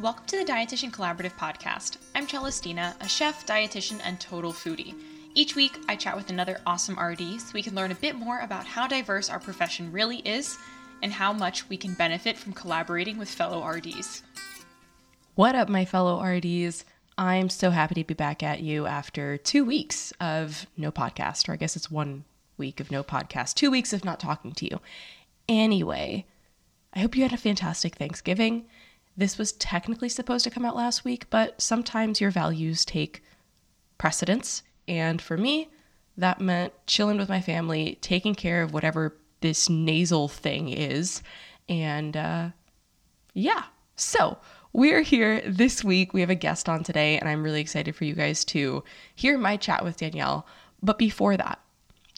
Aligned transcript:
Welcome 0.00 0.26
to 0.26 0.38
the 0.38 0.44
Dietitian 0.44 0.92
Collaborative 0.92 1.36
Podcast. 1.36 1.96
I'm 2.14 2.28
Celestina, 2.28 2.94
a 3.00 3.08
chef, 3.08 3.44
dietitian, 3.44 4.00
and 4.04 4.20
total 4.20 4.52
foodie. 4.52 4.94
Each 5.34 5.56
week, 5.56 5.76
I 5.88 5.96
chat 5.96 6.14
with 6.14 6.30
another 6.30 6.60
awesome 6.64 6.96
RD 6.96 7.40
so 7.40 7.50
we 7.52 7.64
can 7.64 7.74
learn 7.74 7.90
a 7.90 7.96
bit 7.96 8.14
more 8.14 8.38
about 8.38 8.64
how 8.64 8.86
diverse 8.86 9.28
our 9.28 9.40
profession 9.40 9.90
really 9.90 10.18
is 10.18 10.56
and 11.02 11.12
how 11.12 11.32
much 11.32 11.68
we 11.68 11.76
can 11.76 11.94
benefit 11.94 12.38
from 12.38 12.52
collaborating 12.52 13.18
with 13.18 13.28
fellow 13.28 13.66
RDs. 13.66 14.22
What 15.34 15.56
up, 15.56 15.68
my 15.68 15.84
fellow 15.84 16.22
RDs? 16.22 16.84
I'm 17.18 17.48
so 17.48 17.70
happy 17.70 17.96
to 17.96 18.04
be 18.04 18.14
back 18.14 18.44
at 18.44 18.60
you 18.60 18.86
after 18.86 19.36
two 19.36 19.64
weeks 19.64 20.12
of 20.20 20.68
no 20.76 20.92
podcast, 20.92 21.48
or 21.48 21.54
I 21.54 21.56
guess 21.56 21.74
it's 21.74 21.90
one 21.90 22.24
week 22.56 22.78
of 22.78 22.92
no 22.92 23.02
podcast, 23.02 23.54
two 23.54 23.72
weeks 23.72 23.92
of 23.92 24.04
not 24.04 24.20
talking 24.20 24.52
to 24.52 24.70
you. 24.70 24.78
Anyway, 25.48 26.24
I 26.94 27.00
hope 27.00 27.16
you 27.16 27.24
had 27.24 27.32
a 27.32 27.36
fantastic 27.36 27.96
Thanksgiving. 27.96 28.66
This 29.18 29.36
was 29.36 29.50
technically 29.50 30.08
supposed 30.08 30.44
to 30.44 30.50
come 30.50 30.64
out 30.64 30.76
last 30.76 31.04
week, 31.04 31.28
but 31.28 31.60
sometimes 31.60 32.20
your 32.20 32.30
values 32.30 32.84
take 32.84 33.24
precedence. 33.98 34.62
And 34.86 35.20
for 35.20 35.36
me, 35.36 35.70
that 36.16 36.40
meant 36.40 36.72
chilling 36.86 37.18
with 37.18 37.28
my 37.28 37.40
family, 37.40 37.98
taking 38.00 38.36
care 38.36 38.62
of 38.62 38.72
whatever 38.72 39.16
this 39.40 39.68
nasal 39.68 40.28
thing 40.28 40.68
is. 40.68 41.20
And 41.68 42.16
uh, 42.16 42.50
yeah, 43.34 43.64
so 43.96 44.38
we're 44.72 45.02
here 45.02 45.42
this 45.44 45.82
week. 45.82 46.14
We 46.14 46.20
have 46.20 46.30
a 46.30 46.36
guest 46.36 46.68
on 46.68 46.84
today, 46.84 47.18
and 47.18 47.28
I'm 47.28 47.42
really 47.42 47.60
excited 47.60 47.96
for 47.96 48.04
you 48.04 48.14
guys 48.14 48.44
to 48.46 48.84
hear 49.16 49.36
my 49.36 49.56
chat 49.56 49.82
with 49.82 49.96
Danielle. 49.96 50.46
But 50.80 50.96
before 50.96 51.36
that, 51.36 51.58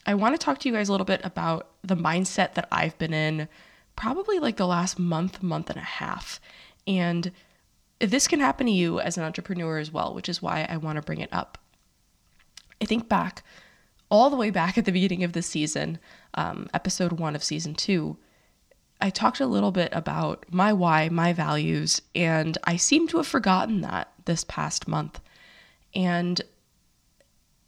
I 0.04 0.12
want 0.12 0.34
to 0.34 0.44
talk 0.44 0.58
to 0.58 0.68
you 0.68 0.74
guys 0.74 0.90
a 0.90 0.92
little 0.92 1.06
bit 1.06 1.22
about 1.24 1.68
the 1.82 1.96
mindset 1.96 2.52
that 2.54 2.68
I've 2.70 2.98
been 2.98 3.14
in 3.14 3.48
probably 3.96 4.38
like 4.38 4.58
the 4.58 4.66
last 4.66 4.98
month, 4.98 5.42
month 5.42 5.70
and 5.70 5.78
a 5.78 5.82
half. 5.82 6.40
And 6.86 7.32
this 8.00 8.26
can 8.26 8.40
happen 8.40 8.66
to 8.66 8.72
you 8.72 9.00
as 9.00 9.18
an 9.18 9.24
entrepreneur 9.24 9.78
as 9.78 9.92
well, 9.92 10.14
which 10.14 10.28
is 10.28 10.40
why 10.40 10.66
I 10.68 10.76
want 10.76 10.96
to 10.96 11.02
bring 11.02 11.20
it 11.20 11.32
up. 11.32 11.58
I 12.80 12.86
think 12.86 13.08
back 13.08 13.42
all 14.10 14.28
the 14.28 14.36
way 14.36 14.50
back 14.50 14.76
at 14.76 14.84
the 14.84 14.92
beginning 14.92 15.22
of 15.22 15.32
the 15.32 15.42
season, 15.42 15.98
um, 16.34 16.68
episode 16.74 17.12
one 17.12 17.36
of 17.36 17.44
season 17.44 17.74
two, 17.74 18.16
I 19.00 19.10
talked 19.10 19.40
a 19.40 19.46
little 19.46 19.70
bit 19.70 19.90
about 19.92 20.44
my 20.50 20.72
why, 20.72 21.08
my 21.08 21.32
values, 21.32 22.02
and 22.14 22.58
I 22.64 22.76
seem 22.76 23.08
to 23.08 23.18
have 23.18 23.26
forgotten 23.26 23.80
that 23.80 24.12
this 24.24 24.44
past 24.44 24.88
month. 24.88 25.20
And 25.94 26.40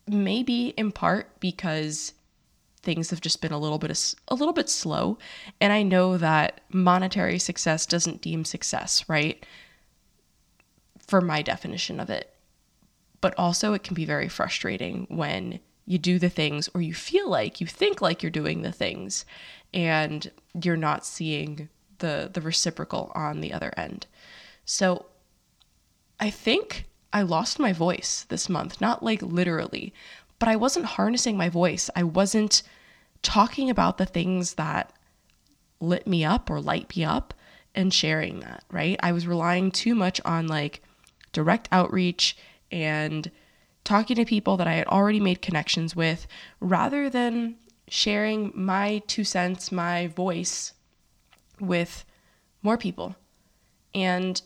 maybe 0.07 0.69
in 0.69 0.93
part 0.93 1.41
because 1.41 2.13
things 2.83 3.11
have 3.11 3.21
just 3.21 3.41
been 3.41 3.53
a 3.53 3.59
little 3.59 3.79
bit 3.79 4.15
a 4.29 4.35
little 4.35 4.55
bit 4.55 4.69
slow. 4.69 5.19
And 5.61 5.73
i 5.73 5.83
know 5.83 6.19
that 6.19 6.61
monetary 6.71 7.39
success 7.39 7.87
doesn't 7.87 8.23
deem 8.23 8.45
success 8.45 9.05
right? 9.09 9.45
For 11.07 11.21
my 11.21 11.43
definition 11.43 12.01
of 12.01 12.11
it. 12.11 12.35
But 13.21 13.35
also 13.39 13.73
it 13.73 13.83
can 13.83 13.95
be 13.95 14.05
very 14.05 14.29
frustrating 14.29 15.07
when 15.09 15.61
you 15.87 15.99
do 15.99 16.19
the 16.19 16.29
things 16.29 16.69
or 16.75 16.81
you 16.81 16.95
feel 16.95 17.29
like 17.29 17.61
you 17.61 17.67
think 17.67 18.01
like 18.01 18.23
you're 18.23 18.31
doing 18.31 18.63
the 18.63 18.73
things 18.73 19.25
and 19.75 20.31
you're 20.63 20.77
not 20.77 21.07
seeing 21.07 21.69
the 21.99 22.31
the 22.33 22.41
reciprocal 22.41 23.13
on 23.15 23.41
the 23.41 23.53
other 23.53 23.73
end. 23.77 24.07
So 24.65 25.07
i 26.21 26.31
think 26.31 26.87
i 27.13 27.21
lost 27.21 27.59
my 27.59 27.73
voice 27.73 28.25
this 28.29 28.49
month 28.49 28.81
not 28.81 29.03
like 29.03 29.21
literally 29.23 29.93
but 30.43 30.49
I 30.49 30.57
wasn't 30.57 30.87
harnessing 30.87 31.37
my 31.37 31.49
voice. 31.49 31.89
I 31.95 32.03
wasn't 32.03 32.65
talking 33.23 33.71
about 33.71 33.97
the 33.97 34.05
things 34.05 34.55
that 34.55 34.93
lit 35.79 36.05
me 36.05 36.25
up 36.25 36.51
or 36.51 36.61
light 36.61 36.97
me 36.97 37.05
up 37.05 37.33
and 37.77 37.95
sharing 37.95 38.41
that, 38.41 38.65
right? 38.69 38.99
I 39.05 39.13
was 39.13 39.25
relying 39.25 39.71
too 39.71 39.95
much 39.95 40.21
on 40.25 40.49
like 40.49 40.83
direct 41.31 41.69
outreach 41.71 42.37
and 42.73 43.31
talking 43.85 44.17
to 44.17 44.25
people 44.25 44.57
that 44.57 44.67
I 44.67 44.73
had 44.73 44.89
already 44.89 45.21
made 45.21 45.43
connections 45.43 45.95
with 45.95 46.27
rather 46.59 47.09
than 47.09 47.55
sharing 47.87 48.51
my 48.53 49.01
two 49.07 49.23
cents, 49.23 49.71
my 49.71 50.09
voice 50.09 50.73
with 51.61 52.05
more 52.65 52.77
people. 52.77 53.15
And 53.95 54.43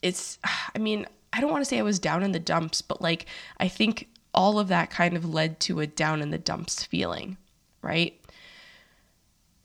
it's, 0.00 0.38
I 0.74 0.78
mean, 0.78 1.06
I 1.34 1.42
don't 1.42 1.50
want 1.50 1.60
to 1.60 1.68
say 1.68 1.78
I 1.78 1.82
was 1.82 1.98
down 1.98 2.22
in 2.22 2.32
the 2.32 2.40
dumps, 2.40 2.80
but 2.80 3.02
like 3.02 3.26
I 3.58 3.68
think 3.68 4.08
all 4.34 4.58
of 4.58 4.68
that 4.68 4.90
kind 4.90 5.16
of 5.16 5.24
led 5.24 5.60
to 5.60 5.80
a 5.80 5.86
down 5.86 6.22
in 6.22 6.30
the 6.30 6.38
dumps 6.38 6.84
feeling, 6.84 7.36
right? 7.82 8.18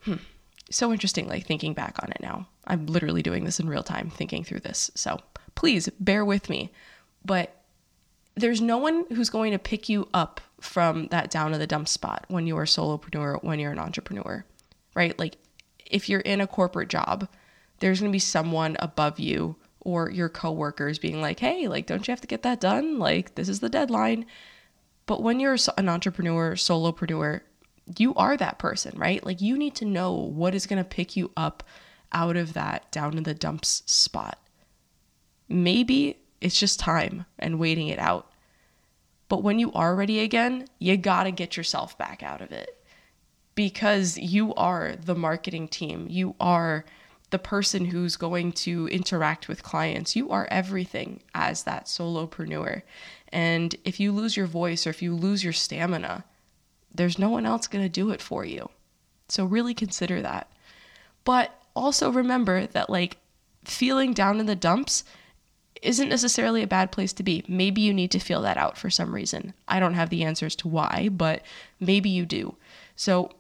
Hmm. 0.02 0.16
So 0.70 0.92
interesting, 0.92 1.28
like 1.28 1.46
thinking 1.46 1.74
back 1.74 1.96
on 2.02 2.12
it 2.12 2.22
now. 2.22 2.48
I'm 2.66 2.88
literally 2.88 3.22
doing 3.22 3.46
this 3.46 3.60
in 3.60 3.70
real 3.70 3.84
time, 3.84 4.10
thinking 4.10 4.44
through 4.44 4.62
this. 4.62 4.90
So 4.96 5.20
please 5.54 5.90
bear 6.00 6.26
with 6.26 6.50
me. 6.50 6.72
But 7.24 7.62
there's 8.36 8.62
no 8.62 8.78
one 8.78 9.06
who's 9.10 9.30
going 9.30 9.52
to 9.52 9.60
pick 9.60 9.88
you 9.88 10.08
up 10.14 10.42
from 10.60 11.08
that 11.08 11.30
down 11.30 11.54
in 11.54 11.60
the 11.60 11.68
dump 11.68 11.88
spot 11.88 12.26
when 12.28 12.48
you're 12.48 12.64
a 12.64 12.68
solopreneur, 12.68 13.44
when 13.44 13.60
you're 13.60 13.72
an 13.72 13.80
entrepreneur, 13.80 14.44
right? 14.96 15.18
Like 15.18 15.38
if 15.86 16.10
you're 16.10 16.22
in 16.22 16.42
a 16.42 16.48
corporate 16.48 16.90
job, 16.90 17.28
there's 17.80 18.00
going 18.00 18.12
to 18.12 18.16
be 18.16 18.20
someone 18.20 18.76
above 18.80 19.20
you 19.20 19.56
or 19.82 20.10
your 20.10 20.30
coworkers 20.30 20.98
being 21.00 21.22
like, 21.22 21.40
hey, 21.40 21.68
like, 21.68 21.86
don't 21.86 22.08
you 22.08 22.12
have 22.12 22.22
to 22.22 22.28
get 22.28 22.42
that 22.42 22.60
done? 22.60 22.98
Like, 22.98 23.36
this 23.36 23.48
is 23.48 23.60
the 23.60 23.70
deadline. 23.70 24.26
But 25.06 25.22
when 25.22 25.40
you're 25.40 25.58
an 25.78 25.90
entrepreneur, 25.90 26.56
solopreneur, 26.56 27.42
you 27.98 28.16
are 28.16 28.36
that 28.38 28.58
person, 28.58 28.98
right? 28.98 29.24
Like 29.24 29.42
you 29.42 29.58
need 29.58 29.76
to 29.76 29.86
know 29.86 30.14
what 30.14 30.56
is 30.56 30.66
going 30.66 30.84
to 30.84 30.90
pick 30.90 31.16
you 31.16 31.32
up 31.38 31.64
out 32.12 32.36
of 32.36 32.54
that 32.54 32.92
down 32.92 33.18
in 33.18 33.24
the 33.24 33.34
dumps 33.34 33.84
spot. 33.86 34.40
Maybe 35.48 36.18
it's 36.42 36.60
just 36.60 36.80
time 36.80 37.26
and 37.38 37.60
waiting 37.60 37.88
it 37.88 38.00
out. 38.00 38.32
But 39.28 39.44
when 39.44 39.60
you 39.60 39.72
are 39.74 39.96
ready 39.96 40.20
again, 40.20 40.68
you 40.80 40.98
got 40.98 41.24
to 41.24 41.32
get 41.32 41.58
yourself 41.58 41.98
back 41.98 42.24
out 42.24 42.42
of 42.42 42.52
it 42.52 42.84
because 43.56 44.18
you 44.18 44.54
are 44.56 44.96
the 44.96 45.16
marketing 45.16 45.68
team. 45.68 46.08
You 46.10 46.36
are 46.40 46.86
the 47.32 47.40
person 47.40 47.86
who's 47.86 48.16
going 48.16 48.52
to 48.52 48.88
interact 48.88 49.48
with 49.48 49.64
clients. 49.64 50.16
You 50.16 50.30
are 50.30 50.48
everything 50.52 51.22
as 51.34 51.64
that 51.64 51.86
solopreneur. 51.86 52.84
And 53.36 53.76
if 53.84 54.00
you 54.00 54.14
lose 54.14 54.38
your 54.38 54.46
voice 54.46 54.88
or 54.88 54.92
if 54.92 55.02
you 55.02 55.14
lose 55.14 55.44
your 55.44 55.52
stamina, 55.52 56.24
there's 56.94 57.20
no 57.20 57.30
one 57.30 57.46
else 57.46 57.68
going 57.68 57.84
to 57.84 57.90
do 57.90 58.12
it 58.12 58.22
for 58.22 58.46
you. 58.46 58.70
So 59.28 59.44
really 59.44 59.74
consider 59.74 60.22
that. 60.22 60.50
But 61.26 61.52
also 61.76 62.10
remember 62.10 62.68
that, 62.68 62.90
like, 62.90 63.18
feeling 63.66 64.14
down 64.14 64.40
in 64.40 64.46
the 64.46 64.56
dumps 64.56 65.04
isn't 65.82 66.08
necessarily 66.08 66.64
a 66.64 66.68
bad 66.68 66.94
place 66.94 67.12
to 67.12 67.24
be. 67.24 67.44
Maybe 67.46 67.82
you 67.82 67.94
need 67.94 68.12
to 68.12 68.20
feel 68.20 68.42
that 68.44 68.56
out 68.56 68.78
for 68.78 68.90
some 68.90 69.14
reason. 69.14 69.54
I 69.68 69.82
don't 69.82 69.96
have 69.96 70.10
the 70.10 70.24
answers 70.24 70.56
to 70.58 70.70
why, 70.70 71.10
but 71.12 71.42
maybe 71.78 72.10
you 72.10 72.26
do. 72.26 72.56
So 72.96 73.32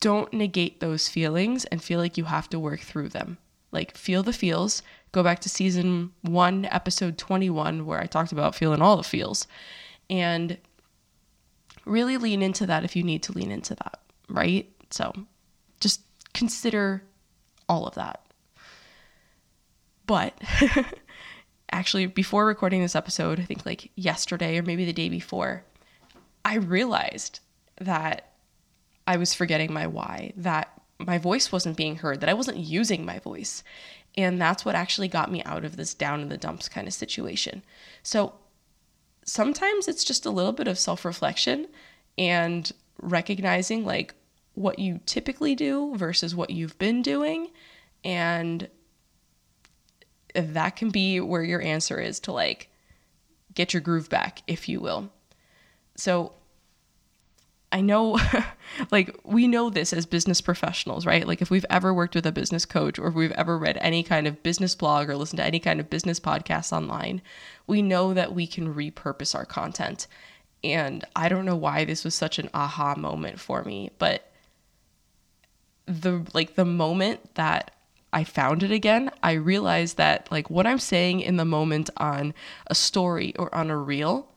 don't 0.00 0.30
negate 0.34 0.80
those 0.80 1.08
feelings 1.08 1.64
and 1.64 1.82
feel 1.82 2.00
like 2.00 2.18
you 2.18 2.24
have 2.24 2.50
to 2.50 2.60
work 2.60 2.80
through 2.80 3.08
them. 3.08 3.38
Like, 3.72 3.96
feel 3.96 4.22
the 4.22 4.32
feels, 4.32 4.82
go 5.12 5.22
back 5.22 5.40
to 5.40 5.48
season 5.48 6.12
one, 6.22 6.66
episode 6.66 7.18
21, 7.18 7.86
where 7.86 8.00
I 8.00 8.06
talked 8.06 8.32
about 8.32 8.54
feeling 8.54 8.82
all 8.82 8.96
the 8.96 9.02
feels. 9.02 9.46
And 10.08 10.58
really 11.84 12.16
lean 12.16 12.42
into 12.42 12.66
that 12.66 12.84
if 12.84 12.94
you 12.94 13.02
need 13.02 13.22
to 13.24 13.32
lean 13.32 13.50
into 13.50 13.74
that, 13.74 14.00
right? 14.28 14.70
So 14.90 15.12
just 15.80 16.02
consider 16.32 17.02
all 17.68 17.86
of 17.86 17.94
that. 17.94 18.20
But 20.06 20.40
actually, 21.72 22.06
before 22.06 22.46
recording 22.46 22.82
this 22.82 22.96
episode, 22.96 23.40
I 23.40 23.44
think 23.44 23.64
like 23.64 23.90
yesterday 23.96 24.58
or 24.58 24.62
maybe 24.62 24.84
the 24.84 24.92
day 24.92 25.08
before, 25.08 25.64
I 26.44 26.56
realized 26.56 27.40
that 27.80 28.32
I 29.06 29.16
was 29.16 29.34
forgetting 29.34 29.72
my 29.72 29.86
why, 29.86 30.32
that 30.36 30.81
my 31.06 31.18
voice 31.18 31.52
wasn't 31.52 31.76
being 31.76 31.96
heard, 31.96 32.20
that 32.20 32.28
I 32.28 32.34
wasn't 32.34 32.58
using 32.58 33.04
my 33.04 33.18
voice. 33.18 33.62
And 34.16 34.40
that's 34.40 34.64
what 34.64 34.74
actually 34.74 35.08
got 35.08 35.30
me 35.30 35.42
out 35.44 35.64
of 35.64 35.76
this 35.76 35.94
down 35.94 36.20
in 36.20 36.28
the 36.28 36.36
dumps 36.36 36.68
kind 36.68 36.86
of 36.86 36.94
situation. 36.94 37.62
So 38.02 38.34
sometimes 39.24 39.88
it's 39.88 40.04
just 40.04 40.26
a 40.26 40.30
little 40.30 40.52
bit 40.52 40.68
of 40.68 40.78
self 40.78 41.04
reflection 41.04 41.68
and 42.18 42.70
recognizing 43.00 43.84
like 43.84 44.14
what 44.54 44.78
you 44.78 45.00
typically 45.06 45.54
do 45.54 45.96
versus 45.96 46.34
what 46.34 46.50
you've 46.50 46.78
been 46.78 47.02
doing. 47.02 47.48
And 48.04 48.68
that 50.34 50.76
can 50.76 50.90
be 50.90 51.20
where 51.20 51.42
your 51.42 51.62
answer 51.62 52.00
is 52.00 52.20
to 52.20 52.32
like 52.32 52.68
get 53.54 53.72
your 53.72 53.80
groove 53.80 54.08
back, 54.08 54.42
if 54.46 54.68
you 54.68 54.80
will. 54.80 55.10
So 55.96 56.32
I 57.72 57.80
know, 57.80 58.18
like, 58.90 59.18
we 59.24 59.48
know 59.48 59.70
this 59.70 59.92
as 59.92 60.06
business 60.06 60.40
professionals, 60.40 61.06
right? 61.06 61.26
Like, 61.26 61.42
if 61.42 61.50
we've 61.50 61.66
ever 61.70 61.92
worked 61.92 62.14
with 62.14 62.26
a 62.26 62.32
business 62.32 62.64
coach 62.64 62.98
or 62.98 63.08
if 63.08 63.14
we've 63.14 63.32
ever 63.32 63.58
read 63.58 63.78
any 63.80 64.02
kind 64.02 64.26
of 64.26 64.42
business 64.42 64.74
blog 64.74 65.08
or 65.08 65.16
listened 65.16 65.38
to 65.38 65.44
any 65.44 65.58
kind 65.58 65.80
of 65.80 65.90
business 65.90 66.20
podcast 66.20 66.72
online, 66.72 67.22
we 67.66 67.82
know 67.82 68.14
that 68.14 68.34
we 68.34 68.46
can 68.46 68.74
repurpose 68.74 69.34
our 69.34 69.46
content. 69.46 70.06
And 70.62 71.04
I 71.16 71.28
don't 71.28 71.46
know 71.46 71.56
why 71.56 71.84
this 71.84 72.04
was 72.04 72.14
such 72.14 72.38
an 72.38 72.50
aha 72.54 72.94
moment 72.94 73.40
for 73.40 73.64
me, 73.64 73.90
but 73.98 74.30
the 75.86 76.24
like 76.32 76.54
the 76.54 76.64
moment 76.64 77.34
that 77.34 77.72
I 78.12 78.24
found 78.24 78.62
it 78.62 78.70
again, 78.70 79.10
I 79.22 79.32
realized 79.32 79.96
that 79.96 80.30
like 80.30 80.50
what 80.50 80.66
I'm 80.66 80.78
saying 80.78 81.20
in 81.20 81.36
the 81.36 81.44
moment 81.44 81.90
on 81.96 82.34
a 82.66 82.74
story 82.74 83.34
or 83.36 83.52
on 83.54 83.70
a 83.70 83.76
reel 83.76 84.28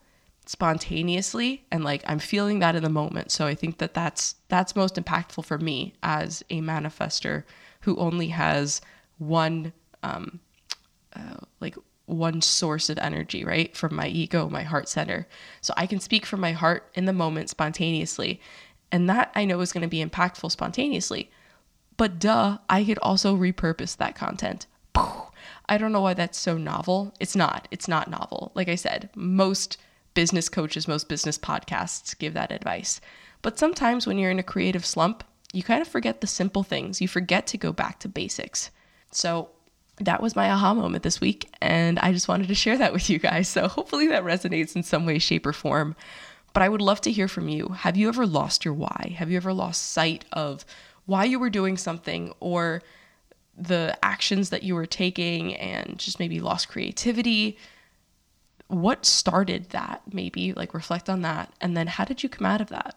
spontaneously 0.47 1.65
and 1.71 1.83
like 1.83 2.03
I'm 2.07 2.19
feeling 2.19 2.59
that 2.59 2.75
in 2.75 2.83
the 2.83 2.89
moment. 2.89 3.31
So 3.31 3.47
I 3.47 3.55
think 3.55 3.79
that 3.79 3.93
that's 3.93 4.35
that's 4.47 4.75
most 4.75 4.95
impactful 4.95 5.45
for 5.45 5.57
me 5.57 5.93
as 6.03 6.43
a 6.49 6.61
manifestor 6.61 7.43
who 7.81 7.97
only 7.97 8.27
has 8.27 8.81
one 9.17 9.73
um 10.03 10.39
uh, 11.15 11.37
like 11.59 11.75
one 12.05 12.41
source 12.41 12.89
of 12.89 12.97
energy, 12.99 13.43
right? 13.43 13.75
From 13.75 13.95
my 13.95 14.07
ego, 14.07 14.49
my 14.49 14.63
heart 14.63 14.87
center. 14.87 15.27
So 15.61 15.73
I 15.75 15.87
can 15.87 15.99
speak 15.99 16.25
from 16.25 16.39
my 16.39 16.51
heart 16.51 16.89
in 16.93 17.05
the 17.05 17.13
moment 17.13 17.49
spontaneously. 17.49 18.39
And 18.91 19.09
that 19.09 19.31
I 19.35 19.45
know 19.45 19.59
is 19.61 19.73
going 19.73 19.81
to 19.81 19.87
be 19.87 20.05
impactful 20.05 20.51
spontaneously. 20.51 21.31
But 21.97 22.19
duh, 22.19 22.59
I 22.69 22.83
could 22.83 22.99
also 22.99 23.35
repurpose 23.35 23.97
that 23.97 24.15
content. 24.15 24.67
I 24.95 25.77
don't 25.77 25.91
know 25.91 26.01
why 26.01 26.13
that's 26.13 26.37
so 26.37 26.57
novel. 26.57 27.13
It's 27.19 27.35
not. 27.35 27.67
It's 27.71 27.87
not 27.87 28.09
novel. 28.09 28.51
Like 28.53 28.69
I 28.69 28.75
said, 28.75 29.09
most 29.15 29.77
business 30.15 30.49
coaches, 30.49 30.87
most 30.87 31.07
business 31.07 31.37
podcasts 31.37 32.17
give 32.17 32.33
that 32.33 32.51
advice. 32.51 32.99
But 33.43 33.59
sometimes 33.59 34.07
when 34.07 34.17
you're 34.17 34.31
in 34.31 34.39
a 34.39 34.43
creative 34.43 34.85
slump, 34.85 35.23
you 35.53 35.61
kind 35.61 35.81
of 35.81 35.87
forget 35.87 36.21
the 36.21 36.27
simple 36.27 36.63
things. 36.63 36.99
You 36.99 37.07
forget 37.07 37.45
to 37.47 37.57
go 37.57 37.71
back 37.71 37.99
to 37.99 38.09
basics. 38.09 38.71
So 39.11 39.49
that 39.97 40.21
was 40.21 40.35
my 40.35 40.49
aha 40.49 40.73
moment 40.73 41.03
this 41.03 41.21
week. 41.21 41.49
And 41.61 41.99
I 41.99 42.11
just 42.11 42.27
wanted 42.27 42.47
to 42.47 42.55
share 42.55 42.77
that 42.77 42.91
with 42.91 43.09
you 43.09 43.19
guys. 43.19 43.47
So 43.47 43.67
hopefully 43.67 44.07
that 44.07 44.23
resonates 44.23 44.75
in 44.75 44.83
some 44.83 45.05
way, 45.05 45.19
shape, 45.19 45.45
or 45.45 45.53
form. 45.53 45.95
But 46.53 46.63
I 46.63 46.69
would 46.69 46.81
love 46.81 47.01
to 47.01 47.11
hear 47.11 47.27
from 47.27 47.47
you. 47.47 47.69
Have 47.69 47.97
you 47.97 48.07
ever 48.07 48.25
lost 48.25 48.65
your 48.65 48.73
why? 48.73 49.13
Have 49.17 49.29
you 49.29 49.37
ever 49.37 49.53
lost 49.53 49.91
sight 49.91 50.25
of 50.31 50.65
why 51.05 51.25
you 51.25 51.37
were 51.37 51.49
doing 51.49 51.77
something 51.77 52.33
or 52.39 52.81
the 53.57 53.97
actions 54.03 54.49
that 54.49 54.63
you 54.63 54.75
were 54.75 54.85
taking 54.85 55.55
and 55.55 55.99
just 55.99 56.19
maybe 56.19 56.39
lost 56.39 56.69
creativity? 56.69 57.57
What 58.67 59.05
started 59.05 59.69
that? 59.69 60.01
Maybe 60.11 60.53
like 60.53 60.73
reflect 60.73 61.09
on 61.09 61.21
that. 61.21 61.53
And 61.61 61.75
then 61.77 61.87
how 61.87 62.05
did 62.05 62.23
you 62.23 62.29
come 62.29 62.45
out 62.45 62.61
of 62.61 62.69
that? 62.69 62.95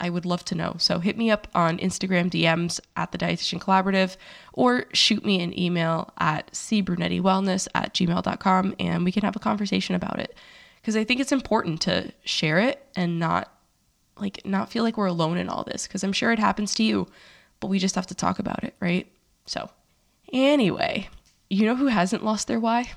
I 0.00 0.10
would 0.10 0.24
love 0.24 0.44
to 0.46 0.54
know. 0.54 0.76
So 0.78 0.98
hit 0.98 1.18
me 1.18 1.30
up 1.30 1.46
on 1.54 1.78
Instagram 1.78 2.30
DMs 2.30 2.80
at 2.96 3.12
the 3.12 3.18
Dietitian 3.18 3.60
Collaborative 3.60 4.16
or 4.52 4.86
shoot 4.92 5.24
me 5.24 5.42
an 5.42 5.58
email 5.58 6.12
at 6.18 6.50
cbrunettywellness 6.52 7.68
at 7.74 7.94
gmail.com 7.94 8.74
and 8.80 9.04
we 9.04 9.12
can 9.12 9.22
have 9.22 9.36
a 9.36 9.40
conversation 9.40 9.94
about 9.94 10.18
it. 10.18 10.34
Because 10.80 10.96
I 10.96 11.04
think 11.04 11.20
it's 11.20 11.32
important 11.32 11.82
to 11.82 12.12
share 12.24 12.58
it 12.58 12.86
and 12.96 13.18
not 13.18 13.52
like 14.16 14.44
not 14.44 14.70
feel 14.70 14.84
like 14.84 14.96
we're 14.96 15.06
alone 15.06 15.36
in 15.36 15.48
all 15.48 15.64
this 15.64 15.86
because 15.86 16.04
I'm 16.04 16.12
sure 16.12 16.32
it 16.32 16.38
happens 16.38 16.74
to 16.76 16.82
you, 16.82 17.06
but 17.58 17.68
we 17.68 17.78
just 17.78 17.94
have 17.94 18.06
to 18.08 18.14
talk 18.14 18.38
about 18.38 18.64
it, 18.64 18.74
right? 18.80 19.10
So, 19.46 19.70
anyway, 20.32 21.08
you 21.48 21.66
know 21.66 21.76
who 21.76 21.86
hasn't 21.86 22.24
lost 22.24 22.48
their 22.48 22.60
why? 22.60 22.92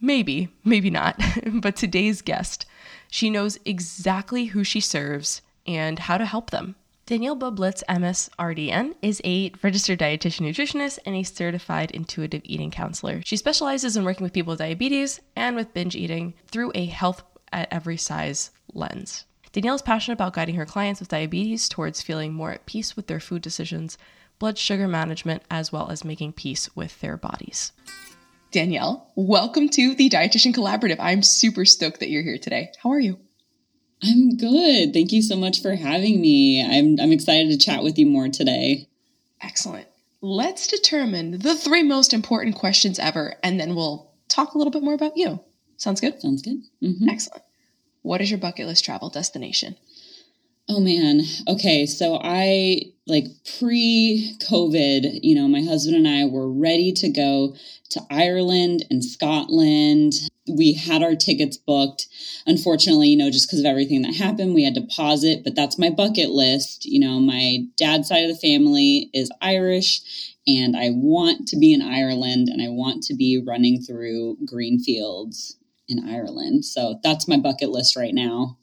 Maybe, 0.00 0.48
maybe 0.64 0.90
not. 0.90 1.20
but 1.54 1.76
today's 1.76 2.22
guest, 2.22 2.66
she 3.10 3.30
knows 3.30 3.58
exactly 3.64 4.46
who 4.46 4.64
she 4.64 4.80
serves 4.80 5.42
and 5.66 5.98
how 5.98 6.18
to 6.18 6.26
help 6.26 6.50
them. 6.50 6.76
Danielle 7.06 7.36
Bublitz, 7.36 7.82
MSRDN, 7.88 8.94
is 9.00 9.22
a 9.24 9.50
registered 9.62 9.98
dietitian 9.98 10.46
nutritionist 10.46 10.98
and 11.06 11.16
a 11.16 11.22
certified 11.22 11.90
intuitive 11.92 12.42
eating 12.44 12.70
counselor. 12.70 13.22
She 13.24 13.38
specializes 13.38 13.96
in 13.96 14.04
working 14.04 14.24
with 14.24 14.34
people 14.34 14.50
with 14.50 14.58
diabetes 14.58 15.18
and 15.34 15.56
with 15.56 15.72
binge 15.72 15.96
eating 15.96 16.34
through 16.48 16.72
a 16.74 16.84
health 16.84 17.22
at 17.50 17.68
every 17.70 17.96
size 17.96 18.50
lens. 18.74 19.24
Danielle 19.52 19.76
is 19.76 19.82
passionate 19.82 20.16
about 20.16 20.34
guiding 20.34 20.56
her 20.56 20.66
clients 20.66 21.00
with 21.00 21.08
diabetes 21.08 21.66
towards 21.66 22.02
feeling 22.02 22.34
more 22.34 22.52
at 22.52 22.66
peace 22.66 22.94
with 22.94 23.06
their 23.06 23.20
food 23.20 23.40
decisions, 23.40 23.96
blood 24.38 24.58
sugar 24.58 24.86
management, 24.86 25.42
as 25.50 25.72
well 25.72 25.90
as 25.90 26.04
making 26.04 26.34
peace 26.34 26.68
with 26.76 27.00
their 27.00 27.16
bodies. 27.16 27.72
Danielle, 28.50 29.12
welcome 29.14 29.68
to 29.68 29.94
the 29.94 30.08
Dietitian 30.08 30.54
Collaborative. 30.54 30.96
I'm 30.98 31.22
super 31.22 31.66
stoked 31.66 32.00
that 32.00 32.08
you're 32.08 32.22
here 32.22 32.38
today. 32.38 32.72
How 32.82 32.92
are 32.92 32.98
you? 32.98 33.18
I'm 34.02 34.38
good. 34.38 34.94
Thank 34.94 35.12
you 35.12 35.20
so 35.20 35.36
much 35.36 35.60
for 35.60 35.74
having 35.74 36.18
me. 36.18 36.64
I'm 36.64 36.98
I'm 36.98 37.12
excited 37.12 37.50
to 37.50 37.58
chat 37.58 37.82
with 37.82 37.98
you 37.98 38.06
more 38.06 38.28
today. 38.28 38.88
Excellent. 39.42 39.86
Let's 40.22 40.66
determine 40.66 41.38
the 41.38 41.54
three 41.54 41.82
most 41.82 42.14
important 42.14 42.56
questions 42.56 42.98
ever 42.98 43.34
and 43.42 43.60
then 43.60 43.74
we'll 43.74 44.10
talk 44.28 44.54
a 44.54 44.58
little 44.58 44.70
bit 44.70 44.82
more 44.82 44.94
about 44.94 45.18
you. 45.18 45.40
Sounds 45.76 46.00
good? 46.00 46.18
Sounds 46.18 46.40
good. 46.40 46.62
Mm-hmm. 46.82 47.08
Excellent. 47.10 47.42
What 48.00 48.22
is 48.22 48.30
your 48.30 48.40
bucket 48.40 48.66
list 48.66 48.82
travel 48.82 49.10
destination? 49.10 49.76
Oh 50.70 50.80
man. 50.80 51.22
Okay. 51.48 51.86
So 51.86 52.20
I 52.22 52.82
like 53.06 53.24
pre 53.58 54.36
COVID, 54.50 55.20
you 55.22 55.34
know, 55.34 55.48
my 55.48 55.62
husband 55.62 55.96
and 55.96 56.06
I 56.06 56.26
were 56.26 56.52
ready 56.52 56.92
to 56.92 57.08
go 57.08 57.56
to 57.90 58.02
Ireland 58.10 58.84
and 58.90 59.02
Scotland. 59.02 60.12
We 60.46 60.74
had 60.74 61.02
our 61.02 61.14
tickets 61.14 61.56
booked. 61.56 62.06
Unfortunately, 62.46 63.08
you 63.08 63.16
know, 63.16 63.30
just 63.30 63.48
because 63.48 63.60
of 63.60 63.66
everything 63.66 64.02
that 64.02 64.14
happened, 64.14 64.54
we 64.54 64.64
had 64.64 64.74
to 64.74 64.86
pause 64.94 65.24
it, 65.24 65.42
but 65.42 65.54
that's 65.54 65.78
my 65.78 65.88
bucket 65.88 66.30
list. 66.30 66.84
You 66.84 67.00
know, 67.00 67.18
my 67.18 67.60
dad's 67.78 68.08
side 68.08 68.24
of 68.24 68.30
the 68.30 68.48
family 68.48 69.08
is 69.14 69.30
Irish 69.40 70.02
and 70.46 70.76
I 70.76 70.90
want 70.90 71.48
to 71.48 71.56
be 71.56 71.72
in 71.72 71.80
Ireland 71.80 72.48
and 72.48 72.60
I 72.60 72.68
want 72.68 73.02
to 73.04 73.14
be 73.14 73.42
running 73.44 73.80
through 73.80 74.36
green 74.44 74.78
fields 74.78 75.56
in 75.88 76.06
Ireland. 76.06 76.66
So 76.66 77.00
that's 77.02 77.26
my 77.26 77.38
bucket 77.38 77.70
list 77.70 77.96
right 77.96 78.14
now. 78.14 78.58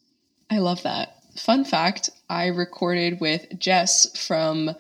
I 0.52 0.60
love 0.60 0.84
that 0.84 1.15
fun 1.38 1.66
fact 1.66 2.10
I 2.30 2.48
recorded 2.48 3.20
with 3.20 3.48
Jess 3.60 4.18
from 4.28 4.72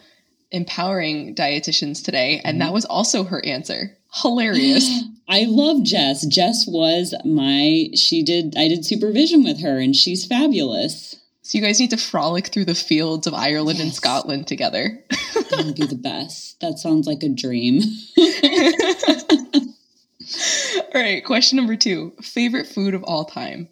Empowering 0.51 1.35
Dietitians 1.35 2.03
today, 2.03 2.41
and 2.43 2.61
that 2.61 2.65
mm-hmm. 2.65 2.73
was 2.73 2.85
also 2.85 3.23
her 3.23 3.43
answer. 3.45 3.95
Hilarious. 4.13 5.03
I 5.27 5.45
love 5.47 5.83
Jess. 5.83 6.25
Jess 6.25 6.65
was 6.67 7.13
my, 7.25 7.89
she 7.95 8.23
did, 8.23 8.55
I 8.57 8.67
did 8.67 8.85
supervision 8.85 9.43
with 9.43 9.59
her, 9.61 9.79
and 9.79 9.95
she's 9.95 10.25
fabulous. 10.25 11.15
So 11.41 11.57
you 11.57 11.63
guys 11.63 11.79
need 11.79 11.91
to 11.91 11.97
frolic 11.97 12.47
through 12.47 12.65
the 12.65 12.75
fields 12.75 13.27
of 13.27 13.33
Ireland 13.33 13.77
yes. 13.77 13.85
and 13.85 13.93
Scotland 13.93 14.47
together. 14.47 15.03
that 15.09 15.63
would 15.65 15.75
be 15.75 15.85
the 15.85 15.95
best. 15.95 16.59
That 16.61 16.79
sounds 16.79 17.05
like 17.05 17.21
a 17.21 17.29
dream. 17.29 17.81
all 20.93 21.01
right, 21.01 21.23
question 21.23 21.57
number 21.57 21.75
two 21.75 22.13
favorite 22.21 22.67
food 22.67 22.93
of 22.93 23.03
all 23.03 23.25
time? 23.25 23.67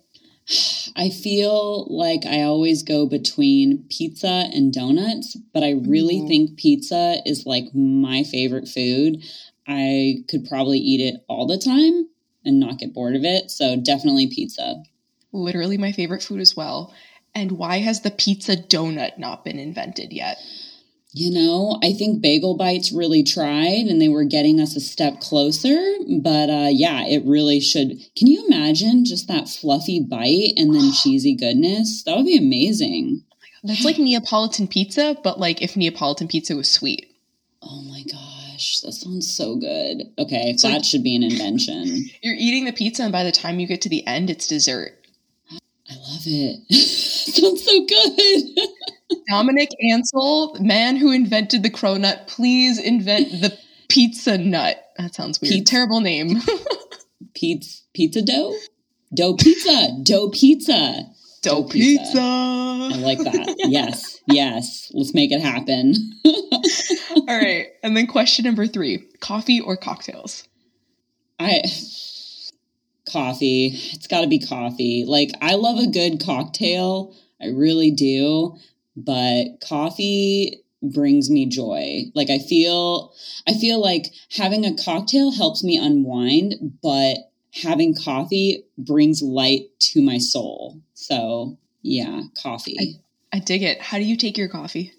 I 0.96 1.10
feel 1.10 1.88
like 1.90 2.26
I 2.26 2.42
always 2.42 2.84
go 2.84 3.06
between 3.06 3.86
pizza 3.90 4.50
and 4.54 4.74
donuts, 4.74 5.36
but 5.54 5.64
I 5.64 5.72
really 5.72 6.18
mm-hmm. 6.18 6.28
think 6.28 6.58
pizza 6.58 7.18
is 7.26 7.46
like 7.46 7.74
my 7.74 8.24
favorite 8.24 8.68
food. 8.68 9.24
I 9.68 10.24
could 10.28 10.46
probably 10.46 10.80
eat 10.80 11.00
it 11.00 11.24
all 11.28 11.48
the 11.48 11.58
time 11.58 12.08
and 12.46 12.60
not 12.60 12.80
get 12.80 12.94
bored 12.94 13.16
of 13.16 13.24
it. 13.24 13.52
So 13.52 13.78
definitely 13.78 14.28
pizza. 14.28 14.84
Literally 15.32 15.78
my 15.78 15.92
favorite 15.92 16.24
food 16.24 16.42
as 16.42 16.56
well. 16.56 16.94
And 17.34 17.54
why 17.54 17.80
has 17.80 18.02
the 18.02 18.12
pizza 18.12 18.56
donut 18.56 19.18
not 19.18 19.44
been 19.44 19.58
invented 19.58 20.12
yet? 20.12 20.38
You 21.16 21.30
know, 21.30 21.80
I 21.84 21.94
think 21.94 22.22
Bagel 22.22 22.58
Bites 22.58 22.92
really 22.92 23.22
tried 23.22 23.86
and 23.86 24.02
they 24.02 24.08
were 24.08 24.24
getting 24.24 24.60
us 24.60 24.76
a 24.76 24.80
step 24.80 25.20
closer. 25.20 25.78
But 26.10 26.50
uh, 26.50 26.70
yeah, 26.72 27.06
it 27.06 27.24
really 27.24 27.60
should. 27.60 28.00
Can 28.16 28.28
you 28.28 28.44
imagine 28.48 29.06
just 29.06 29.28
that 29.28 29.48
fluffy 29.48 30.00
bite 30.00 30.54
and 30.58 30.74
then 30.74 30.92
cheesy 31.04 31.36
goodness? 31.36 32.04
That 32.04 32.18
would 32.18 32.26
be 32.26 32.38
amazing. 32.38 33.24
That's 33.64 33.86
like 33.86 34.00
Neapolitan 34.00 34.68
pizza, 34.68 35.16
but 35.24 35.40
like 35.40 35.62
if 35.62 35.78
Neapolitan 35.78 36.28
pizza 36.28 36.56
was 36.56 36.70
sweet. 36.70 37.10
Oh 37.62 37.82
my 37.84 38.04
gosh, 38.12 38.82
that 38.82 38.92
sounds 38.92 39.32
so 39.32 39.56
good. 39.56 40.12
Okay, 40.18 40.56
that 40.64 40.84
should 40.84 41.04
be 41.04 41.16
an 41.16 41.24
invention. 41.32 42.10
You're 42.22 42.36
eating 42.36 42.66
the 42.66 42.74
pizza, 42.74 43.04
and 43.04 43.12
by 43.12 43.24
the 43.24 43.32
time 43.32 43.60
you 43.60 43.68
get 43.68 43.82
to 43.84 43.90
the 43.90 44.06
end, 44.06 44.30
it's 44.30 44.48
dessert. 44.48 45.00
I 45.52 45.96
love 45.96 46.24
it. 46.26 46.74
sounds 46.76 47.64
so 47.64 47.86
good. 47.86 48.68
Dominique 49.30 49.76
Ansel, 49.92 50.58
man 50.60 50.96
who 50.96 51.12
invented 51.12 51.64
the 51.64 51.70
cronut, 51.70 52.28
please 52.28 52.80
invent 52.80 53.30
the 53.42 53.58
pizza 53.90 54.38
nut. 54.38 54.78
That 54.98 55.16
sounds 55.16 55.42
weird. 55.42 55.54
Pizza. 55.54 55.72
Terrible 55.72 56.02
name. 56.02 56.42
pizza, 57.36 57.82
pizza 57.94 58.22
dough? 58.22 58.56
Dough 59.14 59.36
pizza. 59.36 59.90
Dough 60.04 60.30
pizza. 60.30 61.06
Dough, 61.42 61.64
pizza. 61.64 62.04
pizza. 62.04 62.20
I 62.22 62.98
like 63.00 63.20
that. 63.20 63.56
yes. 63.60 64.22
Yes. 64.28 64.92
Let's 64.94 65.14
make 65.14 65.32
it 65.32 65.42
happen. 65.42 65.96
All 67.28 67.38
right. 67.38 67.68
And 67.84 67.98
then 67.98 68.08
question 68.08 68.46
number 68.46 68.66
three 68.66 69.06
coffee 69.20 69.60
or 69.60 69.76
cocktails? 69.76 70.48
I 71.40 71.62
coffee. 73.12 73.68
It's 73.94 74.08
got 74.08 74.22
to 74.22 74.28
be 74.28 74.40
coffee. 74.40 75.06
Like, 75.06 75.32
I 75.42 75.56
love 75.56 75.80
a 75.80 75.88
good 75.88 76.24
cocktail. 76.24 77.14
I 77.42 77.48
really 77.48 77.92
do 77.92 78.56
but 78.96 79.46
coffee 79.68 80.64
brings 80.82 81.30
me 81.30 81.46
joy. 81.46 82.04
Like 82.14 82.30
I 82.30 82.40
feel 82.40 83.14
I 83.48 83.54
feel 83.54 83.82
like 83.82 84.14
having 84.36 84.66
a 84.66 84.76
cocktail 84.76 85.32
helps 85.32 85.64
me 85.64 85.78
unwind, 85.78 86.56
but 86.82 87.18
having 87.54 87.96
coffee 87.96 88.66
brings 88.78 89.22
light 89.22 89.68
to 89.80 90.02
my 90.02 90.18
soul. 90.18 90.82
So, 90.94 91.58
yeah, 91.82 92.24
coffee. 92.42 92.78
I, 93.34 93.38
I 93.38 93.40
dig 93.40 93.64
it. 93.64 93.82
How 93.82 93.98
do 93.98 94.04
you 94.04 94.18
take 94.18 94.38
your 94.38 94.50
coffee? 94.50 94.94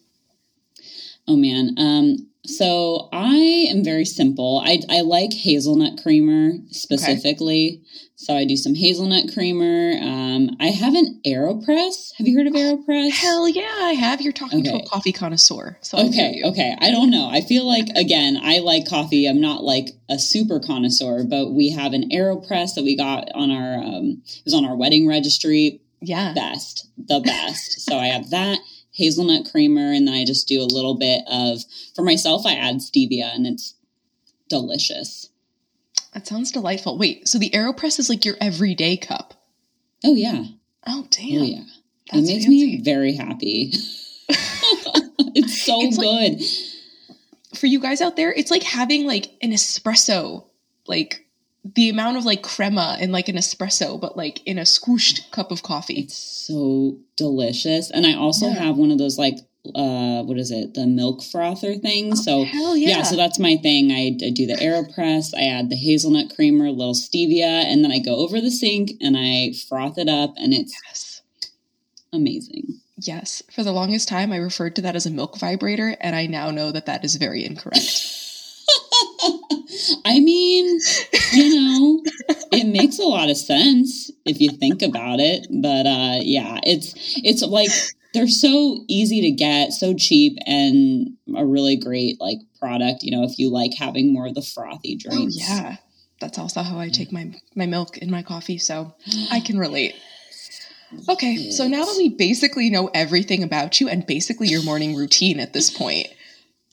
Oh 1.27 1.37
man, 1.37 1.75
um 1.79 2.29
So 2.47 3.09
I 3.13 3.69
am 3.71 3.83
very 3.83 4.05
simple. 4.05 4.63
I, 4.65 4.81
I 4.91 5.01
like 5.01 5.33
hazelnut 5.33 6.03
creamer 6.03 6.53
specifically. 6.71 7.83
So 8.17 8.35
I 8.35 8.45
do 8.45 8.57
some 8.57 8.75
hazelnut 8.75 9.33
creamer. 9.33 9.93
Um, 10.01 10.51
I 10.61 10.67
have 10.67 10.95
an 10.95 11.21
AeroPress. 11.27 12.13
Have 12.17 12.29
you 12.29 12.37
heard 12.37 12.47
of 12.47 12.53
AeroPress? 12.53 13.11
Hell 13.13 13.49
yeah, 13.49 13.63
I 13.81 13.93
have. 13.93 14.21
You're 14.21 14.33
talking 14.33 14.63
to 14.65 14.77
a 14.77 14.87
coffee 14.87 15.13
connoisseur. 15.13 15.79
So 15.81 15.99
Okay, 15.99 16.43
okay. 16.45 16.77
I 16.81 16.91
don't 16.91 17.11
know. 17.11 17.29
I 17.31 17.41
feel 17.41 17.67
like 17.67 17.87
again, 17.97 18.39
I 18.43 18.59
like 18.59 18.89
coffee. 18.89 19.27
I'm 19.27 19.41
not 19.41 19.63
like 19.65 19.89
a 20.11 20.19
super 20.19 20.61
connoisseur, 20.61 21.25
but 21.25 21.51
we 21.53 21.71
have 21.71 21.93
an 21.93 22.11
AeroPress 22.11 22.75
that 22.75 22.85
we 22.85 22.97
got 22.97 23.29
on 23.35 23.51
our 23.51 23.75
um 23.83 24.23
it 24.27 24.43
was 24.45 24.55
on 24.55 24.65
our 24.65 24.77
wedding 24.77 25.07
registry. 25.09 25.81
Yeah. 26.01 26.35
Best, 26.35 26.89
the 26.99 27.21
best. 27.21 27.81
so 27.81 27.99
I 27.99 28.07
have 28.09 28.31
that 28.31 28.59
hazelnut 28.95 29.51
creamer, 29.51 29.93
and 29.93 30.09
then 30.09 30.15
I 30.15 30.25
just 30.25 30.49
do 30.49 30.63
a 30.63 30.65
little 30.65 30.95
bit 30.95 31.23
of 31.31 31.63
for 31.95 32.03
myself. 32.03 32.47
I 32.47 32.55
add 32.55 32.77
stevia, 32.77 33.35
and 33.35 33.47
it's 33.47 33.75
delicious. 34.49 35.29
That 36.15 36.27
sounds 36.27 36.51
delightful. 36.53 36.97
Wait, 36.97 37.29
so 37.29 37.39
the 37.39 37.51
AeroPress 37.51 37.99
is 37.99 38.09
like 38.09 38.25
your 38.25 38.37
everyday 38.41 38.97
cup. 38.97 39.35
Oh 40.05 40.15
yeah, 40.15 40.45
Oh 40.87 41.07
damn. 41.11 41.41
oh 41.41 41.45
yeah. 41.45 41.61
It 42.13 42.23
makes 42.23 42.45
fancy. 42.45 42.49
me 42.49 42.83
very 42.83 43.15
happy. 43.15 43.73
it's 44.29 45.63
so 45.63 45.81
It's 45.83 45.97
like- 45.99 46.39
good. 46.39 47.59
For 47.59 47.67
you 47.67 47.81
guys 47.81 48.01
out 48.01 48.17
there, 48.17 48.33
it's 48.33 48.51
like 48.51 48.63
having 48.65 49.07
like 49.07 49.31
an 49.41 49.51
espresso, 49.53 50.45
like 50.87 51.24
the 51.64 51.88
amount 51.88 52.16
of 52.18 52.25
like 52.25 52.42
crema 52.42 52.97
in 53.00 53.11
like 53.11 53.28
an 53.28 53.37
espresso, 53.37 53.99
but 54.00 54.16
like 54.16 54.42
in 54.47 54.59
a 54.59 54.62
squooshed 54.62 55.30
cup 55.30 55.50
of 55.50 55.62
coffee. 55.62 56.00
It's 56.00 56.14
so 56.16 56.99
delicious. 57.16 57.90
And 57.90 58.06
I 58.06 58.14
also 58.14 58.49
Yeah. 58.49 58.54
have 58.64 58.76
one 58.76 58.90
of 58.90 58.99
those 58.99 59.18
like 59.18 59.38
uh 59.75 60.23
what 60.25 60.37
is 60.37 60.50
it? 60.50 60.75
The 60.75 60.87
milk 60.87 61.23
frother 61.23 61.75
things. 61.76 62.23
so 62.23 62.40
Oh, 62.40 62.44
hell 62.44 62.76
yeah. 62.76 63.02
so 63.02 63.16
that's 63.16 63.38
my 63.38 63.56
thing. 63.56 63.90
I, 63.92 64.14
I 64.23 64.28
do 64.30 64.47
the 64.47 64.56
AeroPress, 64.56 65.33
I 65.35 65.44
add 65.47 65.71
the 65.71 65.76
hazelnut 65.76 66.35
creamer, 66.35 66.66
a 66.66 66.71
little 66.71 66.92
stevia, 66.92 67.64
and 67.64 67.83
then 67.83 67.90
I 67.90 67.99
go 67.99 68.16
over 68.16 68.42
the 68.42 68.50
sink 68.50 68.92
and 69.00 69.16
I 69.18 69.54
froth 69.66 69.97
it 69.97 70.09
up 70.09 70.35
and 70.37 70.52
it's 70.52 70.75
yes. 70.87 71.23
amazing. 72.12 72.80
Yes. 72.99 73.42
For 73.54 73.62
the 73.64 73.73
longest 73.73 74.06
time, 74.09 74.33
I 74.33 74.37
referred 74.37 74.76
to 74.76 74.83
that 74.83 74.97
as 74.97 75.04
a 75.06 75.11
milk 75.11 75.38
vibrator, 75.38 75.97
and 76.00 76.14
I 76.14 76.26
now 76.26 76.50
know 76.50 76.71
that 76.71 76.87
that 76.87 77.04
is 77.04 77.16
very 77.16 77.44
incorrect. 77.44 78.21
I 80.05 80.21
mean, 80.21 80.79
you 81.33 81.55
know, 81.55 82.03
it 82.53 82.67
makes 82.67 82.99
a 82.99 83.05
lot 83.05 83.31
of 83.31 83.37
sense 83.37 84.11
if 84.25 84.41
you 84.41 84.51
think 84.51 84.83
about 84.83 85.21
it. 85.21 85.47
But 85.51 85.87
uh 85.87 86.21
yeah, 86.23 86.59
it's 86.65 86.95
it's 87.25 87.43
like 87.43 87.71
they're 88.15 88.29
so 88.29 88.85
easy 88.89 89.21
to 89.23 89.31
get, 89.33 89.73
so 89.73 89.93
cheap 89.93 90.39
and 90.47 91.17
a 91.37 91.45
really 91.45 91.77
great 91.77 92.21
like 92.21 92.39
product, 92.59 93.03
you 93.03 93.11
know, 93.11 93.25
if 93.25 93.39
you 93.39 93.51
like 93.51 93.75
having 93.75 94.13
more 94.13 94.29
of 94.29 94.35
the 94.35 94.43
frothy 94.43 94.97
drinks. 94.97 95.17
oh 95.17 95.21
drinks. 95.23 95.49
yeah, 95.49 95.77
that's 96.21 96.39
also 96.39 96.63
how 96.63 96.79
I 96.79 96.89
take 96.89 97.13
my 97.13 97.35
my 97.55 97.67
milk 97.67 97.99
in 97.99 98.11
my 98.11 98.23
coffee, 98.23 98.59
so 98.59 98.95
I 99.31 99.41
can 99.41 99.59
relate. 99.59 99.95
Okay, 101.09 101.51
so 101.51 101.67
now 101.67 101.85
that 101.85 101.97
we 101.99 102.09
basically 102.09 102.71
know 102.71 102.89
everything 102.95 103.43
about 103.43 103.81
you 103.81 103.89
and 103.89 104.07
basically 104.07 104.47
your 104.47 104.63
morning 104.63 104.95
routine 104.95 105.41
at 105.41 105.53
this 105.53 105.69
point, 105.69 106.07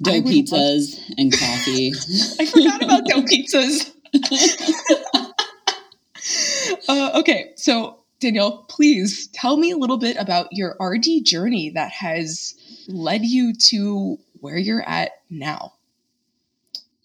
Dough 0.01 0.13
would 0.13 0.25
love- 0.25 0.33
pizzas 0.33 0.99
and 1.17 1.31
coffee. 1.31 1.93
I 2.39 2.45
forgot 2.45 2.83
about 2.83 3.05
dough 3.05 3.23
pizzas. 3.23 3.91
uh, 6.89 7.19
okay, 7.19 7.51
so 7.55 7.97
Danielle, 8.19 8.65
please 8.69 9.27
tell 9.33 9.57
me 9.57 9.71
a 9.71 9.77
little 9.77 9.97
bit 9.97 10.17
about 10.17 10.47
your 10.51 10.75
RD 10.79 11.23
journey 11.23 11.69
that 11.71 11.91
has 11.91 12.55
led 12.87 13.23
you 13.23 13.53
to 13.53 14.17
where 14.39 14.57
you're 14.57 14.87
at 14.87 15.11
now. 15.29 15.73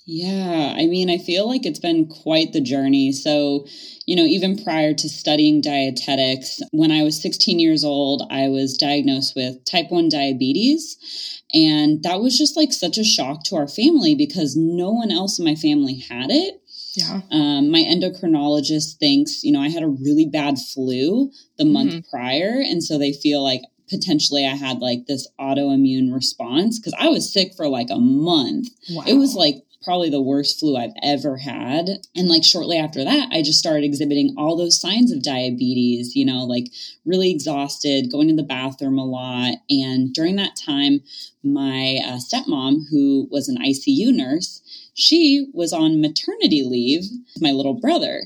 Yeah, 0.09 0.75
I 0.77 0.87
mean, 0.87 1.11
I 1.11 1.19
feel 1.19 1.49
like 1.49 1.67
it's 1.67 1.81
been 1.81 2.07
quite 2.07 2.53
the 2.53 2.61
journey. 2.61 3.11
So, 3.11 3.67
you 4.07 4.15
know, 4.15 4.23
even 4.23 4.63
prior 4.63 4.95
to 4.95 5.09
studying 5.09 5.61
dietetics, 5.61 6.61
when 6.71 6.93
I 6.93 7.03
was 7.03 7.21
16 7.21 7.59
years 7.59 7.85
old, 7.85 8.23
I 8.31 8.49
was 8.49 8.77
diagnosed 8.77 9.35
with 9.35 9.65
type 9.65 9.91
1 9.91 10.09
diabetes. 10.09 11.43
And 11.53 12.05
that 12.05 12.21
was 12.21 12.39
just 12.39 12.57
like 12.57 12.73
such 12.73 12.99
a 12.99 13.05
shock 13.05 13.43
to 13.45 13.57
our 13.57 13.67
family 13.67 14.15
because 14.15 14.55
no 14.55 14.93
one 14.93 15.11
else 15.11 15.41
in 15.41 15.45
my 15.45 15.57
family 15.57 16.05
had 16.09 16.31
it. 16.31 16.63
Yeah. 16.95 17.21
Um, 17.33 17.71
my 17.71 17.81
endocrinologist 17.81 18.99
thinks, 18.99 19.43
you 19.43 19.51
know, 19.51 19.61
I 19.61 19.69
had 19.69 19.83
a 19.83 19.89
really 19.89 20.27
bad 20.27 20.57
flu 20.59 21.33
the 21.59 21.65
month 21.65 22.09
prior. 22.11 22.61
And 22.61 22.83
so 22.83 22.97
they 22.97 23.13
feel 23.13 23.43
like 23.43 23.63
potentially 23.89 24.47
I 24.47 24.55
had 24.55 24.79
like 24.79 25.07
this 25.07 25.29
autoimmune 25.39 26.13
response 26.13 26.79
because 26.79 26.95
I 26.99 27.09
was 27.09 27.33
sick 27.33 27.55
for 27.55 27.69
like 27.69 27.89
a 27.91 27.99
month. 27.99 28.69
Wow. 28.91 29.05
It 29.07 29.15
was 29.15 29.35
like 29.35 29.57
probably 29.87 30.11
the 30.11 30.21
worst 30.21 30.59
flu 30.59 30.77
I've 30.77 30.93
ever 31.03 31.37
had. 31.39 31.89
And 32.17 32.29
like 32.29 32.43
shortly 32.43 32.77
after 32.77 33.05
that, 33.05 33.29
I 33.31 33.41
just 33.41 33.61
started 33.61 33.85
exhibiting 33.85 34.35
all 34.37 34.57
those 34.57 34.81
signs 34.81 35.13
of 35.13 35.23
diabetes, 35.23 36.17
you 36.17 36.27
know, 36.27 36.45
like 36.45 36.67
really 37.05 37.31
exhausted, 37.31 38.11
going 38.11 38.27
to 38.29 38.35
the 38.35 38.43
bathroom 38.43 38.99
a 38.99 39.05
lot. 39.05 39.55
And 39.71 40.13
during 40.13 40.35
that 40.37 40.57
time, 40.57 41.01
my 41.45 41.99
uh, 42.05 42.19
stepmom, 42.19 42.81
who 42.91 43.29
was 43.31 43.49
an 43.49 43.59
ICU 43.59 44.13
nurse, 44.13 44.61
she 44.95 45.49
was 45.55 45.73
on 45.73 46.01
maternity 46.01 46.65
leave, 46.65 47.03
with 47.35 47.43
my 47.43 47.53
little 47.53 47.75
brother. 47.75 48.23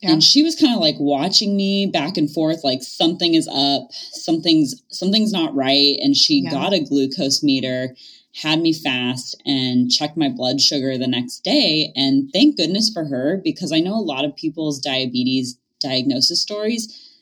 Yeah. 0.00 0.12
And 0.12 0.24
she 0.24 0.42
was 0.42 0.56
kind 0.56 0.74
of 0.74 0.80
like 0.80 0.96
watching 0.98 1.56
me 1.56 1.86
back 1.86 2.16
and 2.16 2.30
forth, 2.30 2.64
like 2.64 2.82
something 2.82 3.34
is 3.34 3.48
up, 3.48 3.88
something's 3.92 4.74
something's 4.90 5.32
not 5.32 5.54
right. 5.54 5.96
And 6.02 6.16
she 6.16 6.42
Yeah. 6.42 6.50
got 6.50 6.74
a 6.74 6.80
glucose 6.80 7.42
meter, 7.42 7.94
had 8.42 8.60
me 8.60 8.72
fast, 8.72 9.40
and 9.46 9.90
checked 9.90 10.16
my 10.16 10.28
blood 10.28 10.60
sugar 10.60 10.98
the 10.98 11.06
next 11.06 11.42
day. 11.42 11.92
And 11.96 12.30
thank 12.32 12.56
goodness 12.56 12.90
for 12.92 13.06
her, 13.06 13.40
because 13.42 13.72
I 13.72 13.80
know 13.80 13.94
a 13.94 14.00
lot 14.00 14.24
of 14.24 14.36
people's 14.36 14.78
diabetes 14.78 15.58
diagnosis 15.80 16.42
stories 16.42 17.12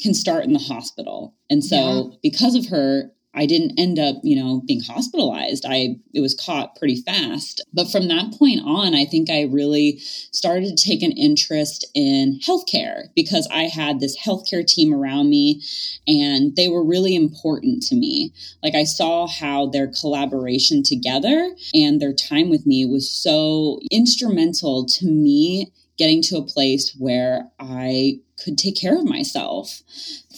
can 0.00 0.14
start 0.14 0.44
in 0.44 0.52
the 0.52 0.58
hospital. 0.58 1.34
And 1.48 1.64
so 1.64 2.18
because 2.22 2.54
of 2.54 2.66
her, 2.68 3.12
I 3.34 3.46
didn't 3.46 3.78
end 3.78 3.98
up, 3.98 4.16
you 4.22 4.36
know, 4.36 4.62
being 4.66 4.80
hospitalized. 4.80 5.64
I 5.68 5.96
it 6.12 6.20
was 6.20 6.34
caught 6.34 6.76
pretty 6.76 6.96
fast. 6.96 7.64
But 7.72 7.90
from 7.90 8.08
that 8.08 8.32
point 8.38 8.60
on, 8.64 8.94
I 8.94 9.04
think 9.04 9.28
I 9.30 9.42
really 9.42 9.98
started 9.98 10.76
to 10.76 10.84
take 10.84 11.02
an 11.02 11.12
interest 11.12 11.84
in 11.94 12.38
healthcare 12.46 13.08
because 13.14 13.48
I 13.50 13.64
had 13.64 14.00
this 14.00 14.16
healthcare 14.18 14.66
team 14.66 14.94
around 14.94 15.30
me 15.30 15.62
and 16.06 16.54
they 16.56 16.68
were 16.68 16.84
really 16.84 17.14
important 17.14 17.82
to 17.84 17.94
me. 17.94 18.32
Like 18.62 18.74
I 18.74 18.84
saw 18.84 19.26
how 19.26 19.66
their 19.66 19.88
collaboration 19.88 20.82
together 20.82 21.50
and 21.72 22.00
their 22.00 22.14
time 22.14 22.50
with 22.50 22.66
me 22.66 22.86
was 22.86 23.10
so 23.10 23.80
instrumental 23.90 24.86
to 24.86 25.06
me 25.06 25.72
getting 25.96 26.22
to 26.22 26.36
a 26.36 26.42
place 26.44 26.94
where 26.98 27.50
I 27.58 28.20
could 28.42 28.58
take 28.58 28.76
care 28.76 28.96
of 28.96 29.04
myself. 29.04 29.82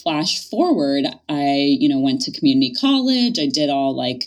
Flash 0.01 0.47
forward, 0.49 1.05
I, 1.29 1.75
you 1.79 1.89
know, 1.89 1.99
went 1.99 2.21
to 2.21 2.31
community 2.31 2.73
college. 2.73 3.39
I 3.39 3.47
did 3.47 3.69
all 3.69 3.95
like 3.95 4.25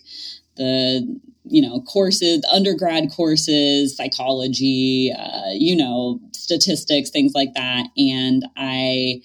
the, 0.57 1.19
you 1.45 1.63
know, 1.63 1.81
courses, 1.83 2.45
undergrad 2.53 3.11
courses, 3.13 3.97
psychology, 3.97 5.13
uh, 5.17 5.51
you 5.53 5.77
know, 5.77 6.21
statistics, 6.33 7.11
things 7.11 7.33
like 7.35 7.55
that. 7.55 7.87
And 7.97 8.45
I 8.57 9.23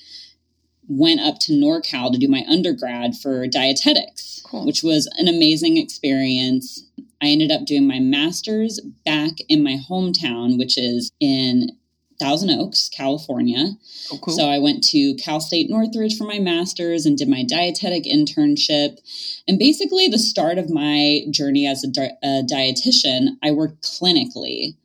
went 0.88 1.20
up 1.22 1.40
to 1.40 1.52
NorCal 1.52 2.12
to 2.12 2.18
do 2.18 2.28
my 2.28 2.46
undergrad 2.48 3.16
for 3.16 3.48
dietetics, 3.48 4.42
Cool. 4.46 4.66
which 4.66 4.84
was 4.84 5.08
an 5.18 5.28
amazing 5.28 5.78
experience. 5.78 6.88
I 7.22 7.28
ended 7.28 7.52
up 7.52 7.66
doing 7.66 7.88
my 7.88 8.00
master's 8.00 8.80
back 9.06 9.32
in 9.50 9.64
my 9.64 9.78
hometown, 9.90 10.60
which 10.60 10.78
is 10.78 11.12
in 11.20 11.72
Thousand 12.20 12.50
Oaks, 12.52 12.90
California. 12.90 13.72
Oh, 14.12 14.20
cool. 14.22 14.36
So 14.36 14.50
I 14.50 14.60
went 14.60 14.84
to 14.86 15.16
Cal 15.16 15.40
State 15.40 15.70
Northridge 15.70 16.18
for 16.18 16.26
my 16.26 16.40
master's 16.40 17.06
and 17.06 17.18
did 17.18 17.28
my 17.28 17.44
dietetic 17.44 18.06
internship. 18.06 19.00
And 19.48 19.60
basically, 19.60 20.08
the 20.08 20.20
start 20.20 20.58
of 20.58 20.70
my 20.70 21.22
journey 21.30 21.68
as 21.68 21.84
a, 21.84 21.88
di- 21.88 22.18
a 22.24 22.44
dietitian, 22.44 23.38
I 23.44 23.52
worked 23.52 23.84
clinically. 23.84 24.76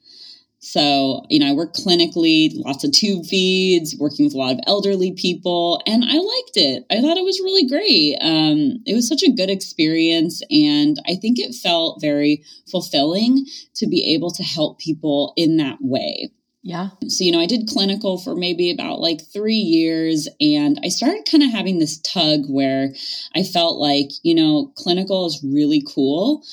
So, 0.62 1.22
you 1.30 1.40
know, 1.40 1.48
I 1.48 1.54
worked 1.54 1.78
clinically, 1.78 2.50
lots 2.54 2.84
of 2.84 2.92
tube 2.92 3.24
feeds, 3.24 3.96
working 3.98 4.26
with 4.26 4.34
a 4.34 4.38
lot 4.38 4.52
of 4.52 4.60
elderly 4.66 5.12
people, 5.12 5.80
and 5.86 6.04
I 6.04 6.18
liked 6.18 6.56
it. 6.56 6.84
I 6.90 7.00
thought 7.00 7.16
it 7.16 7.24
was 7.24 7.40
really 7.40 7.66
great. 7.66 8.18
Um, 8.20 8.82
it 8.84 8.94
was 8.94 9.08
such 9.08 9.22
a 9.22 9.32
good 9.32 9.48
experience, 9.48 10.42
and 10.50 10.98
I 11.08 11.14
think 11.14 11.38
it 11.38 11.54
felt 11.54 12.02
very 12.02 12.44
fulfilling 12.70 13.46
to 13.76 13.86
be 13.86 14.14
able 14.14 14.30
to 14.32 14.42
help 14.42 14.78
people 14.78 15.32
in 15.34 15.56
that 15.56 15.78
way. 15.80 16.30
Yeah. 16.62 16.90
So, 17.08 17.24
you 17.24 17.32
know, 17.32 17.40
I 17.40 17.46
did 17.46 17.68
clinical 17.68 18.18
for 18.18 18.36
maybe 18.36 18.70
about 18.70 19.00
like 19.00 19.20
three 19.32 19.54
years, 19.54 20.28
and 20.40 20.78
I 20.84 20.88
started 20.88 21.28
kind 21.30 21.42
of 21.42 21.50
having 21.50 21.78
this 21.78 21.98
tug 21.98 22.40
where 22.48 22.92
I 23.34 23.42
felt 23.42 23.78
like, 23.78 24.10
you 24.22 24.34
know, 24.34 24.72
clinical 24.76 25.26
is 25.26 25.40
really 25.42 25.82
cool, 25.94 26.44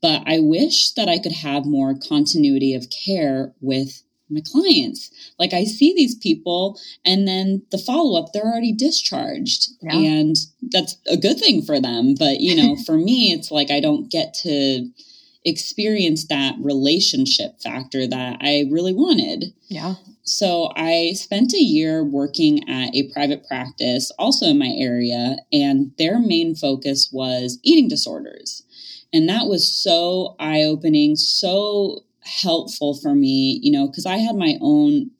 but 0.00 0.22
I 0.26 0.38
wish 0.38 0.92
that 0.92 1.08
I 1.08 1.18
could 1.18 1.32
have 1.32 1.66
more 1.66 1.94
continuity 1.94 2.74
of 2.74 2.88
care 2.90 3.52
with 3.60 4.02
my 4.30 4.40
clients. 4.50 5.10
Like, 5.38 5.52
I 5.52 5.64
see 5.64 5.92
these 5.94 6.14
people, 6.14 6.78
and 7.04 7.28
then 7.28 7.62
the 7.70 7.78
follow 7.78 8.18
up, 8.18 8.32
they're 8.32 8.44
already 8.44 8.72
discharged, 8.72 9.68
Yeah. 9.82 9.96
and 9.96 10.36
that's 10.70 10.96
a 11.06 11.16
good 11.16 11.38
thing 11.38 11.62
for 11.62 11.80
them. 11.80 12.14
But, 12.14 12.40
you 12.40 12.54
know, 12.54 12.76
for 12.86 12.96
me, 12.96 13.32
it's 13.32 13.50
like 13.50 13.70
I 13.70 13.80
don't 13.80 14.10
get 14.10 14.32
to 14.42 14.88
experience 15.44 16.26
that 16.26 16.54
relationship 16.60 17.60
factor 17.60 18.06
that 18.06 18.38
I 18.40 18.66
really 18.70 18.92
wanted. 18.92 19.52
Yeah. 19.68 19.94
So 20.22 20.70
I 20.76 21.12
spent 21.14 21.54
a 21.54 21.62
year 21.62 22.04
working 22.04 22.68
at 22.68 22.94
a 22.94 23.10
private 23.12 23.46
practice, 23.46 24.12
also 24.18 24.46
in 24.46 24.58
my 24.58 24.74
area, 24.76 25.36
and 25.52 25.92
their 25.98 26.18
main 26.18 26.54
focus 26.54 27.08
was 27.12 27.58
eating 27.62 27.88
disorders. 27.88 28.62
And 29.12 29.28
that 29.28 29.46
was 29.46 29.66
so 29.66 30.36
eye 30.38 30.62
opening, 30.62 31.16
so 31.16 32.04
helpful 32.20 32.94
for 32.94 33.14
me, 33.14 33.58
you 33.62 33.72
know, 33.72 33.88
because 33.88 34.06
I 34.06 34.18
had 34.18 34.36
my 34.36 34.56
own 34.60 35.10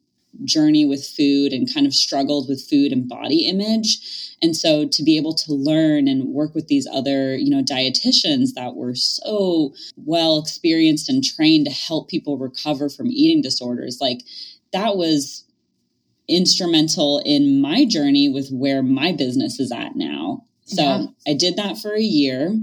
journey 0.45 0.85
with 0.85 1.05
food 1.05 1.53
and 1.53 1.73
kind 1.73 1.85
of 1.85 1.93
struggled 1.93 2.47
with 2.47 2.67
food 2.67 2.91
and 2.91 3.07
body 3.07 3.47
image. 3.47 4.35
And 4.41 4.55
so 4.55 4.87
to 4.87 5.03
be 5.03 5.17
able 5.17 5.33
to 5.35 5.53
learn 5.53 6.07
and 6.07 6.29
work 6.29 6.55
with 6.55 6.67
these 6.67 6.87
other, 6.91 7.35
you 7.35 7.49
know, 7.49 7.63
dietitians 7.63 8.53
that 8.55 8.75
were 8.75 8.95
so 8.95 9.73
well 9.95 10.39
experienced 10.39 11.09
and 11.09 11.23
trained 11.23 11.65
to 11.65 11.71
help 11.71 12.09
people 12.09 12.37
recover 12.37 12.89
from 12.89 13.07
eating 13.07 13.41
disorders, 13.41 13.99
like 14.01 14.23
that 14.73 14.97
was 14.97 15.45
instrumental 16.27 17.21
in 17.25 17.61
my 17.61 17.85
journey 17.85 18.29
with 18.29 18.49
where 18.51 18.81
my 18.81 19.11
business 19.11 19.59
is 19.59 19.71
at 19.71 19.95
now. 19.95 20.45
So 20.65 20.81
yeah. 20.81 21.05
I 21.27 21.33
did 21.33 21.57
that 21.57 21.77
for 21.77 21.93
a 21.93 22.01
year. 22.01 22.57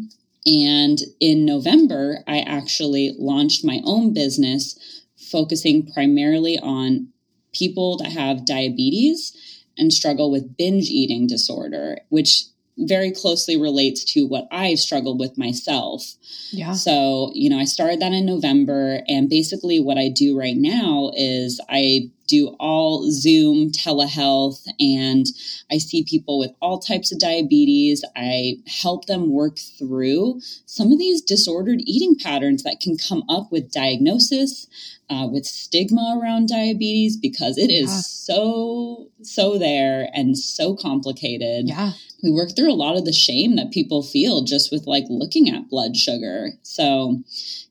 And 0.46 0.98
in 1.20 1.44
November, 1.44 2.24
I 2.26 2.38
actually 2.40 3.14
launched 3.18 3.64
my 3.64 3.80
own 3.84 4.14
business 4.14 5.04
focusing 5.30 5.92
primarily 5.92 6.58
on 6.58 7.08
people 7.52 7.96
that 7.98 8.12
have 8.12 8.46
diabetes 8.46 9.36
and 9.76 9.92
struggle 9.92 10.30
with 10.30 10.56
binge 10.56 10.88
eating 10.88 11.26
disorder, 11.26 11.98
which 12.08 12.44
very 12.78 13.10
closely 13.10 13.56
relates 13.56 14.04
to 14.04 14.26
what 14.26 14.46
I've 14.52 14.78
struggled 14.78 15.18
with 15.18 15.36
myself. 15.36 16.14
Yeah. 16.50 16.72
So, 16.72 17.32
you 17.34 17.50
know, 17.50 17.58
I 17.58 17.64
started 17.64 18.00
that 18.00 18.12
in 18.12 18.24
November. 18.24 19.02
And 19.08 19.28
basically, 19.28 19.80
what 19.80 19.98
I 19.98 20.08
do 20.08 20.38
right 20.38 20.56
now 20.56 21.10
is 21.16 21.60
I 21.68 22.10
do 22.28 22.54
all 22.60 23.10
Zoom 23.10 23.72
telehealth 23.72 24.66
and 24.78 25.26
I 25.70 25.78
see 25.78 26.04
people 26.04 26.38
with 26.38 26.52
all 26.60 26.78
types 26.78 27.10
of 27.10 27.18
diabetes. 27.18 28.04
I 28.14 28.58
help 28.66 29.06
them 29.06 29.32
work 29.32 29.58
through 29.78 30.40
some 30.66 30.92
of 30.92 30.98
these 30.98 31.22
disordered 31.22 31.80
eating 31.84 32.16
patterns 32.16 32.62
that 32.62 32.80
can 32.80 32.96
come 32.96 33.24
up 33.28 33.50
with 33.50 33.72
diagnosis, 33.72 34.66
uh, 35.10 35.26
with 35.30 35.46
stigma 35.46 36.20
around 36.22 36.48
diabetes, 36.48 37.16
because 37.16 37.58
it 37.58 37.70
is 37.70 37.90
yeah. 37.90 38.00
so, 38.02 39.08
so 39.22 39.58
there 39.58 40.08
and 40.12 40.38
so 40.38 40.76
complicated. 40.76 41.68
Yeah 41.68 41.92
we 42.22 42.30
work 42.30 42.54
through 42.54 42.72
a 42.72 42.74
lot 42.74 42.96
of 42.96 43.04
the 43.04 43.12
shame 43.12 43.56
that 43.56 43.70
people 43.70 44.02
feel 44.02 44.42
just 44.42 44.72
with 44.72 44.86
like 44.86 45.04
looking 45.08 45.48
at 45.48 45.68
blood 45.68 45.96
sugar. 45.96 46.50
So, 46.62 47.22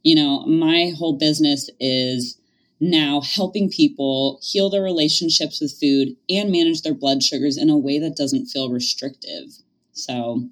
you 0.03 0.15
know, 0.15 0.45
my 0.45 0.93
whole 0.97 1.17
business 1.17 1.69
is 1.79 2.37
now 2.79 3.22
helping 3.22 3.69
people 3.69 4.39
heal 4.41 4.69
their 4.69 4.84
relationships 4.84 5.60
with 5.60 5.77
food 5.79 6.15
and 6.29 6.51
manage 6.51 6.81
their 6.81 6.93
blood 6.93 7.24
sugars 7.24 7.57
in 7.57 7.69
a 7.69 7.77
way 7.77 8.00
that 8.00 8.15
doesn't 8.15 8.48
feel 8.48 8.69
restrictive. 8.69 9.46
So, 9.93 10.48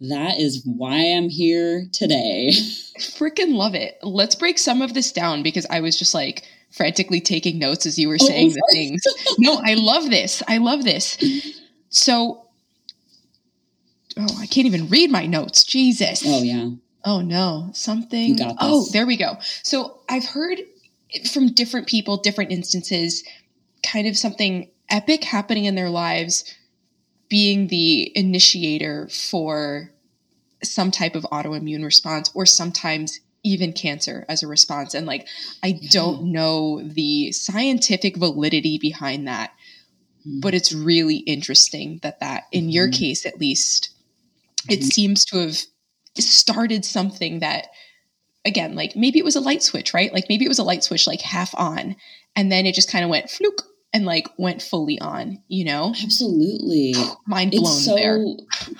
that 0.00 0.38
is 0.38 0.62
why 0.64 0.96
I'm 0.96 1.28
here 1.28 1.86
today. 1.92 2.50
Freaking 2.98 3.54
love 3.54 3.74
it. 3.74 3.98
Let's 4.02 4.34
break 4.34 4.58
some 4.58 4.80
of 4.82 4.94
this 4.94 5.10
down 5.10 5.42
because 5.42 5.66
I 5.70 5.80
was 5.80 5.98
just 5.98 6.14
like 6.14 6.44
frantically 6.70 7.20
taking 7.20 7.58
notes 7.58 7.86
as 7.86 7.98
you 7.98 8.08
were 8.08 8.18
oh, 8.20 8.26
saying 8.26 8.50
oh, 8.50 8.54
the 8.54 8.68
things. 8.72 9.02
no, 9.38 9.60
I 9.64 9.74
love 9.74 10.10
this. 10.10 10.42
I 10.46 10.58
love 10.58 10.84
this. 10.84 11.18
So, 11.90 12.46
oh, 14.16 14.38
I 14.38 14.46
can't 14.46 14.66
even 14.66 14.88
read 14.88 15.10
my 15.10 15.26
notes. 15.26 15.64
Jesus. 15.64 16.22
Oh 16.24 16.42
yeah. 16.42 16.70
Oh 17.04 17.20
no, 17.20 17.70
something. 17.72 18.36
Oh, 18.60 18.86
there 18.92 19.06
we 19.06 19.16
go. 19.16 19.38
So 19.62 20.00
I've 20.08 20.26
heard 20.26 20.60
from 21.32 21.52
different 21.52 21.86
people, 21.86 22.16
different 22.18 22.52
instances, 22.52 23.24
kind 23.82 24.06
of 24.06 24.16
something 24.16 24.70
epic 24.90 25.24
happening 25.24 25.64
in 25.64 25.74
their 25.74 25.90
lives, 25.90 26.44
being 27.28 27.68
the 27.68 28.10
initiator 28.16 29.08
for 29.08 29.92
some 30.62 30.90
type 30.90 31.14
of 31.14 31.24
autoimmune 31.24 31.84
response, 31.84 32.30
or 32.34 32.44
sometimes 32.44 33.20
even 33.44 33.72
cancer 33.72 34.24
as 34.28 34.42
a 34.42 34.48
response. 34.48 34.94
And 34.94 35.06
like, 35.06 35.26
I 35.62 35.78
yeah. 35.80 35.88
don't 35.90 36.32
know 36.32 36.82
the 36.82 37.32
scientific 37.32 38.16
validity 38.16 38.78
behind 38.78 39.28
that, 39.28 39.52
mm-hmm. 40.26 40.40
but 40.40 40.54
it's 40.54 40.72
really 40.72 41.18
interesting 41.18 42.00
that 42.02 42.20
that, 42.20 42.44
in 42.50 42.64
mm-hmm. 42.64 42.70
your 42.70 42.88
case 42.90 43.24
at 43.24 43.38
least, 43.38 43.90
it 44.68 44.80
mm-hmm. 44.80 44.88
seems 44.88 45.24
to 45.26 45.38
have 45.38 45.58
started 46.16 46.84
something 46.84 47.40
that 47.40 47.68
again 48.44 48.74
like 48.74 48.94
maybe 48.96 49.18
it 49.18 49.24
was 49.24 49.36
a 49.36 49.40
light 49.40 49.62
switch 49.62 49.94
right? 49.94 50.12
Like 50.12 50.26
maybe 50.28 50.44
it 50.44 50.48
was 50.48 50.58
a 50.58 50.64
light 50.64 50.84
switch 50.84 51.06
like 51.06 51.20
half 51.20 51.54
on 51.56 51.96
and 52.36 52.50
then 52.50 52.66
it 52.66 52.74
just 52.74 52.90
kind 52.90 53.04
of 53.04 53.10
went 53.10 53.30
fluke 53.30 53.62
and 53.92 54.04
like 54.04 54.28
went 54.38 54.62
fully 54.62 54.98
on 55.00 55.42
you 55.48 55.64
know? 55.64 55.94
Absolutely. 56.02 56.94
Mind 57.26 57.52
blown 57.52 57.64
it's 57.64 57.84
so, 57.84 57.94
there 57.94 58.24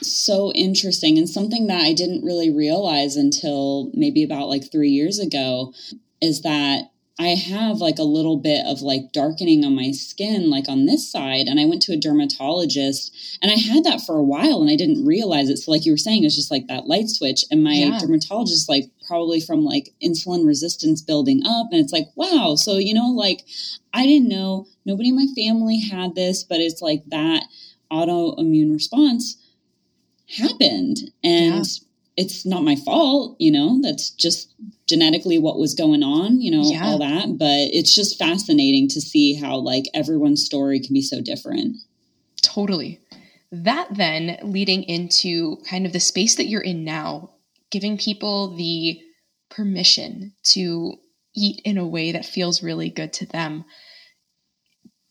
so 0.00 0.52
interesting 0.52 1.18
and 1.18 1.28
something 1.28 1.66
that 1.66 1.82
i 1.82 1.92
didn't 1.92 2.24
really 2.24 2.50
realize 2.50 3.16
until 3.16 3.90
maybe 3.94 4.22
about 4.22 4.48
like 4.48 4.70
three 4.70 4.90
years 4.90 5.18
ago 5.18 5.72
is 6.20 6.42
that 6.42 6.90
I 7.20 7.28
have 7.28 7.78
like 7.78 7.98
a 7.98 8.04
little 8.04 8.36
bit 8.36 8.64
of 8.64 8.80
like 8.80 9.12
darkening 9.12 9.64
on 9.64 9.74
my 9.74 9.90
skin, 9.90 10.50
like 10.50 10.68
on 10.68 10.86
this 10.86 11.10
side. 11.10 11.46
And 11.48 11.58
I 11.58 11.64
went 11.64 11.82
to 11.82 11.92
a 11.92 11.96
dermatologist 11.96 13.38
and 13.42 13.50
I 13.50 13.56
had 13.56 13.82
that 13.84 14.00
for 14.02 14.16
a 14.16 14.22
while 14.22 14.60
and 14.60 14.70
I 14.70 14.76
didn't 14.76 15.04
realize 15.04 15.48
it. 15.48 15.56
So, 15.56 15.72
like 15.72 15.84
you 15.84 15.92
were 15.92 15.98
saying, 15.98 16.22
it's 16.22 16.36
just 16.36 16.50
like 16.50 16.68
that 16.68 16.86
light 16.86 17.08
switch. 17.08 17.44
And 17.50 17.64
my 17.64 17.72
yeah. 17.72 17.98
dermatologist, 17.98 18.68
like, 18.68 18.90
probably 19.06 19.40
from 19.40 19.64
like 19.64 19.94
insulin 20.02 20.46
resistance 20.46 21.02
building 21.02 21.42
up. 21.44 21.66
And 21.72 21.80
it's 21.80 21.92
like, 21.92 22.06
wow. 22.14 22.54
So, 22.54 22.76
you 22.76 22.94
know, 22.94 23.08
like 23.08 23.44
I 23.92 24.06
didn't 24.06 24.28
know 24.28 24.68
nobody 24.84 25.08
in 25.08 25.16
my 25.16 25.26
family 25.34 25.80
had 25.80 26.14
this, 26.14 26.44
but 26.44 26.58
it's 26.60 26.80
like 26.80 27.02
that 27.08 27.42
autoimmune 27.90 28.72
response 28.72 29.42
happened. 30.28 30.98
And 31.24 31.66
yeah 31.66 31.87
it's 32.18 32.44
not 32.44 32.64
my 32.64 32.74
fault, 32.74 33.36
you 33.38 33.52
know, 33.52 33.80
that's 33.80 34.10
just 34.10 34.52
genetically 34.88 35.38
what 35.38 35.56
was 35.56 35.72
going 35.72 36.02
on, 36.02 36.40
you 36.40 36.50
know, 36.50 36.62
yeah. 36.64 36.84
all 36.84 36.98
that. 36.98 37.38
But 37.38 37.70
it's 37.72 37.94
just 37.94 38.18
fascinating 38.18 38.88
to 38.88 39.00
see 39.00 39.34
how 39.34 39.58
like 39.58 39.84
everyone's 39.94 40.44
story 40.44 40.80
can 40.80 40.92
be 40.92 41.00
so 41.00 41.20
different. 41.20 41.76
Totally. 42.42 42.98
That 43.52 43.94
then 43.94 44.36
leading 44.42 44.82
into 44.82 45.58
kind 45.70 45.86
of 45.86 45.92
the 45.92 46.00
space 46.00 46.34
that 46.34 46.48
you're 46.48 46.60
in 46.60 46.82
now, 46.82 47.30
giving 47.70 47.96
people 47.96 48.56
the 48.56 49.00
permission 49.48 50.34
to 50.54 50.94
eat 51.36 51.62
in 51.64 51.78
a 51.78 51.86
way 51.86 52.10
that 52.10 52.26
feels 52.26 52.64
really 52.64 52.90
good 52.90 53.12
to 53.12 53.26
them 53.26 53.64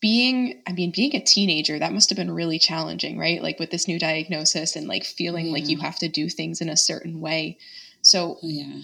being 0.08 0.62
i 0.66 0.72
mean 0.72 0.90
being 0.96 1.14
a 1.18 1.20
teenager 1.20 1.78
that 1.78 1.92
must 1.92 2.10
have 2.10 2.16
been 2.16 2.32
really 2.32 2.58
challenging 2.58 3.18
right 3.18 3.44
like 3.44 3.60
with 3.60 3.72
this 3.72 3.90
new 3.90 4.00
diagnosis 4.00 4.78
and 4.78 4.88
like 4.88 5.04
feeling 5.04 5.48
yeah. 5.48 5.52
like 5.52 5.68
you 5.68 5.78
have 5.78 6.00
to 6.00 6.08
do 6.08 6.30
things 6.30 6.62
in 6.62 6.70
a 6.70 6.78
certain 6.78 7.20
way 7.20 7.58
so 8.02 8.38
yeah 8.42 8.80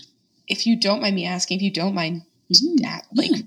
if 0.49 0.67
you 0.67 0.77
don't 0.77 1.01
mind 1.01 1.15
me 1.15 1.25
asking 1.25 1.55
if 1.55 1.61
you 1.61 1.71
don't 1.71 1.95
mind 1.95 2.23
mm-hmm. 2.51 2.99
like 3.15 3.31
yeah. 3.31 3.37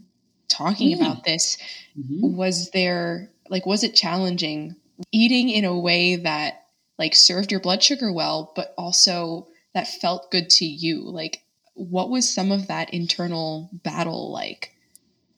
talking 0.48 0.88
yeah. 0.88 0.96
about 0.96 1.24
this 1.24 1.58
mm-hmm. 1.98 2.34
was 2.34 2.70
there 2.70 3.30
like 3.50 3.66
was 3.66 3.84
it 3.84 3.94
challenging 3.94 4.74
eating 5.12 5.50
in 5.50 5.66
a 5.66 5.78
way 5.78 6.16
that 6.16 6.64
like 6.98 7.14
served 7.14 7.50
your 7.50 7.60
blood 7.60 7.82
sugar 7.82 8.10
well 8.10 8.54
but 8.56 8.72
also 8.78 9.48
that 9.74 9.86
felt 9.86 10.30
good 10.30 10.48
to 10.48 10.64
you 10.64 11.02
like 11.02 11.42
what 11.74 12.08
was 12.08 12.26
some 12.26 12.50
of 12.50 12.68
that 12.68 12.94
internal 12.94 13.68
battle 13.84 14.32
like 14.32 14.72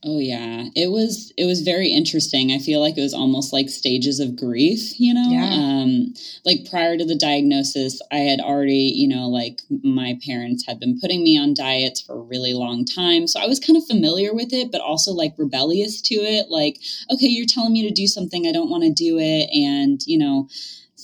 Oh 0.05 0.21
yeah, 0.21 0.67
it 0.77 0.93
was 0.93 1.33
it 1.37 1.45
was 1.45 1.63
very 1.63 1.89
interesting. 1.89 2.53
I 2.53 2.59
feel 2.59 2.81
like 2.81 2.97
it 2.97 3.03
was 3.03 3.15
almost 3.15 3.53
like 3.53 3.69
stages 3.69 4.21
of 4.21 4.37
grief, 4.37 4.99
you 5.01 5.13
know. 5.13 5.29
Yeah. 5.29 5.51
Um, 5.53 6.15
like 6.45 6.71
prior 6.71 6.97
to 6.97 7.05
the 7.05 7.17
diagnosis, 7.17 8.01
I 8.13 8.19
had 8.19 8.39
already, 8.39 8.93
you 8.95 9.09
know, 9.09 9.29
like 9.29 9.61
my 9.83 10.17
parents 10.25 10.65
had 10.65 10.79
been 10.79 11.01
putting 11.01 11.25
me 11.25 11.37
on 11.37 11.53
diets 11.53 12.01
for 12.01 12.15
a 12.15 12.23
really 12.23 12.55
long 12.55 12.85
time, 12.85 13.27
so 13.27 13.41
I 13.41 13.47
was 13.47 13.59
kind 13.59 13.77
of 13.77 13.87
familiar 13.87 14.33
with 14.33 14.53
it, 14.53 14.71
but 14.71 14.81
also 14.81 15.11
like 15.11 15.35
rebellious 15.37 16.01
to 16.03 16.15
it. 16.15 16.49
Like, 16.49 16.79
okay, 17.11 17.27
you're 17.27 17.47
telling 17.47 17.73
me 17.73 17.83
to 17.89 17.93
do 17.93 18.07
something, 18.07 18.47
I 18.47 18.53
don't 18.53 18.71
want 18.71 18.85
to 18.85 18.93
do 18.93 19.19
it, 19.19 19.51
and 19.53 20.01
you 20.07 20.19
know, 20.19 20.49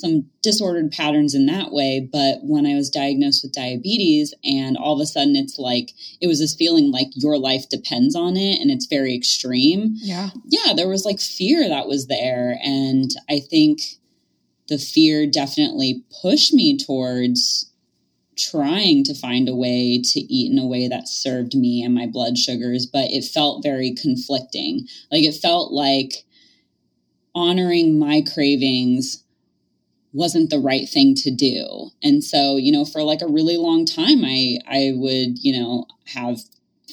some 0.04 0.26
disordered 0.42 0.92
patterns 0.92 1.34
in 1.34 1.46
that 1.46 1.72
way. 1.72 2.06
But 2.12 2.40
when 2.42 2.66
I 2.66 2.74
was 2.74 2.90
diagnosed 2.90 3.42
with 3.42 3.52
diabetes, 3.52 4.34
and 4.44 4.76
all 4.76 4.94
of 4.94 5.00
a 5.00 5.06
sudden 5.06 5.34
it's 5.34 5.58
like, 5.58 5.92
it 6.20 6.26
was 6.26 6.40
this 6.40 6.54
feeling 6.54 6.90
like 6.90 7.08
your 7.14 7.38
life 7.38 7.68
depends 7.68 8.14
on 8.14 8.36
it 8.36 8.60
and 8.60 8.70
it's 8.70 8.86
very 8.86 9.14
extreme. 9.14 9.94
Yeah. 9.96 10.30
Yeah, 10.46 10.74
there 10.74 10.88
was 10.88 11.04
like 11.04 11.20
fear 11.20 11.68
that 11.68 11.88
was 11.88 12.06
there. 12.06 12.58
And 12.62 13.10
I 13.30 13.40
think 13.40 13.80
the 14.68 14.78
fear 14.78 15.26
definitely 15.26 16.04
pushed 16.22 16.52
me 16.52 16.76
towards 16.76 17.70
trying 18.36 19.04
to 19.04 19.14
find 19.14 19.48
a 19.48 19.54
way 19.54 20.02
to 20.02 20.20
eat 20.20 20.52
in 20.52 20.58
a 20.58 20.66
way 20.66 20.88
that 20.88 21.08
served 21.08 21.54
me 21.54 21.82
and 21.82 21.94
my 21.94 22.06
blood 22.06 22.36
sugars, 22.36 22.84
but 22.84 23.10
it 23.10 23.24
felt 23.24 23.62
very 23.62 23.94
conflicting. 23.94 24.86
Like 25.10 25.22
it 25.22 25.36
felt 25.36 25.72
like 25.72 26.24
honoring 27.34 27.98
my 27.98 28.22
cravings 28.22 29.23
wasn't 30.14 30.48
the 30.48 30.60
right 30.60 30.88
thing 30.88 31.14
to 31.16 31.30
do. 31.30 31.90
And 32.02 32.24
so, 32.24 32.56
you 32.56 32.72
know, 32.72 32.84
for 32.84 33.02
like 33.02 33.20
a 33.20 33.26
really 33.26 33.56
long 33.56 33.84
time 33.84 34.24
I 34.24 34.58
I 34.66 34.92
would, 34.94 35.38
you 35.44 35.60
know, 35.60 35.86
have 36.06 36.40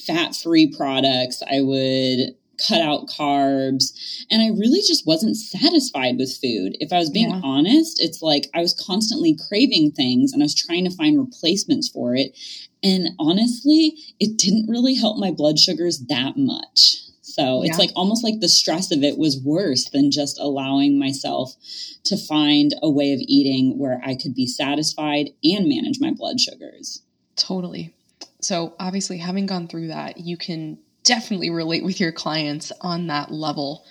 fat-free 0.05 0.73
products. 0.75 1.41
I 1.49 1.61
would 1.61 2.35
cut 2.67 2.81
out 2.81 3.07
carbs 3.07 3.93
and 4.29 4.41
I 4.41 4.49
really 4.49 4.81
just 4.81 5.07
wasn't 5.07 5.37
satisfied 5.37 6.17
with 6.17 6.37
food. 6.41 6.77
If 6.79 6.91
I 6.93 6.97
was 6.97 7.09
being 7.09 7.29
yeah. 7.29 7.41
honest, 7.43 8.01
it's 8.01 8.21
like 8.21 8.47
I 8.53 8.61
was 8.61 8.73
constantly 8.73 9.37
craving 9.47 9.91
things 9.91 10.33
and 10.33 10.41
I 10.41 10.45
was 10.45 10.55
trying 10.55 10.85
to 10.85 10.95
find 10.95 11.19
replacements 11.19 11.89
for 11.89 12.15
it. 12.15 12.37
And 12.83 13.09
honestly, 13.19 13.95
it 14.19 14.37
didn't 14.37 14.69
really 14.69 14.95
help 14.95 15.17
my 15.17 15.31
blood 15.31 15.59
sugars 15.59 15.99
that 16.09 16.33
much. 16.37 16.97
So 17.33 17.63
yeah. 17.63 17.69
it's 17.69 17.79
like 17.79 17.91
almost 17.95 18.23
like 18.23 18.39
the 18.39 18.49
stress 18.49 18.91
of 18.91 19.03
it 19.03 19.17
was 19.17 19.39
worse 19.39 19.89
than 19.89 20.11
just 20.11 20.39
allowing 20.39 20.99
myself 20.99 21.55
to 22.03 22.17
find 22.17 22.73
a 22.81 22.89
way 22.89 23.13
of 23.13 23.19
eating 23.21 23.77
where 23.77 24.01
I 24.03 24.15
could 24.15 24.35
be 24.35 24.47
satisfied 24.47 25.29
and 25.43 25.67
manage 25.67 25.99
my 25.99 26.11
blood 26.11 26.39
sugars. 26.39 27.01
Totally. 27.35 27.93
So, 28.41 28.73
obviously, 28.79 29.17
having 29.17 29.45
gone 29.45 29.67
through 29.67 29.89
that, 29.89 30.17
you 30.17 30.35
can 30.35 30.79
definitely 31.03 31.49
relate 31.49 31.83
with 31.83 31.99
your 31.99 32.11
clients 32.11 32.71
on 32.81 33.07
that 33.07 33.31
level. 33.31 33.85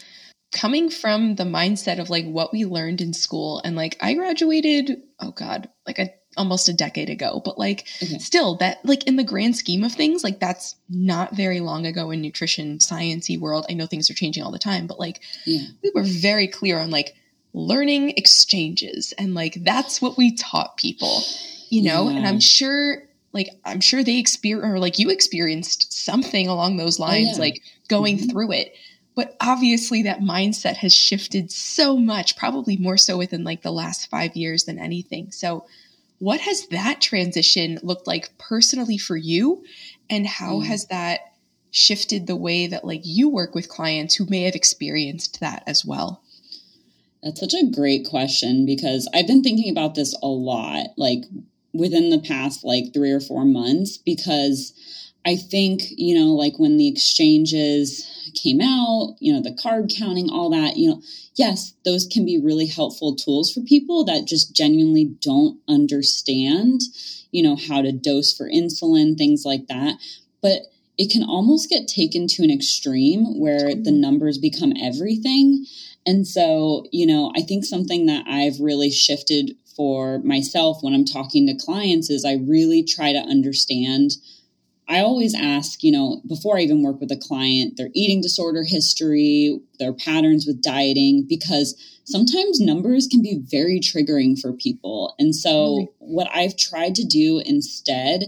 Coming 0.52 0.90
from 0.90 1.36
the 1.36 1.44
mindset 1.44 2.00
of 2.00 2.10
like 2.10 2.26
what 2.26 2.52
we 2.52 2.64
learned 2.64 3.00
in 3.00 3.12
school, 3.12 3.60
and 3.64 3.76
like 3.76 3.96
I 4.00 4.14
graduated, 4.14 5.00
oh 5.20 5.30
God, 5.30 5.68
like 5.86 6.00
a 6.00 6.12
almost 6.36 6.68
a 6.68 6.72
decade 6.72 7.10
ago, 7.10 7.42
but 7.44 7.58
like 7.58 7.86
okay. 8.02 8.18
still 8.18 8.56
that 8.56 8.84
like 8.84 9.04
in 9.04 9.16
the 9.16 9.24
grand 9.24 9.56
scheme 9.56 9.84
of 9.84 9.92
things, 9.92 10.22
like 10.22 10.38
that's 10.38 10.76
not 10.88 11.34
very 11.34 11.60
long 11.60 11.86
ago 11.86 12.10
in 12.10 12.20
nutrition 12.20 12.78
sciencey 12.78 13.38
world. 13.38 13.66
I 13.68 13.74
know 13.74 13.86
things 13.86 14.10
are 14.10 14.14
changing 14.14 14.42
all 14.42 14.52
the 14.52 14.58
time, 14.58 14.86
but 14.86 15.00
like 15.00 15.20
yeah. 15.44 15.66
we 15.82 15.90
were 15.94 16.04
very 16.04 16.46
clear 16.46 16.78
on 16.78 16.90
like 16.90 17.14
learning 17.52 18.10
exchanges 18.10 19.12
and 19.18 19.34
like 19.34 19.54
that's 19.64 20.00
what 20.00 20.16
we 20.16 20.36
taught 20.36 20.76
people, 20.76 21.22
you 21.68 21.82
know? 21.82 22.08
Yeah. 22.08 22.18
And 22.18 22.26
I'm 22.26 22.40
sure 22.40 23.02
like 23.32 23.48
I'm 23.64 23.80
sure 23.80 24.02
they 24.02 24.18
experience 24.18 24.72
or 24.72 24.78
like 24.78 24.98
you 24.98 25.10
experienced 25.10 25.92
something 25.92 26.48
along 26.48 26.76
those 26.76 27.00
oh, 27.00 27.04
lines, 27.04 27.30
oh, 27.30 27.32
yeah. 27.32 27.40
like 27.40 27.62
going 27.88 28.18
mm-hmm. 28.18 28.30
through 28.30 28.52
it. 28.52 28.74
But 29.16 29.36
obviously 29.40 30.04
that 30.04 30.20
mindset 30.20 30.76
has 30.76 30.94
shifted 30.94 31.50
so 31.50 31.96
much, 31.96 32.36
probably 32.36 32.76
more 32.76 32.96
so 32.96 33.18
within 33.18 33.42
like 33.42 33.62
the 33.62 33.72
last 33.72 34.08
five 34.08 34.36
years 34.36 34.64
than 34.64 34.78
anything. 34.78 35.32
So 35.32 35.66
what 36.20 36.40
has 36.40 36.66
that 36.68 37.00
transition 37.00 37.80
looked 37.82 38.06
like 38.06 38.36
personally 38.38 38.98
for 38.98 39.16
you? 39.16 39.64
And 40.08 40.26
how 40.26 40.60
mm. 40.60 40.66
has 40.66 40.86
that 40.86 41.20
shifted 41.70 42.26
the 42.26 42.36
way 42.36 42.66
that 42.66 42.84
like 42.84 43.00
you 43.04 43.28
work 43.28 43.54
with 43.54 43.68
clients 43.68 44.14
who 44.14 44.26
may 44.26 44.42
have 44.42 44.54
experienced 44.54 45.40
that 45.40 45.64
as 45.66 45.84
well? 45.84 46.22
That's 47.22 47.40
such 47.40 47.54
a 47.54 47.66
great 47.66 48.06
question 48.06 48.66
because 48.66 49.08
I've 49.14 49.26
been 49.26 49.42
thinking 49.42 49.70
about 49.70 49.94
this 49.94 50.14
a 50.22 50.26
lot, 50.26 50.88
like 50.96 51.24
within 51.72 52.10
the 52.10 52.20
past 52.20 52.64
like 52.64 52.92
three 52.92 53.12
or 53.12 53.20
four 53.20 53.44
months, 53.46 53.96
because 53.96 54.74
I 55.24 55.36
think, 55.36 55.82
you 55.90 56.14
know, 56.18 56.34
like 56.34 56.58
when 56.58 56.76
the 56.76 56.88
exchanges 56.88 58.06
came 58.34 58.60
out, 58.60 59.16
you 59.20 59.32
know, 59.32 59.42
the 59.42 59.50
carb 59.50 59.94
counting, 59.94 60.30
all 60.30 60.50
that, 60.50 60.76
you 60.76 60.88
know, 60.88 61.02
yes, 61.34 61.74
those 61.84 62.06
can 62.06 62.24
be 62.24 62.38
really 62.38 62.66
helpful 62.66 63.14
tools 63.14 63.52
for 63.52 63.60
people 63.60 64.04
that 64.04 64.26
just 64.26 64.54
genuinely 64.54 65.04
don't 65.20 65.60
understand, 65.68 66.80
you 67.32 67.42
know, 67.42 67.56
how 67.56 67.82
to 67.82 67.92
dose 67.92 68.34
for 68.34 68.48
insulin, 68.48 69.16
things 69.16 69.44
like 69.44 69.66
that. 69.68 69.96
But 70.40 70.62
it 70.96 71.10
can 71.10 71.22
almost 71.22 71.68
get 71.68 71.88
taken 71.88 72.26
to 72.28 72.42
an 72.42 72.50
extreme 72.50 73.38
where 73.38 73.74
the 73.74 73.92
numbers 73.92 74.38
become 74.38 74.72
everything. 74.80 75.66
And 76.06 76.26
so, 76.26 76.86
you 76.92 77.06
know, 77.06 77.32
I 77.36 77.42
think 77.42 77.64
something 77.64 78.06
that 78.06 78.26
I've 78.26 78.60
really 78.60 78.90
shifted 78.90 79.56
for 79.76 80.18
myself 80.20 80.82
when 80.82 80.94
I'm 80.94 81.04
talking 81.04 81.46
to 81.46 81.54
clients 81.54 82.10
is 82.10 82.24
I 82.24 82.34
really 82.34 82.82
try 82.82 83.12
to 83.12 83.18
understand 83.18 84.12
I 84.90 85.02
always 85.02 85.36
ask, 85.36 85.84
you 85.84 85.92
know, 85.92 86.20
before 86.26 86.58
I 86.58 86.62
even 86.62 86.82
work 86.82 87.00
with 87.00 87.12
a 87.12 87.16
client, 87.16 87.76
their 87.76 87.90
eating 87.94 88.20
disorder 88.20 88.64
history, 88.64 89.60
their 89.78 89.92
patterns 89.92 90.46
with 90.46 90.62
dieting, 90.62 91.26
because 91.28 91.80
sometimes 92.04 92.60
numbers 92.60 93.06
can 93.06 93.22
be 93.22 93.40
very 93.40 93.78
triggering 93.78 94.36
for 94.36 94.52
people. 94.52 95.14
And 95.20 95.34
so, 95.34 95.86
what 95.98 96.28
I've 96.34 96.56
tried 96.56 96.96
to 96.96 97.04
do 97.04 97.38
instead 97.38 98.24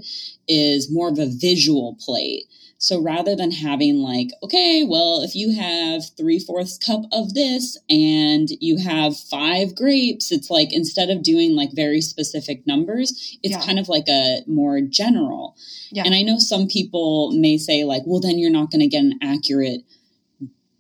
is 0.47 0.89
more 0.89 1.09
of 1.09 1.19
a 1.19 1.27
visual 1.27 1.99
plate. 2.01 2.45
So 2.83 3.01
rather 3.01 3.37
than 3.37 3.53
having 3.53 3.99
like, 3.99 4.31
okay, 4.43 4.83
well, 4.83 5.23
if 5.23 5.37
you 5.37 5.55
have 5.55 6.03
three 6.17 6.41
fourths 6.41 6.77
cup 6.79 7.03
of 7.13 7.33
this 7.33 7.79
and 7.89 8.49
you 8.59 8.77
have 8.79 9.17
five 9.17 9.77
grapes, 9.77 10.33
it's 10.33 10.51
like 10.51 10.73
instead 10.73 11.09
of 11.09 11.23
doing 11.23 11.55
like 11.55 11.71
very 11.75 12.01
specific 12.01 12.67
numbers, 12.67 13.39
it's 13.45 13.55
yeah. 13.55 13.65
kind 13.65 13.79
of 13.79 13.89
like 13.89 14.09
a 14.09 14.41
more 14.49 14.81
general. 14.81 15.57
Yeah. 15.93 16.03
And 16.05 16.13
I 16.13 16.23
know 16.23 16.41
some 16.41 16.67
people 16.67 17.31
may 17.31 17.57
say 17.57 17.85
like, 17.85 18.03
well, 18.05 18.19
then 18.19 18.37
you're 18.37 18.51
not 18.51 18.73
going 18.73 18.81
to 18.81 18.89
get 18.89 19.05
an 19.05 19.21
accurate 19.23 19.83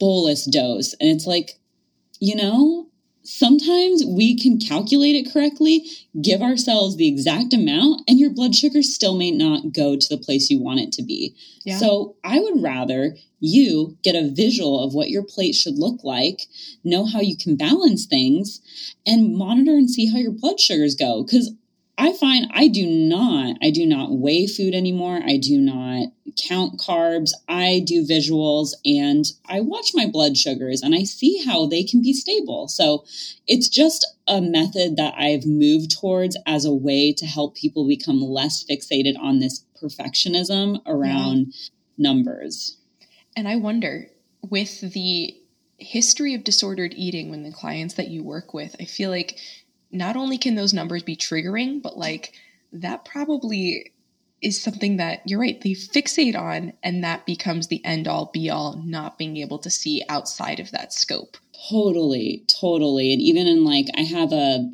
bolus 0.01 0.45
dose. 0.45 0.95
And 0.95 1.09
it's 1.09 1.29
like, 1.29 1.61
you 2.19 2.35
know, 2.35 2.89
sometimes 3.25 4.05
we 4.05 4.39
can 4.39 4.59
calculate 4.59 5.15
it 5.15 5.33
correctly, 5.33 5.87
give 6.21 6.43
ourselves 6.43 6.97
the 6.97 7.09
exact 7.09 7.53
amount, 7.53 8.03
and 8.09 8.19
your 8.19 8.31
blood 8.31 8.55
sugar 8.55 8.83
still 8.83 9.17
may 9.17 9.31
not 9.31 9.73
go 9.73 9.97
to 9.97 10.09
the 10.09 10.23
place 10.23 10.51
you 10.51 10.61
want 10.61 10.81
it 10.81 10.93
to 10.93 11.03
be. 11.03 11.35
Yeah. 11.65 11.79
So 11.79 12.17
I 12.25 12.41
would 12.41 12.63
rather 12.63 13.17
you 13.41 13.97
get 14.03 14.15
a 14.15 14.31
visual 14.31 14.83
of 14.85 14.95
what 14.95 15.11
your 15.11 15.25
plate 15.25 15.55
should 15.55 15.79
look 15.79 16.05
like, 16.05 16.43
know 16.85 17.05
how 17.05 17.21
you 17.21 17.37
can 17.37 17.57
balance 17.57 18.07
things, 18.07 18.61
and 19.07 19.37
monitor 19.37 19.73
and 19.73 19.91
see 19.91 20.11
how 20.11 20.19
your 20.19 20.33
blood 20.33 20.61
sugars 20.61 20.95
go. 20.95 21.25
Because 21.25 21.53
I 21.99 22.13
find 22.15 22.51
I 22.53 22.69
do 22.69 22.87
not, 22.87 23.57
I 23.63 23.71
do 23.71 23.87
not 23.87 24.13
weigh 24.13 24.47
food 24.47 24.75
anymore. 24.75 25.21
I 25.25 25.37
do 25.37 25.59
not 25.59 26.09
count 26.37 26.79
carbs. 26.79 27.31
I 27.49 27.83
do 27.85 28.07
visuals 28.07 28.71
and 28.85 29.25
I 29.47 29.61
watch 29.61 29.91
my 29.95 30.07
blood 30.07 30.37
sugars 30.37 30.83
and 30.83 30.95
I 30.95 31.05
see 31.05 31.45
how 31.45 31.67
they 31.67 31.85
can 31.85 32.03
be 32.03 32.15
stable. 32.15 32.69
So 32.69 33.05
it's 33.47 33.69
just 33.69 34.07
a 34.27 34.41
method 34.41 34.97
that 34.97 35.15
I've 35.17 35.45
moved 35.47 35.91
towards 35.91 36.37
as 36.47 36.65
a 36.65 36.73
way 36.73 37.13
to 37.13 37.27
help 37.27 37.57
people 37.57 37.87
become 37.87 38.23
less 38.23 38.65
fixated 38.65 39.19
on 39.19 39.41
this 39.41 39.65
perfectionism 39.83 40.81
around 40.87 41.49
yeah. 41.49 41.69
numbers. 41.99 42.79
And 43.37 43.47
I 43.47 43.57
wonder 43.57 44.09
with 44.49 44.81
the 44.81 45.37
history 45.79 46.35
of 46.35 46.45
disordered 46.45 46.95
eating 46.97 47.31
when 47.31 47.43
the 47.43 47.53
clients 47.53 47.95
that 47.95 48.09
you 48.09 48.23
work 48.23 48.55
with, 48.55 48.77
I 48.81 48.85
feel 48.85 49.11
like 49.11 49.39
not 49.93 50.17
only 50.17 50.39
can 50.39 50.55
those 50.55 50.73
numbers 50.73 51.03
be 51.03 51.17
triggering, 51.17 51.83
but 51.83 51.97
like 51.97 52.33
that 52.73 53.05
probably 53.05 53.93
is 54.41 54.61
something 54.61 54.97
that 54.97 55.23
you're 55.25 55.41
right, 55.41 55.61
they 55.61 55.71
fixate 55.71 56.37
on, 56.37 56.73
and 56.83 57.05
that 57.05 57.25
becomes 57.27 57.69
the 57.69 57.85
end 57.85 58.09
all 58.09 58.31
be 58.33 58.51
all, 58.51 58.83
not 58.85 59.17
being 59.17 59.37
able 59.37 59.59
to 59.59 59.71
see 59.71 60.03
outside 60.09 60.59
of 60.59 60.73
that 60.73 60.93
scope. 60.93 61.37
Totally, 61.71 62.45
totally. 62.61 63.13
And 63.13 63.23
even 63.23 63.47
in 63.47 63.65
like, 63.65 63.87
I 63.97 64.01
have 64.01 64.33
a 64.33 64.71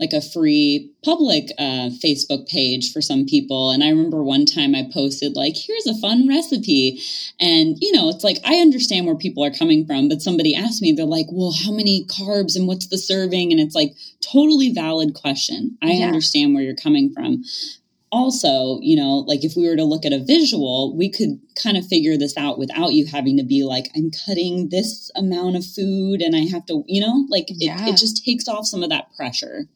like 0.00 0.12
a 0.12 0.22
free 0.22 0.90
public 1.04 1.50
uh, 1.58 1.90
Facebook 2.02 2.48
page 2.48 2.92
for 2.92 3.02
some 3.02 3.26
people. 3.26 3.70
And 3.70 3.82
I 3.82 3.90
remember 3.90 4.22
one 4.22 4.46
time 4.46 4.74
I 4.74 4.88
posted 4.92 5.34
like, 5.36 5.56
here's 5.56 5.86
a 5.86 6.00
fun 6.00 6.28
recipe. 6.28 7.02
And, 7.40 7.76
you 7.80 7.92
know, 7.92 8.08
it's 8.08 8.24
like, 8.24 8.38
I 8.44 8.56
understand 8.56 9.06
where 9.06 9.16
people 9.16 9.44
are 9.44 9.50
coming 9.50 9.84
from, 9.84 10.08
but 10.08 10.22
somebody 10.22 10.54
asked 10.54 10.80
me, 10.80 10.92
they're 10.92 11.04
like, 11.04 11.26
well, 11.30 11.52
how 11.52 11.72
many 11.72 12.06
carbs 12.06 12.56
and 12.56 12.66
what's 12.66 12.86
the 12.86 12.98
serving? 12.98 13.50
And 13.52 13.60
it's 13.60 13.74
like, 13.74 13.94
totally 14.20 14.72
valid 14.72 15.14
question. 15.14 15.76
I 15.82 15.92
yeah. 15.92 16.06
understand 16.06 16.54
where 16.54 16.62
you're 16.62 16.74
coming 16.74 17.12
from 17.12 17.44
also, 18.10 18.78
you 18.80 18.96
know, 18.96 19.18
like 19.18 19.44
if 19.44 19.54
we 19.56 19.68
were 19.68 19.76
to 19.76 19.84
look 19.84 20.06
at 20.06 20.12
a 20.12 20.18
visual, 20.18 20.96
we 20.96 21.10
could 21.10 21.40
kind 21.62 21.76
of 21.76 21.86
figure 21.86 22.16
this 22.16 22.36
out 22.36 22.58
without 22.58 22.94
you 22.94 23.06
having 23.06 23.36
to 23.36 23.42
be 23.42 23.64
like, 23.64 23.90
I'm 23.94 24.10
cutting 24.26 24.70
this 24.70 25.10
amount 25.14 25.56
of 25.56 25.64
food 25.64 26.22
and 26.22 26.34
I 26.34 26.50
have 26.50 26.66
to, 26.66 26.84
you 26.86 27.00
know, 27.00 27.26
like 27.28 27.48
yeah. 27.48 27.86
it, 27.86 27.90
it 27.90 27.96
just 27.96 28.24
takes 28.24 28.48
off 28.48 28.66
some 28.66 28.82
of 28.82 28.90
that 28.90 29.14
pressure. 29.16 29.66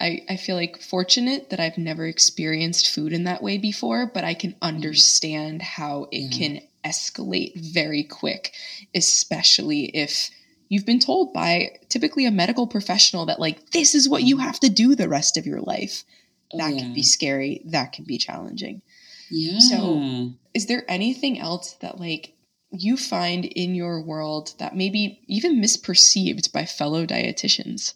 I, 0.00 0.22
I 0.28 0.36
feel 0.36 0.56
like 0.56 0.80
fortunate 0.80 1.50
that 1.50 1.60
I've 1.60 1.78
never 1.78 2.06
experienced 2.06 2.90
food 2.90 3.12
in 3.12 3.24
that 3.24 3.42
way 3.42 3.58
before, 3.58 4.10
but 4.12 4.24
I 4.24 4.34
can 4.34 4.52
mm-hmm. 4.52 4.64
understand 4.64 5.62
how 5.62 6.08
it 6.12 6.18
yeah. 6.18 6.38
can 6.38 6.60
escalate 6.84 7.56
very 7.56 8.04
quick, 8.04 8.52
especially 8.94 9.86
if 9.86 10.30
you've 10.68 10.86
been 10.86 11.00
told 11.00 11.32
by 11.32 11.78
typically 11.88 12.26
a 12.26 12.30
medical 12.30 12.66
professional 12.66 13.26
that, 13.26 13.40
like, 13.40 13.70
this 13.70 13.94
is 13.94 14.08
what 14.08 14.22
you 14.22 14.36
mm-hmm. 14.36 14.44
have 14.44 14.60
to 14.60 14.68
do 14.68 14.94
the 14.94 15.08
rest 15.08 15.36
of 15.36 15.46
your 15.46 15.60
life 15.60 16.04
that 16.52 16.74
yeah. 16.74 16.80
can 16.80 16.94
be 16.94 17.02
scary 17.02 17.62
that 17.66 17.92
can 17.92 18.04
be 18.04 18.18
challenging. 18.18 18.82
Yeah. 19.30 19.58
so 19.58 20.30
is 20.54 20.66
there 20.66 20.84
anything 20.88 21.38
else 21.38 21.72
that 21.80 21.98
like 21.98 22.34
you 22.70 22.96
find 22.96 23.44
in 23.44 23.74
your 23.74 24.02
world 24.02 24.54
that 24.58 24.76
may 24.76 24.88
be 24.88 25.20
even 25.26 25.60
misperceived 25.60 26.52
by 26.52 26.64
fellow 26.64 27.06
dietitians? 27.06 27.94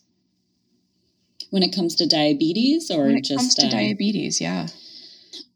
When 1.51 1.63
it 1.63 1.75
comes 1.75 1.97
to 1.97 2.07
diabetes 2.07 2.91
or 2.91 3.07
when 3.07 3.17
it 3.17 3.25
just 3.25 3.39
comes 3.39 3.55
to 3.57 3.67
uh, 3.67 3.71
diabetes 3.71 4.41
yeah. 4.41 4.69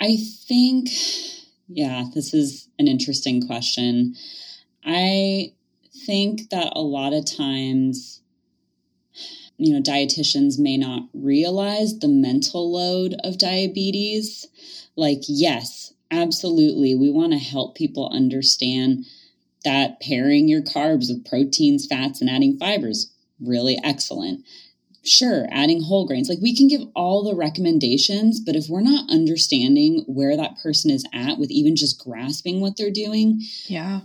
I 0.01 0.17
think 0.17 0.89
yeah 1.69 2.05
this 2.15 2.35
is 2.35 2.69
an 2.79 2.89
interesting 2.89 3.47
question. 3.47 4.15
I 4.85 5.53
think 6.07 6.51
that 6.51 6.73
a 6.75 6.81
lot 6.81 7.13
of 7.13 7.25
times 7.25 8.21
you 9.57 9.73
know, 9.73 9.81
dietitians 9.81 10.59
may 10.59 10.77
not 10.77 11.09
realize 11.13 11.99
the 11.99 12.09
mental 12.09 12.73
load 12.73 13.15
of 13.23 13.39
diabetes. 13.39 14.47
Like, 14.97 15.23
yes, 15.29 15.93
absolutely. 16.11 16.95
We 16.95 17.11
want 17.11 17.33
to 17.33 17.39
help 17.39 17.77
people 17.77 18.09
understand 18.13 19.05
that 19.65 20.01
pairing 20.01 20.49
your 20.49 20.63
carbs 20.63 21.09
with 21.09 21.27
proteins, 21.27 21.87
fats, 21.87 22.21
and 22.21 22.29
adding 22.29 22.59
fibers, 22.59 23.13
really 23.41 23.79
excellent. 23.83 24.45
Sure, 25.03 25.47
adding 25.51 25.83
whole 25.83 26.07
grains. 26.07 26.29
Like 26.29 26.39
we 26.41 26.57
can 26.57 26.67
give 26.67 26.83
all 26.95 27.23
the 27.23 27.35
recommendations, 27.35 28.41
but 28.41 28.57
if 28.57 28.69
we're 28.69 28.81
not 28.81 29.11
understanding 29.11 30.05
where 30.07 30.37
that 30.37 30.57
person 30.63 30.91
is 30.91 31.05
at 31.13 31.39
with 31.39 31.51
even 31.51 31.77
just 31.77 32.03
grasping 32.03 32.61
what 32.61 32.77
they're 32.77 32.91
doing, 32.91 33.43
yeah, 33.67 34.01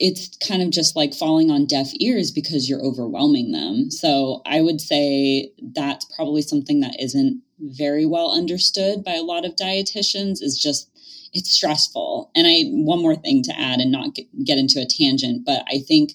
it's 0.00 0.34
kind 0.38 0.62
of 0.62 0.70
just 0.70 0.96
like 0.96 1.14
falling 1.14 1.50
on 1.50 1.66
deaf 1.66 1.90
ears 2.00 2.30
because 2.30 2.68
you're 2.68 2.82
overwhelming 2.82 3.52
them. 3.52 3.90
So 3.90 4.40
I 4.46 4.62
would 4.62 4.80
say 4.80 5.52
that's 5.74 6.06
probably 6.16 6.40
something 6.40 6.80
that 6.80 6.96
isn't 6.98 7.42
very 7.60 8.06
well 8.06 8.32
understood 8.32 9.04
by 9.04 9.12
a 9.12 9.22
lot 9.22 9.44
of 9.44 9.56
dietitians 9.56 10.42
is 10.42 10.58
just 10.60 10.90
it's 11.32 11.50
stressful. 11.50 12.30
And 12.34 12.46
I 12.46 12.64
one 12.70 13.02
more 13.02 13.14
thing 13.14 13.42
to 13.44 13.52
add 13.52 13.78
and 13.78 13.92
not 13.92 14.14
get, 14.14 14.26
get 14.44 14.58
into 14.58 14.80
a 14.80 14.86
tangent, 14.86 15.44
but 15.44 15.64
I 15.68 15.78
think 15.78 16.14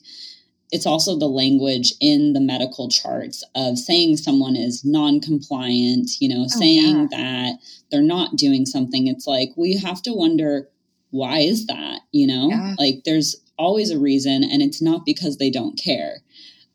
it's 0.71 0.87
also 0.87 1.17
the 1.17 1.27
language 1.27 1.93
in 2.01 2.33
the 2.33 2.41
medical 2.41 2.89
charts 2.89 3.43
of 3.55 3.77
saying 3.77 4.17
someone 4.17 4.55
is 4.55 4.83
non-compliant, 4.83 6.09
you 6.19 6.27
know, 6.27 6.45
oh, 6.45 6.59
saying 6.59 7.01
yeah. 7.01 7.07
that 7.11 7.59
they're 7.91 8.01
not 8.01 8.35
doing 8.35 8.65
something. 8.65 9.05
It's 9.05 9.27
like 9.27 9.51
we 9.55 9.77
have 9.77 10.01
to 10.01 10.11
wonder 10.11 10.67
why 11.11 11.39
is 11.39 11.67
that, 11.67 11.99
you 12.11 12.25
know? 12.25 12.49
Yeah. 12.49 12.75
Like 12.77 13.03
there's 13.05 13.35
always 13.57 13.91
a 13.91 13.99
reason 13.99 14.43
and 14.43 14.61
it's 14.61 14.81
not 14.81 15.05
because 15.05 15.37
they 15.37 15.49
don't 15.49 15.77
care. 15.77 16.17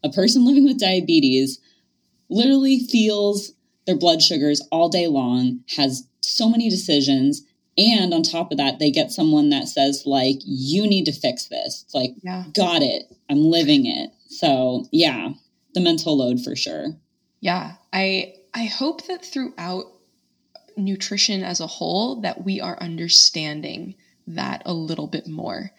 A 0.03 0.11
person 0.11 0.45
living 0.45 0.65
with 0.65 0.79
diabetes 0.79 1.59
literally 2.29 2.81
feels 2.81 3.53
their 3.87 3.97
blood 3.97 4.23
sugars 4.23 4.63
all 4.71 4.89
day 4.89 5.07
long, 5.07 5.61
has 5.77 6.07
so 6.21 6.49
many 6.49 6.71
decisions, 6.71 7.43
and 7.77 8.13
on 8.13 8.23
top 8.23 8.53
of 8.53 8.59
that, 8.59 8.79
they 8.79 8.91
get 8.91 9.11
someone 9.11 9.51
that 9.51 9.69
says, 9.69 10.03
like, 10.05 10.37
you 10.45 10.87
need 10.87 11.07
to 11.07 11.13
fix 11.13 11.47
this. 11.47 11.83
It's 11.85 11.95
like, 11.95 12.15
yeah. 12.23 12.45
got 12.55 12.83
it. 12.83 13.05
I'm 13.31 13.45
living 13.51 13.87
it. 13.87 14.11
So 14.29 14.87
yeah, 14.93 15.31
the 15.75 15.81
mental 15.81 16.17
load 16.17 16.43
for 16.43 16.55
sure. 16.57 16.89
Yeah. 17.41 17.75
I 17.93 18.35
I 18.55 18.65
hope 18.65 19.07
that 19.07 19.25
throughout 19.25 19.85
nutrition 20.77 21.43
as 21.43 21.61
a 21.61 21.67
whole 21.67 22.21
that 22.23 22.45
we 22.45 22.61
are 22.61 22.79
understanding 22.81 23.95
that 24.27 24.63
a 24.65 24.73
little 24.73 25.07
bit 25.07 25.27
more. 25.27 25.71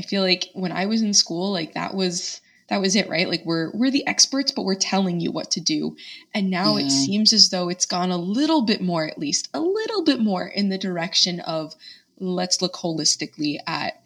I 0.00 0.02
feel 0.02 0.22
like 0.22 0.48
when 0.54 0.72
I 0.72 0.86
was 0.86 1.02
in 1.02 1.12
school, 1.12 1.52
like 1.52 1.74
that 1.74 1.92
was 1.92 2.40
that 2.70 2.80
was 2.80 2.96
it, 2.96 3.10
right? 3.10 3.28
Like 3.28 3.44
we're 3.44 3.70
we're 3.72 3.90
the 3.90 4.06
experts, 4.06 4.50
but 4.50 4.64
we're 4.64 4.74
telling 4.74 5.20
you 5.20 5.30
what 5.30 5.50
to 5.50 5.60
do. 5.60 5.94
And 6.32 6.48
now 6.48 6.78
yeah. 6.78 6.86
it 6.86 6.90
seems 6.90 7.34
as 7.34 7.50
though 7.50 7.68
it's 7.68 7.84
gone 7.84 8.10
a 8.10 8.16
little 8.16 8.62
bit 8.62 8.80
more, 8.80 9.06
at 9.06 9.18
least 9.18 9.50
a 9.52 9.60
little 9.60 10.02
bit 10.02 10.18
more 10.18 10.46
in 10.46 10.70
the 10.70 10.78
direction 10.78 11.40
of 11.40 11.74
let's 12.18 12.62
look 12.62 12.72
holistically 12.72 13.58
at 13.66 14.02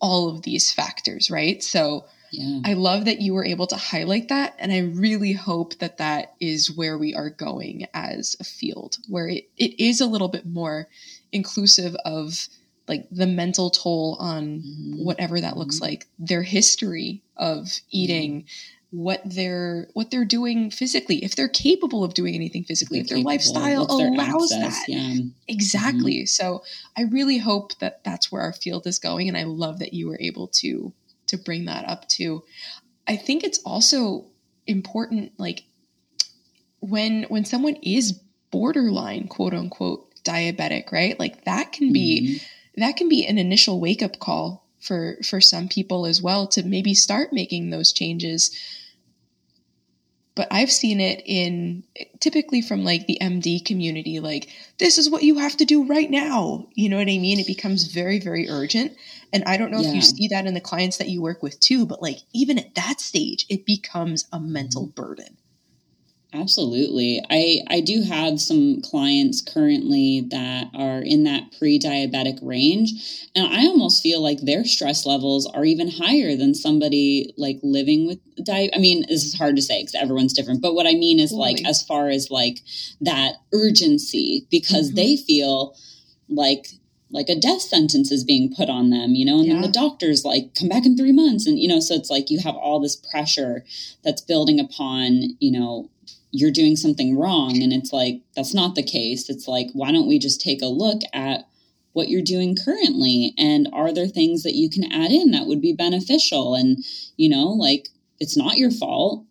all 0.00 0.28
of 0.28 0.42
these 0.42 0.72
factors, 0.72 1.30
right? 1.30 1.62
So 1.62 2.06
yeah. 2.32 2.62
I 2.64 2.72
love 2.72 3.04
that 3.04 3.20
you 3.20 3.32
were 3.32 3.44
able 3.44 3.68
to 3.68 3.76
highlight 3.76 4.28
that. 4.28 4.56
And 4.58 4.72
I 4.72 4.80
really 4.80 5.34
hope 5.34 5.78
that 5.78 5.98
that 5.98 6.34
is 6.40 6.76
where 6.76 6.98
we 6.98 7.14
are 7.14 7.30
going 7.30 7.86
as 7.94 8.36
a 8.40 8.44
field, 8.44 8.98
where 9.06 9.28
it, 9.28 9.48
it 9.56 9.78
is 9.80 10.00
a 10.00 10.06
little 10.06 10.28
bit 10.28 10.46
more 10.46 10.88
inclusive 11.30 11.94
of 12.04 12.48
like 12.88 13.06
the 13.10 13.26
mental 13.26 13.70
toll 13.70 14.16
on 14.20 14.60
mm-hmm. 14.60 15.04
whatever 15.04 15.40
that 15.40 15.56
looks 15.56 15.76
mm-hmm. 15.76 15.86
like, 15.86 16.06
their 16.18 16.42
history 16.42 17.22
of 17.36 17.68
eating, 17.90 18.42
mm-hmm. 18.42 18.98
what 19.02 19.20
they're 19.24 19.88
what 19.92 20.10
they're 20.10 20.24
doing 20.24 20.70
physically, 20.70 21.24
if 21.24 21.36
they're 21.36 21.48
capable 21.48 22.04
of 22.04 22.14
doing 22.14 22.34
anything 22.34 22.64
physically, 22.64 23.00
if 23.00 23.08
their 23.08 23.18
capable, 23.18 23.32
lifestyle 23.32 23.86
allows 23.90 24.52
access, 24.52 24.78
that. 24.78 24.88
Yeah. 24.88 25.14
Exactly. 25.46 26.16
Mm-hmm. 26.16 26.26
So 26.26 26.62
I 26.96 27.02
really 27.02 27.38
hope 27.38 27.78
that 27.78 28.02
that's 28.04 28.32
where 28.32 28.42
our 28.42 28.52
field 28.52 28.86
is 28.86 28.98
going, 28.98 29.28
and 29.28 29.36
I 29.36 29.44
love 29.44 29.78
that 29.80 29.92
you 29.92 30.08
were 30.08 30.18
able 30.20 30.48
to 30.48 30.92
to 31.28 31.36
bring 31.36 31.66
that 31.66 31.88
up 31.88 32.08
too. 32.08 32.42
I 33.06 33.16
think 33.16 33.44
it's 33.44 33.60
also 33.64 34.26
important, 34.66 35.32
like 35.38 35.64
when 36.80 37.24
when 37.24 37.44
someone 37.44 37.76
is 37.82 38.12
borderline, 38.50 39.28
quote 39.28 39.54
unquote, 39.54 40.14
diabetic, 40.24 40.92
right? 40.92 41.18
Like 41.18 41.44
that 41.44 41.72
can 41.72 41.92
be 41.92 42.38
mm-hmm 42.38 42.54
that 42.78 42.96
can 42.96 43.08
be 43.08 43.26
an 43.26 43.38
initial 43.38 43.80
wake 43.80 44.02
up 44.02 44.18
call 44.18 44.66
for 44.80 45.18
for 45.22 45.40
some 45.40 45.68
people 45.68 46.06
as 46.06 46.22
well 46.22 46.46
to 46.48 46.62
maybe 46.62 46.94
start 46.94 47.32
making 47.32 47.70
those 47.70 47.92
changes. 47.92 48.56
But 50.34 50.48
i've 50.52 50.70
seen 50.70 51.00
it 51.00 51.22
in 51.26 51.82
typically 52.20 52.62
from 52.62 52.84
like 52.84 53.08
the 53.08 53.18
md 53.20 53.64
community 53.64 54.20
like 54.20 54.48
this 54.78 54.96
is 54.96 55.10
what 55.10 55.24
you 55.24 55.38
have 55.38 55.56
to 55.56 55.64
do 55.64 55.84
right 55.84 56.10
now. 56.10 56.68
You 56.74 56.88
know 56.88 56.98
what 56.98 57.08
i 57.08 57.18
mean? 57.18 57.40
It 57.40 57.46
becomes 57.46 57.92
very 57.92 58.20
very 58.20 58.48
urgent. 58.48 58.92
And 59.32 59.44
i 59.44 59.56
don't 59.56 59.70
know 59.70 59.80
yeah. 59.80 59.88
if 59.88 59.94
you 59.94 60.02
see 60.02 60.28
that 60.28 60.46
in 60.46 60.54
the 60.54 60.60
clients 60.60 60.98
that 60.98 61.08
you 61.08 61.20
work 61.20 61.42
with 61.42 61.58
too 61.60 61.84
but 61.86 62.00
like 62.00 62.18
even 62.32 62.58
at 62.58 62.74
that 62.76 63.00
stage 63.00 63.46
it 63.48 63.66
becomes 63.66 64.26
a 64.32 64.40
mental 64.40 64.86
mm-hmm. 64.86 65.02
burden 65.02 65.36
Absolutely. 66.34 67.22
I, 67.30 67.60
I 67.68 67.80
do 67.80 68.02
have 68.02 68.38
some 68.38 68.82
clients 68.82 69.40
currently 69.40 70.26
that 70.30 70.66
are 70.74 70.98
in 70.98 71.24
that 71.24 71.58
pre 71.58 71.78
diabetic 71.78 72.38
range. 72.42 73.28
And 73.34 73.46
I 73.46 73.66
almost 73.66 74.02
feel 74.02 74.22
like 74.22 74.40
their 74.40 74.64
stress 74.64 75.06
levels 75.06 75.46
are 75.46 75.64
even 75.64 75.90
higher 75.90 76.36
than 76.36 76.54
somebody 76.54 77.32
like 77.38 77.58
living 77.62 78.06
with 78.06 78.18
diet. 78.44 78.72
I 78.74 78.78
mean, 78.78 79.06
this 79.08 79.24
is 79.24 79.38
hard 79.38 79.56
to 79.56 79.62
say 79.62 79.80
because 79.80 79.94
everyone's 79.94 80.34
different. 80.34 80.60
But 80.60 80.74
what 80.74 80.86
I 80.86 80.92
mean 80.92 81.18
is 81.18 81.32
like, 81.32 81.64
as 81.64 81.82
far 81.82 82.10
as 82.10 82.30
like 82.30 82.60
that 83.00 83.36
urgency, 83.54 84.46
because 84.50 84.88
mm-hmm. 84.88 84.96
they 84.96 85.16
feel 85.16 85.74
like 86.28 86.66
like 87.10 87.30
a 87.30 87.40
death 87.40 87.62
sentence 87.62 88.12
is 88.12 88.22
being 88.22 88.52
put 88.54 88.68
on 88.68 88.90
them, 88.90 89.14
you 89.14 89.24
know, 89.24 89.38
and 89.38 89.46
yeah. 89.46 89.54
then 89.54 89.62
the 89.62 89.68
doctor's 89.68 90.26
like, 90.26 90.54
come 90.54 90.68
back 90.68 90.84
in 90.84 90.94
three 90.94 91.10
months. 91.10 91.46
And, 91.46 91.58
you 91.58 91.66
know, 91.66 91.80
so 91.80 91.94
it's 91.94 92.10
like 92.10 92.28
you 92.28 92.38
have 92.40 92.54
all 92.54 92.80
this 92.80 92.96
pressure 92.96 93.64
that's 94.04 94.20
building 94.20 94.60
upon, 94.60 95.36
you 95.40 95.50
know, 95.50 95.88
you're 96.30 96.50
doing 96.50 96.76
something 96.76 97.16
wrong. 97.16 97.62
And 97.62 97.72
it's 97.72 97.92
like, 97.92 98.20
that's 98.36 98.54
not 98.54 98.74
the 98.74 98.82
case. 98.82 99.28
It's 99.28 99.48
like, 99.48 99.68
why 99.72 99.92
don't 99.92 100.08
we 100.08 100.18
just 100.18 100.40
take 100.40 100.62
a 100.62 100.66
look 100.66 101.00
at 101.12 101.48
what 101.92 102.08
you're 102.08 102.22
doing 102.22 102.56
currently? 102.56 103.34
And 103.38 103.68
are 103.72 103.92
there 103.92 104.06
things 104.06 104.42
that 104.42 104.54
you 104.54 104.68
can 104.68 104.92
add 104.92 105.10
in 105.10 105.30
that 105.30 105.46
would 105.46 105.60
be 105.60 105.72
beneficial? 105.72 106.54
And, 106.54 106.78
you 107.16 107.28
know, 107.28 107.48
like, 107.48 107.88
it's 108.20 108.36
not 108.36 108.58
your 108.58 108.70
fault. 108.70 109.24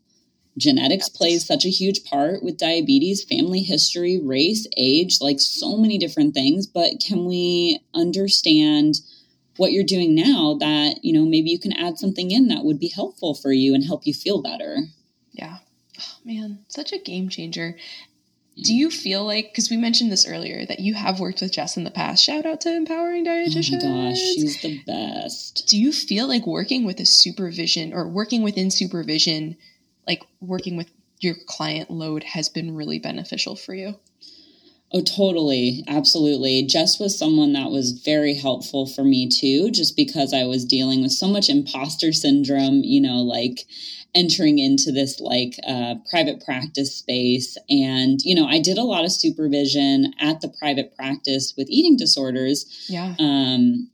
Genetics 0.58 1.08
plays 1.08 1.46
such 1.46 1.66
a 1.66 1.70
huge 1.70 2.04
part 2.04 2.42
with 2.42 2.58
diabetes, 2.58 3.24
family 3.24 3.62
history, 3.62 4.20
race, 4.20 4.66
age, 4.76 5.20
like 5.22 5.40
so 5.40 5.78
many 5.78 6.00
different 6.00 6.34
things. 6.34 6.66
But 6.66 6.94
can 7.06 7.26
we 7.26 7.80
understand 7.94 8.96
what 9.58 9.72
you're 9.72 9.84
doing 9.84 10.16
now 10.16 10.58
that, 10.60 11.04
you 11.04 11.14
know, 11.14 11.26
maybe 11.26 11.52
you 11.52 11.60
can 11.60 11.74
add 11.74 12.00
something 12.00 12.32
in 12.32 12.48
that 12.48 12.64
would 12.64 12.80
be 12.80 12.90
helpful 12.90 13.36
for 13.36 13.52
you 13.52 13.76
and 13.76 13.86
help 13.86 14.08
you 14.08 14.16
feel 14.16 14.42
better? 14.42 14.78
Yeah 15.32 15.58
oh, 16.00 16.16
man, 16.26 16.60
such 16.68 16.92
a 16.92 16.98
game 16.98 17.30
changer. 17.30 17.76
Do 18.56 18.74
mm. 18.74 18.78
you 18.78 18.90
feel 18.90 19.26
like, 19.26 19.52
because 19.52 19.70
we 19.70 19.78
mentioned 19.78 20.12
this 20.12 20.28
earlier, 20.28 20.66
that 20.66 20.80
you 20.80 20.96
have 20.96 21.20
worked 21.20 21.42
with 21.42 21.52
Jess 21.52 21.78
in 21.78 21.84
the 21.84 21.92
past? 21.92 22.24
Shout 22.24 22.46
out 22.46 22.62
to 22.62 22.76
Empowering 22.76 23.26
Dietitians. 23.26 23.84
Oh 23.84 23.90
my 23.90 24.10
gosh, 24.10 24.18
she's 24.18 24.62
the 24.62 24.82
best. 24.86 25.68
Do 25.68 25.78
you 25.78 25.92
feel 25.92 26.28
like 26.28 26.48
working 26.48 26.84
with 26.84 27.00
a 27.00 27.06
supervision 27.06 27.94
or 27.94 28.08
working 28.08 28.42
within 28.42 28.72
supervision, 28.72 29.58
like 30.08 30.24
working 30.42 30.76
with 30.76 30.90
your 31.20 31.36
client 31.48 31.92
load, 31.92 32.24
has 32.24 32.50
been 32.50 32.76
really 32.76 33.00
beneficial 33.00 33.56
for 33.56 33.74
you? 33.76 33.96
Oh, 34.94 35.02
totally. 35.02 35.84
Absolutely. 35.88 36.64
Jess 36.64 37.00
was 37.00 37.18
someone 37.18 37.54
that 37.54 37.72
was 37.72 37.92
very 37.92 38.34
helpful 38.34 38.88
for 38.88 39.04
me 39.04 39.28
too, 39.28 39.70
just 39.70 39.98
because 39.98 40.34
I 40.34 40.46
was 40.46 40.64
dealing 40.64 41.02
with 41.02 41.12
so 41.12 41.28
much 41.28 41.50
imposter 41.50 42.14
syndrome, 42.14 42.84
you 42.84 43.02
know, 43.02 43.18
like 43.18 43.66
entering 44.16 44.60
into 44.60 44.92
this 44.92 45.20
like 45.20 45.60
uh, 45.68 45.96
private 46.10 46.44
practice 46.44 46.96
space. 46.96 47.58
And, 47.70 48.22
you 48.22 48.34
know, 48.34 48.48
I 48.48 48.60
did 48.60 48.78
a 48.78 48.84
lot 48.84 49.04
of 49.04 49.12
supervision 49.12 50.14
at 50.20 50.40
the 50.40 50.48
private 50.48 50.96
practice 50.96 51.54
with 51.58 51.70
eating 51.70 51.98
disorders. 51.98 52.86
Yeah. 52.88 53.16
Um, 53.20 53.90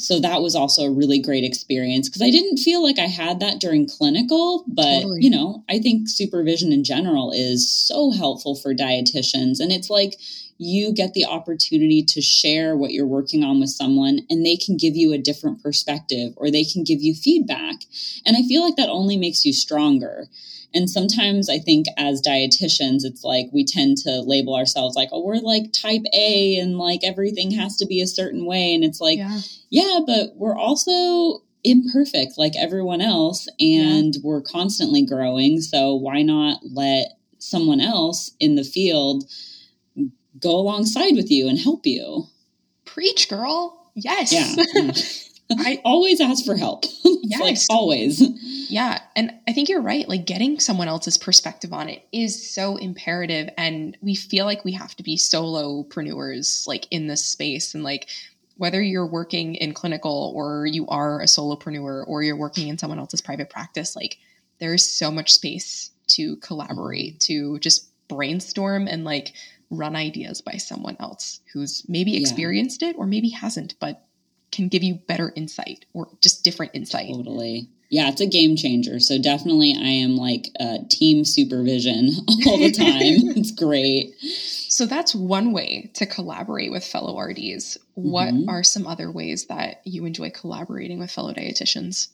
so 0.00 0.20
that 0.20 0.42
was 0.42 0.54
also 0.54 0.84
a 0.84 0.90
really 0.90 1.20
great 1.20 1.44
experience 1.44 2.08
because 2.08 2.22
I 2.22 2.30
didn't 2.30 2.58
feel 2.58 2.82
like 2.82 2.98
I 2.98 3.06
had 3.06 3.40
that 3.40 3.60
during 3.60 3.88
clinical, 3.88 4.64
but 4.66 5.02
totally. 5.02 5.22
you 5.22 5.30
know, 5.30 5.64
I 5.68 5.78
think 5.78 6.08
supervision 6.08 6.72
in 6.72 6.84
general 6.84 7.32
is 7.32 7.70
so 7.70 8.10
helpful 8.10 8.54
for 8.54 8.74
dietitians. 8.74 9.60
And 9.60 9.70
it's 9.70 9.90
like 9.90 10.16
you 10.58 10.92
get 10.92 11.14
the 11.14 11.24
opportunity 11.24 12.02
to 12.02 12.20
share 12.20 12.76
what 12.76 12.92
you're 12.92 13.06
working 13.06 13.42
on 13.42 13.60
with 13.60 13.70
someone 13.70 14.20
and 14.28 14.44
they 14.44 14.56
can 14.56 14.76
give 14.76 14.94
you 14.94 15.12
a 15.12 15.18
different 15.18 15.62
perspective 15.62 16.34
or 16.36 16.50
they 16.50 16.64
can 16.64 16.84
give 16.84 17.00
you 17.00 17.14
feedback. 17.14 17.76
And 18.26 18.36
I 18.36 18.42
feel 18.42 18.62
like 18.62 18.76
that 18.76 18.90
only 18.90 19.16
makes 19.16 19.46
you 19.46 19.54
stronger. 19.54 20.28
And 20.72 20.88
sometimes 20.88 21.48
I 21.48 21.58
think 21.58 21.86
as 21.96 22.22
dietitians, 22.22 23.04
it's 23.04 23.24
like 23.24 23.46
we 23.52 23.64
tend 23.64 23.96
to 23.98 24.20
label 24.20 24.54
ourselves 24.54 24.94
like, 24.94 25.08
oh, 25.12 25.24
we're 25.24 25.36
like 25.36 25.72
type 25.72 26.02
A 26.14 26.56
and 26.56 26.78
like 26.78 27.00
everything 27.02 27.50
has 27.52 27.76
to 27.78 27.86
be 27.86 28.00
a 28.00 28.06
certain 28.06 28.46
way. 28.46 28.74
And 28.74 28.84
it's 28.84 29.00
like, 29.00 29.18
yeah, 29.18 29.40
yeah 29.70 29.98
but 30.06 30.36
we're 30.36 30.56
also 30.56 31.42
imperfect 31.62 32.38
like 32.38 32.54
everyone 32.56 33.02
else 33.02 33.46
and 33.58 34.14
yeah. 34.14 34.20
we're 34.22 34.42
constantly 34.42 35.04
growing. 35.04 35.60
So 35.60 35.94
why 35.94 36.22
not 36.22 36.60
let 36.72 37.18
someone 37.38 37.80
else 37.80 38.30
in 38.38 38.54
the 38.54 38.64
field 38.64 39.24
go 40.38 40.56
alongside 40.56 41.14
with 41.16 41.30
you 41.30 41.48
and 41.48 41.58
help 41.58 41.86
you. 41.86 42.26
Preach, 42.84 43.28
girl. 43.28 43.90
Yes. 43.94 44.32
Yeah. 44.32 44.92
I 45.58 45.80
always 45.84 46.20
ask 46.20 46.44
for 46.44 46.56
help. 46.56 46.84
yes. 47.04 47.40
like 47.40 47.58
always. 47.70 48.20
Yeah. 48.70 48.99
And 49.16 49.32
I 49.48 49.52
think 49.52 49.68
you're 49.68 49.80
right. 49.80 50.08
Like 50.08 50.24
getting 50.24 50.60
someone 50.60 50.88
else's 50.88 51.18
perspective 51.18 51.72
on 51.72 51.88
it 51.88 52.06
is 52.12 52.52
so 52.52 52.76
imperative. 52.76 53.50
And 53.56 53.96
we 54.00 54.14
feel 54.14 54.44
like 54.46 54.64
we 54.64 54.72
have 54.72 54.94
to 54.96 55.02
be 55.02 55.16
solopreneurs 55.16 56.66
like 56.66 56.86
in 56.90 57.06
this 57.06 57.24
space. 57.24 57.74
And 57.74 57.82
like 57.82 58.08
whether 58.56 58.82
you're 58.82 59.06
working 59.06 59.54
in 59.54 59.72
clinical 59.72 60.32
or 60.34 60.66
you 60.66 60.86
are 60.88 61.20
a 61.20 61.24
solopreneur 61.24 62.04
or 62.06 62.22
you're 62.22 62.36
working 62.36 62.68
in 62.68 62.78
someone 62.78 62.98
else's 62.98 63.20
private 63.20 63.50
practice, 63.50 63.96
like 63.96 64.18
there's 64.58 64.86
so 64.86 65.10
much 65.10 65.32
space 65.32 65.90
to 66.08 66.36
collaborate, 66.36 67.18
to 67.20 67.58
just 67.60 67.88
brainstorm 68.08 68.86
and 68.86 69.04
like 69.04 69.32
run 69.70 69.96
ideas 69.96 70.40
by 70.40 70.52
someone 70.52 70.96
else 71.00 71.40
who's 71.52 71.84
maybe 71.88 72.16
experienced 72.16 72.82
yeah. 72.82 72.90
it 72.90 72.96
or 72.98 73.06
maybe 73.06 73.30
hasn't, 73.30 73.74
but 73.80 74.04
can 74.52 74.68
give 74.68 74.82
you 74.82 74.94
better 74.94 75.32
insight 75.36 75.86
or 75.94 76.08
just 76.20 76.44
different 76.44 76.72
insight. 76.74 77.14
Totally. 77.14 77.68
Yeah, 77.90 78.08
it's 78.08 78.20
a 78.20 78.26
game 78.26 78.54
changer. 78.54 79.00
So 79.00 79.18
definitely 79.18 79.74
I 79.76 79.88
am 79.88 80.16
like 80.16 80.48
uh, 80.60 80.78
team 80.88 81.24
supervision 81.24 82.10
all 82.46 82.58
the 82.58 82.70
time. 82.70 82.86
it's 83.36 83.50
great. 83.50 84.14
So 84.20 84.86
that's 84.86 85.12
one 85.14 85.52
way 85.52 85.90
to 85.94 86.06
collaborate 86.06 86.70
with 86.70 86.84
fellow 86.84 87.18
RDs. 87.20 87.78
What 87.94 88.28
mm-hmm. 88.28 88.48
are 88.48 88.62
some 88.62 88.86
other 88.86 89.10
ways 89.10 89.46
that 89.46 89.80
you 89.84 90.06
enjoy 90.06 90.30
collaborating 90.30 91.00
with 91.00 91.10
fellow 91.10 91.34
dietitians? 91.34 92.08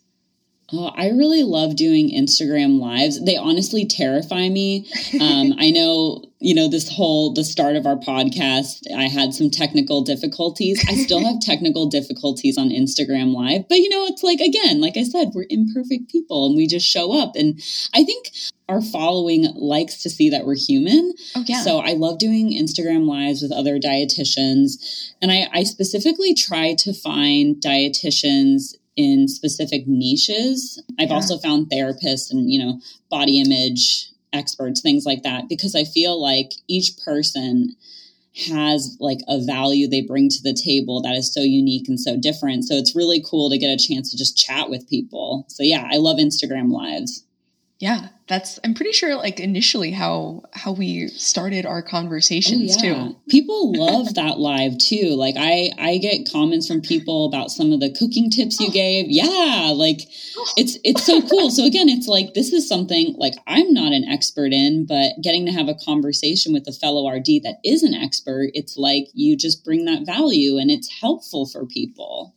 Oh, 0.72 0.88
I 0.96 1.11
really 1.11 1.44
love 1.44 1.76
doing 1.76 2.11
Instagram 2.11 2.81
lives. 2.81 3.24
They 3.24 3.37
honestly 3.37 3.87
terrify 3.87 4.48
me. 4.48 4.90
Um, 5.20 5.55
I 5.59 5.70
know, 5.70 6.24
you 6.40 6.55
know, 6.55 6.68
this 6.68 6.90
whole 6.90 7.33
the 7.33 7.44
start 7.44 7.76
of 7.76 7.87
our 7.87 7.96
podcast, 7.96 8.83
I 8.94 9.05
had 9.05 9.33
some 9.33 9.48
technical 9.48 10.02
difficulties. 10.02 10.85
I 10.88 10.94
still 10.94 11.24
have 11.24 11.40
technical 11.40 11.87
difficulties 11.87 12.59
on 12.59 12.70
Instagram 12.70 13.33
live, 13.33 13.68
but 13.68 13.79
you 13.79 13.88
know, 13.88 14.07
it's 14.07 14.24
like 14.24 14.40
again, 14.40 14.81
like 14.81 14.96
I 14.96 15.05
said, 15.05 15.31
we're 15.35 15.46
imperfect 15.48 16.11
people 16.11 16.46
and 16.46 16.57
we 16.57 16.66
just 16.66 16.87
show 16.87 17.16
up. 17.16 17.37
And 17.37 17.61
I 17.94 18.02
think 18.02 18.31
our 18.68 18.83
following 18.83 19.46
likes 19.55 20.02
to 20.02 20.11
see 20.11 20.31
that 20.31 20.44
we're 20.44 20.57
human. 20.57 21.12
Oh, 21.37 21.44
yeah. 21.46 21.62
So 21.62 21.79
I 21.79 21.92
love 21.92 22.18
doing 22.18 22.50
Instagram 22.50 23.07
lives 23.07 23.40
with 23.40 23.52
other 23.52 23.79
dietitians. 23.79 25.12
And 25.22 25.31
I, 25.31 25.46
I 25.52 25.62
specifically 25.62 26.35
try 26.35 26.74
to 26.81 26.92
find 26.92 27.57
dietitians 27.57 28.74
in 28.96 29.28
specific 29.28 29.87
niches. 29.87 30.82
I've 30.98 31.09
yeah. 31.09 31.14
also 31.14 31.38
found 31.38 31.70
therapists 31.70 32.30
and, 32.30 32.50
you 32.50 32.59
know, 32.59 32.80
body 33.11 33.40
image 33.40 34.11
experts, 34.32 34.80
things 34.80 35.04
like 35.06 35.22
that, 35.22 35.48
because 35.48 35.74
I 35.74 35.85
feel 35.85 36.20
like 36.20 36.52
each 36.68 36.92
person 37.04 37.76
has 38.48 38.96
like 39.00 39.20
a 39.28 39.40
value 39.40 39.88
they 39.88 40.02
bring 40.02 40.28
to 40.28 40.42
the 40.42 40.52
table 40.52 41.00
that 41.02 41.14
is 41.14 41.32
so 41.32 41.40
unique 41.40 41.88
and 41.88 41.98
so 41.98 42.16
different. 42.16 42.64
So 42.64 42.74
it's 42.74 42.94
really 42.94 43.22
cool 43.24 43.48
to 43.50 43.59
get 43.59 43.68
a 43.68 43.78
chance 43.78 44.11
to 44.11 44.16
just 44.16 44.37
chat 44.37 44.68
with 44.68 44.88
people. 44.88 45.46
So 45.48 45.62
yeah, 45.62 45.88
I 45.90 45.96
love 45.96 46.18
Instagram 46.18 46.70
lives. 46.70 47.24
Yeah, 47.78 48.08
that's 48.26 48.58
I'm 48.64 48.72
pretty 48.72 48.92
sure 48.92 49.16
like 49.16 49.38
initially 49.38 49.90
how 49.90 50.44
how 50.54 50.72
we 50.72 51.08
started 51.08 51.66
our 51.66 51.84
oh, 51.86 51.90
conversations 51.90 52.74
oh, 52.78 52.82
yeah. 52.82 52.94
too. 52.94 53.16
People 53.28 53.74
love 53.76 54.14
that 54.14 54.38
live 54.38 54.78
too. 54.78 55.14
Like 55.14 55.34
I 55.38 55.70
I 55.78 55.98
get 55.98 56.30
comments 56.32 56.66
from 56.66 56.80
people 56.80 57.26
about 57.26 57.50
some 57.50 57.72
of 57.72 57.80
the 57.80 57.92
cooking 57.92 58.30
tips 58.30 58.58
you 58.60 58.68
oh. 58.68 58.72
gave. 58.72 59.06
Yeah, 59.10 59.72
like 59.76 60.00
oh. 60.38 60.52
it's 60.56 60.78
it's 60.84 61.04
so 61.04 61.20
cool. 61.20 61.50
So 61.50 61.66
again, 61.66 61.90
it's 61.90 62.08
like 62.08 62.32
this 62.32 62.50
is 62.50 62.66
something 62.66 63.14
like 63.18 63.34
I'm 63.46 63.70
not 63.74 63.92
an 63.92 64.04
expert 64.04 64.54
in, 64.54 64.86
but 64.86 65.12
getting 65.22 65.44
to 65.44 65.52
have 65.52 65.68
a 65.68 65.74
conversation 65.74 66.54
with 66.54 66.66
a 66.66 66.72
fellow 66.72 67.06
RD 67.10 67.42
that 67.44 67.58
is 67.62 67.82
an 67.82 67.92
expert, 67.92 68.52
it's 68.54 68.78
like 68.78 69.08
you 69.12 69.36
just 69.36 69.66
bring 69.66 69.84
that 69.84 70.06
value 70.06 70.56
and 70.56 70.70
it's 70.70 71.00
helpful 71.00 71.44
for 71.46 71.66
people. 71.66 72.34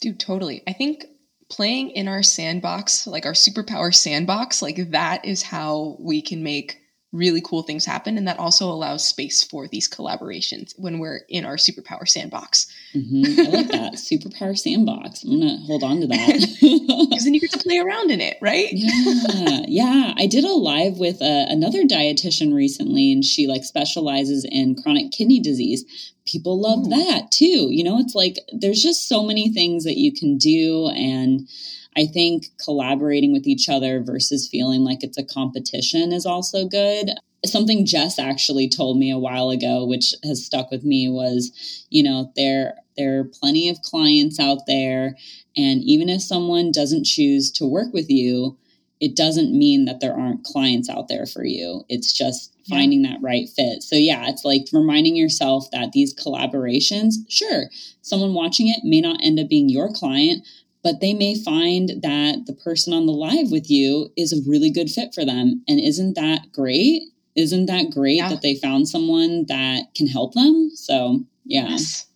Dude, 0.00 0.18
totally. 0.18 0.62
I 0.66 0.72
think 0.72 1.04
playing 1.48 1.90
in 1.90 2.08
our 2.08 2.22
sandbox, 2.22 3.06
like 3.06 3.26
our 3.26 3.32
superpower 3.32 3.94
sandbox, 3.94 4.62
like 4.62 4.90
that 4.90 5.24
is 5.24 5.42
how 5.42 5.96
we 6.00 6.22
can 6.22 6.42
make 6.42 6.80
really 7.12 7.40
cool 7.40 7.62
things 7.62 7.84
happen. 7.84 8.18
And 8.18 8.26
that 8.28 8.38
also 8.38 8.66
allows 8.66 9.04
space 9.04 9.42
for 9.42 9.68
these 9.68 9.88
collaborations 9.88 10.72
when 10.76 10.98
we're 10.98 11.20
in 11.28 11.44
our 11.44 11.56
superpower 11.56 12.06
sandbox. 12.06 12.66
Mm-hmm. 12.94 13.40
I 13.40 13.44
like 13.44 13.68
that. 13.68 13.92
superpower 13.94 14.58
sandbox. 14.58 15.24
I'm 15.24 15.40
going 15.40 15.48
to 15.48 15.64
hold 15.64 15.82
on 15.82 16.00
to 16.00 16.06
that. 16.08 16.46
Because 17.06 17.24
then 17.24 17.34
you 17.34 17.40
get 17.40 17.52
to 17.52 17.58
play 17.58 17.78
around 17.78 18.10
in 18.10 18.20
it, 18.20 18.36
right? 18.42 18.68
yeah. 18.72 19.62
Yeah. 19.66 20.14
I 20.16 20.26
did 20.26 20.44
a 20.44 20.52
live 20.52 20.98
with 20.98 21.22
uh, 21.22 21.46
another 21.48 21.82
dietitian 21.84 22.54
recently, 22.54 23.12
and 23.12 23.24
she 23.24 23.46
like 23.46 23.64
specializes 23.64 24.44
in 24.50 24.74
chronic 24.74 25.12
kidney 25.12 25.40
disease 25.40 26.12
people 26.26 26.60
love 26.60 26.86
Ooh. 26.86 26.90
that 26.90 27.30
too. 27.30 27.68
You 27.70 27.84
know, 27.84 27.98
it's 27.98 28.14
like 28.14 28.38
there's 28.52 28.82
just 28.82 29.08
so 29.08 29.22
many 29.22 29.52
things 29.52 29.84
that 29.84 29.96
you 29.96 30.12
can 30.12 30.36
do. 30.36 30.88
And 30.88 31.48
I 31.96 32.06
think 32.06 32.48
collaborating 32.62 33.32
with 33.32 33.46
each 33.46 33.68
other 33.68 34.02
versus 34.02 34.48
feeling 34.48 34.82
like 34.82 35.02
it's 35.02 35.18
a 35.18 35.24
competition 35.24 36.12
is 36.12 36.26
also 36.26 36.66
good. 36.66 37.10
Something 37.44 37.86
Jess 37.86 38.18
actually 38.18 38.68
told 38.68 38.98
me 38.98 39.10
a 39.10 39.18
while 39.18 39.50
ago, 39.50 39.86
which 39.86 40.14
has 40.24 40.44
stuck 40.44 40.70
with 40.70 40.84
me, 40.84 41.08
was, 41.08 41.86
you 41.90 42.02
know, 42.02 42.32
there 42.36 42.74
there 42.96 43.20
are 43.20 43.24
plenty 43.24 43.68
of 43.68 43.82
clients 43.82 44.40
out 44.40 44.66
there, 44.66 45.16
and 45.56 45.82
even 45.84 46.08
if 46.08 46.22
someone 46.22 46.72
doesn't 46.72 47.04
choose 47.04 47.50
to 47.52 47.66
work 47.66 47.92
with 47.92 48.10
you, 48.10 48.56
it 49.00 49.14
doesn't 49.14 49.56
mean 49.56 49.84
that 49.84 50.00
there 50.00 50.14
aren't 50.18 50.44
clients 50.44 50.88
out 50.88 51.08
there 51.08 51.26
for 51.26 51.44
you. 51.44 51.84
It's 51.88 52.12
just 52.12 52.54
finding 52.68 53.02
that 53.02 53.20
right 53.20 53.48
fit. 53.48 53.82
So, 53.82 53.96
yeah, 53.96 54.28
it's 54.28 54.44
like 54.44 54.66
reminding 54.72 55.16
yourself 55.16 55.70
that 55.72 55.92
these 55.92 56.14
collaborations, 56.14 57.14
sure, 57.28 57.64
someone 58.00 58.34
watching 58.34 58.68
it 58.68 58.80
may 58.84 59.00
not 59.00 59.20
end 59.22 59.38
up 59.38 59.48
being 59.48 59.68
your 59.68 59.92
client, 59.92 60.46
but 60.86 61.00
they 61.00 61.14
may 61.14 61.34
find 61.34 61.88
that 62.02 62.44
the 62.46 62.52
person 62.52 62.92
on 62.92 63.06
the 63.06 63.12
live 63.12 63.50
with 63.50 63.68
you 63.68 64.12
is 64.16 64.32
a 64.32 64.48
really 64.48 64.70
good 64.70 64.88
fit 64.88 65.12
for 65.12 65.24
them. 65.24 65.64
And 65.66 65.80
isn't 65.80 66.14
that 66.14 66.52
great? 66.52 67.02
Isn't 67.34 67.66
that 67.66 67.90
great 67.90 68.18
yeah. 68.18 68.28
that 68.28 68.42
they 68.42 68.54
found 68.54 68.88
someone 68.88 69.46
that 69.48 69.94
can 69.96 70.06
help 70.06 70.34
them? 70.34 70.70
So, 70.74 71.24
yeah. 71.44 71.70
Yes. 71.70 72.06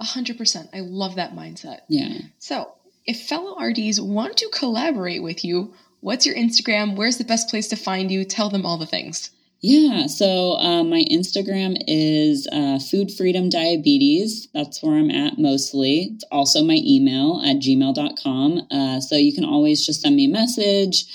100%. 0.00 0.68
I 0.72 0.80
love 0.80 1.16
that 1.16 1.36
mindset. 1.36 1.80
Yeah. 1.88 2.22
So, 2.38 2.72
if 3.04 3.20
fellow 3.20 3.62
RDs 3.62 4.00
want 4.00 4.38
to 4.38 4.48
collaborate 4.52 5.22
with 5.22 5.44
you, 5.44 5.74
What's 6.02 6.26
your 6.26 6.34
Instagram? 6.34 6.96
Where's 6.96 7.18
the 7.18 7.24
best 7.24 7.48
place 7.48 7.68
to 7.68 7.76
find 7.76 8.10
you? 8.10 8.24
Tell 8.24 8.50
them 8.50 8.66
all 8.66 8.76
the 8.76 8.86
things. 8.86 9.30
Yeah, 9.64 10.08
so 10.08 10.58
uh, 10.58 10.82
my 10.82 11.04
Instagram 11.08 11.76
is 11.86 12.48
uh, 12.50 12.80
Food 12.80 13.12
Freedom 13.12 13.48
Diabetes. 13.48 14.48
That's 14.52 14.82
where 14.82 14.96
I'm 14.96 15.12
at 15.12 15.38
mostly. 15.38 16.10
It's 16.14 16.24
also 16.32 16.64
my 16.64 16.78
email 16.84 17.40
at 17.44 17.58
gmail.com. 17.58 18.66
Uh, 18.72 19.00
so 19.00 19.14
you 19.14 19.32
can 19.32 19.44
always 19.44 19.86
just 19.86 20.00
send 20.00 20.16
me 20.16 20.24
a 20.24 20.28
message, 20.28 21.06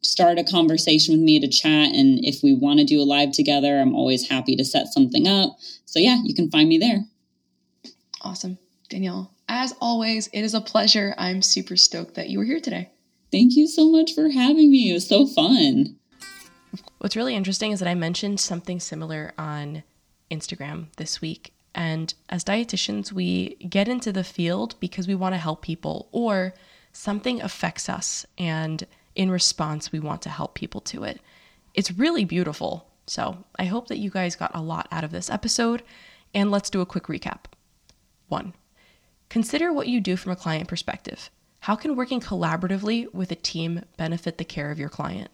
start 0.00 0.40
a 0.40 0.42
conversation 0.42 1.14
with 1.14 1.22
me 1.22 1.38
to 1.38 1.46
chat. 1.46 1.94
And 1.94 2.18
if 2.24 2.42
we 2.42 2.52
want 2.52 2.80
to 2.80 2.84
do 2.84 3.00
a 3.00 3.04
live 3.06 3.30
together, 3.30 3.78
I'm 3.78 3.94
always 3.94 4.28
happy 4.28 4.56
to 4.56 4.64
set 4.64 4.88
something 4.88 5.28
up. 5.28 5.56
So 5.84 6.00
yeah, 6.00 6.18
you 6.24 6.34
can 6.34 6.50
find 6.50 6.68
me 6.68 6.78
there. 6.78 7.04
Awesome. 8.22 8.58
Danielle, 8.88 9.32
as 9.48 9.74
always, 9.80 10.28
it 10.32 10.42
is 10.42 10.54
a 10.54 10.60
pleasure. 10.60 11.14
I'm 11.18 11.40
super 11.40 11.76
stoked 11.76 12.16
that 12.16 12.28
you 12.28 12.40
were 12.40 12.44
here 12.44 12.60
today. 12.60 12.90
Thank 13.30 13.54
you 13.54 13.68
so 13.68 13.88
much 13.88 14.12
for 14.12 14.28
having 14.28 14.72
me. 14.72 14.90
It 14.90 14.94
was 14.94 15.06
so 15.06 15.24
fun. 15.24 15.98
What's 17.02 17.16
really 17.16 17.34
interesting 17.34 17.72
is 17.72 17.80
that 17.80 17.88
I 17.88 17.96
mentioned 17.96 18.38
something 18.38 18.78
similar 18.78 19.32
on 19.36 19.82
Instagram 20.30 20.86
this 20.98 21.20
week. 21.20 21.52
And 21.74 22.14
as 22.28 22.44
dietitians, 22.44 23.10
we 23.10 23.56
get 23.56 23.88
into 23.88 24.12
the 24.12 24.22
field 24.22 24.76
because 24.78 25.08
we 25.08 25.16
want 25.16 25.34
to 25.34 25.40
help 25.40 25.62
people 25.62 26.08
or 26.12 26.54
something 26.92 27.42
affects 27.42 27.88
us. 27.88 28.24
And 28.38 28.86
in 29.16 29.32
response, 29.32 29.90
we 29.90 29.98
want 29.98 30.22
to 30.22 30.28
help 30.28 30.54
people 30.54 30.80
to 30.82 31.02
it. 31.02 31.20
It's 31.74 31.90
really 31.90 32.24
beautiful. 32.24 32.86
So 33.08 33.46
I 33.58 33.64
hope 33.64 33.88
that 33.88 33.98
you 33.98 34.08
guys 34.08 34.36
got 34.36 34.54
a 34.54 34.62
lot 34.62 34.86
out 34.92 35.02
of 35.02 35.10
this 35.10 35.28
episode. 35.28 35.82
And 36.32 36.52
let's 36.52 36.70
do 36.70 36.82
a 36.82 36.86
quick 36.86 37.06
recap. 37.08 37.46
One, 38.28 38.54
consider 39.28 39.72
what 39.72 39.88
you 39.88 40.00
do 40.00 40.16
from 40.16 40.30
a 40.30 40.36
client 40.36 40.68
perspective. 40.68 41.30
How 41.58 41.74
can 41.74 41.96
working 41.96 42.20
collaboratively 42.20 43.12
with 43.12 43.32
a 43.32 43.34
team 43.34 43.86
benefit 43.96 44.38
the 44.38 44.44
care 44.44 44.70
of 44.70 44.78
your 44.78 44.88
client? 44.88 45.32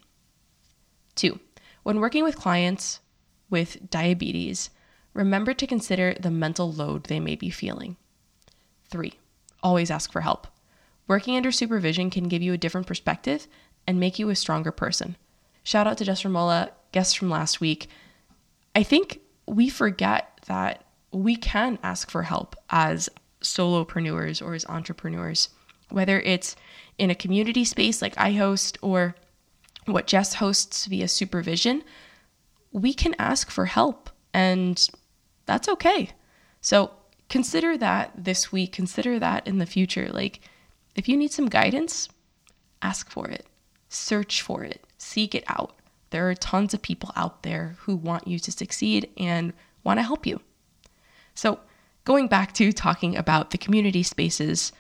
Two, 1.19 1.41
when 1.89 2.01
working 2.01 2.23
with 2.23 2.37
clients 2.37 3.01
with 3.49 3.89
diabetes, 3.89 4.69
remember 5.15 5.55
to 5.55 5.67
consider 5.67 6.15
the 6.21 6.31
mental 6.31 6.71
load 6.71 7.05
they 7.05 7.19
may 7.19 7.35
be 7.35 7.49
feeling. 7.49 7.97
Three, 8.91 9.15
always 9.63 9.91
ask 9.91 10.13
for 10.13 10.21
help. 10.21 10.47
Working 11.07 11.35
under 11.35 11.51
supervision 11.51 12.11
can 12.11 12.29
give 12.29 12.43
you 12.43 12.53
a 12.53 12.59
different 12.59 12.87
perspective 12.87 13.47
and 13.87 13.99
make 13.99 14.19
you 14.19 14.29
a 14.29 14.37
stronger 14.37 14.71
person. 14.71 15.17
Shout 15.63 15.87
out 15.87 15.97
to 15.97 16.05
Jess 16.05 16.25
Ramola, 16.25 16.73
guest 16.93 17.17
from 17.17 17.31
last 17.31 17.59
week. 17.59 17.89
I 18.75 18.83
think 18.83 19.21
we 19.47 19.71
forget 19.71 20.43
that 20.45 20.85
we 21.11 21.37
can 21.37 21.79
ask 21.83 22.11
for 22.11 22.25
help 22.25 22.55
as 22.69 23.09
solopreneurs 23.41 24.45
or 24.45 24.53
as 24.53 24.67
entrepreneurs 24.67 25.49
whether 25.91 26.21
it's 26.21 26.55
in 26.99 27.11
a 27.11 27.15
community 27.15 27.65
space 27.65 28.03
like 28.03 28.13
I 28.19 28.33
host 28.33 28.77
or 28.83 29.15
what 29.93 30.07
Jess 30.07 30.35
hosts 30.35 30.87
via 30.87 31.09
supervision, 31.09 31.83
we 32.73 32.93
can 32.95 33.15
ask 33.19 33.51
for 33.51 33.67
help, 33.67 34.11
and 34.33 34.89
that's 35.47 35.69
okay. 35.69 36.11
So 36.61 36.91
consider 37.29 37.77
that 37.79 38.13
this 38.17 38.53
week, 38.53 38.73
consider 38.73 39.19
that 39.19 39.47
in 39.47 39.59
the 39.59 39.67
future. 39.67 40.09
Like, 40.11 40.41
if 40.95 41.09
you 41.09 41.17
need 41.17 41.33
some 41.33 41.49
guidance, 41.49 42.09
ask 42.83 43.11
for 43.11 43.29
it, 43.29 43.47
search 43.89 44.43
for 44.43 44.65
it, 44.65 44.85
seek 44.99 45.35
it 45.35 45.45
out. 45.47 45.75
There 46.11 46.29
are 46.29 46.35
tons 46.35 46.75
of 46.75 46.83
people 46.83 47.13
out 47.17 47.43
there 47.43 47.77
who 47.81 47.97
want 47.97 48.27
you 48.27 48.39
to 48.39 48.53
succeed 48.53 49.11
and 49.17 49.53
want 49.85 49.99
to 49.99 50.03
help 50.03 50.27
you. 50.27 50.41
So, 51.35 51.61
going 52.05 52.29
back 52.29 52.55
to 52.55 52.73
talking 52.73 53.17
about 53.17 53.51
the 53.51 53.59
community 53.59 54.03
spaces 54.03 54.73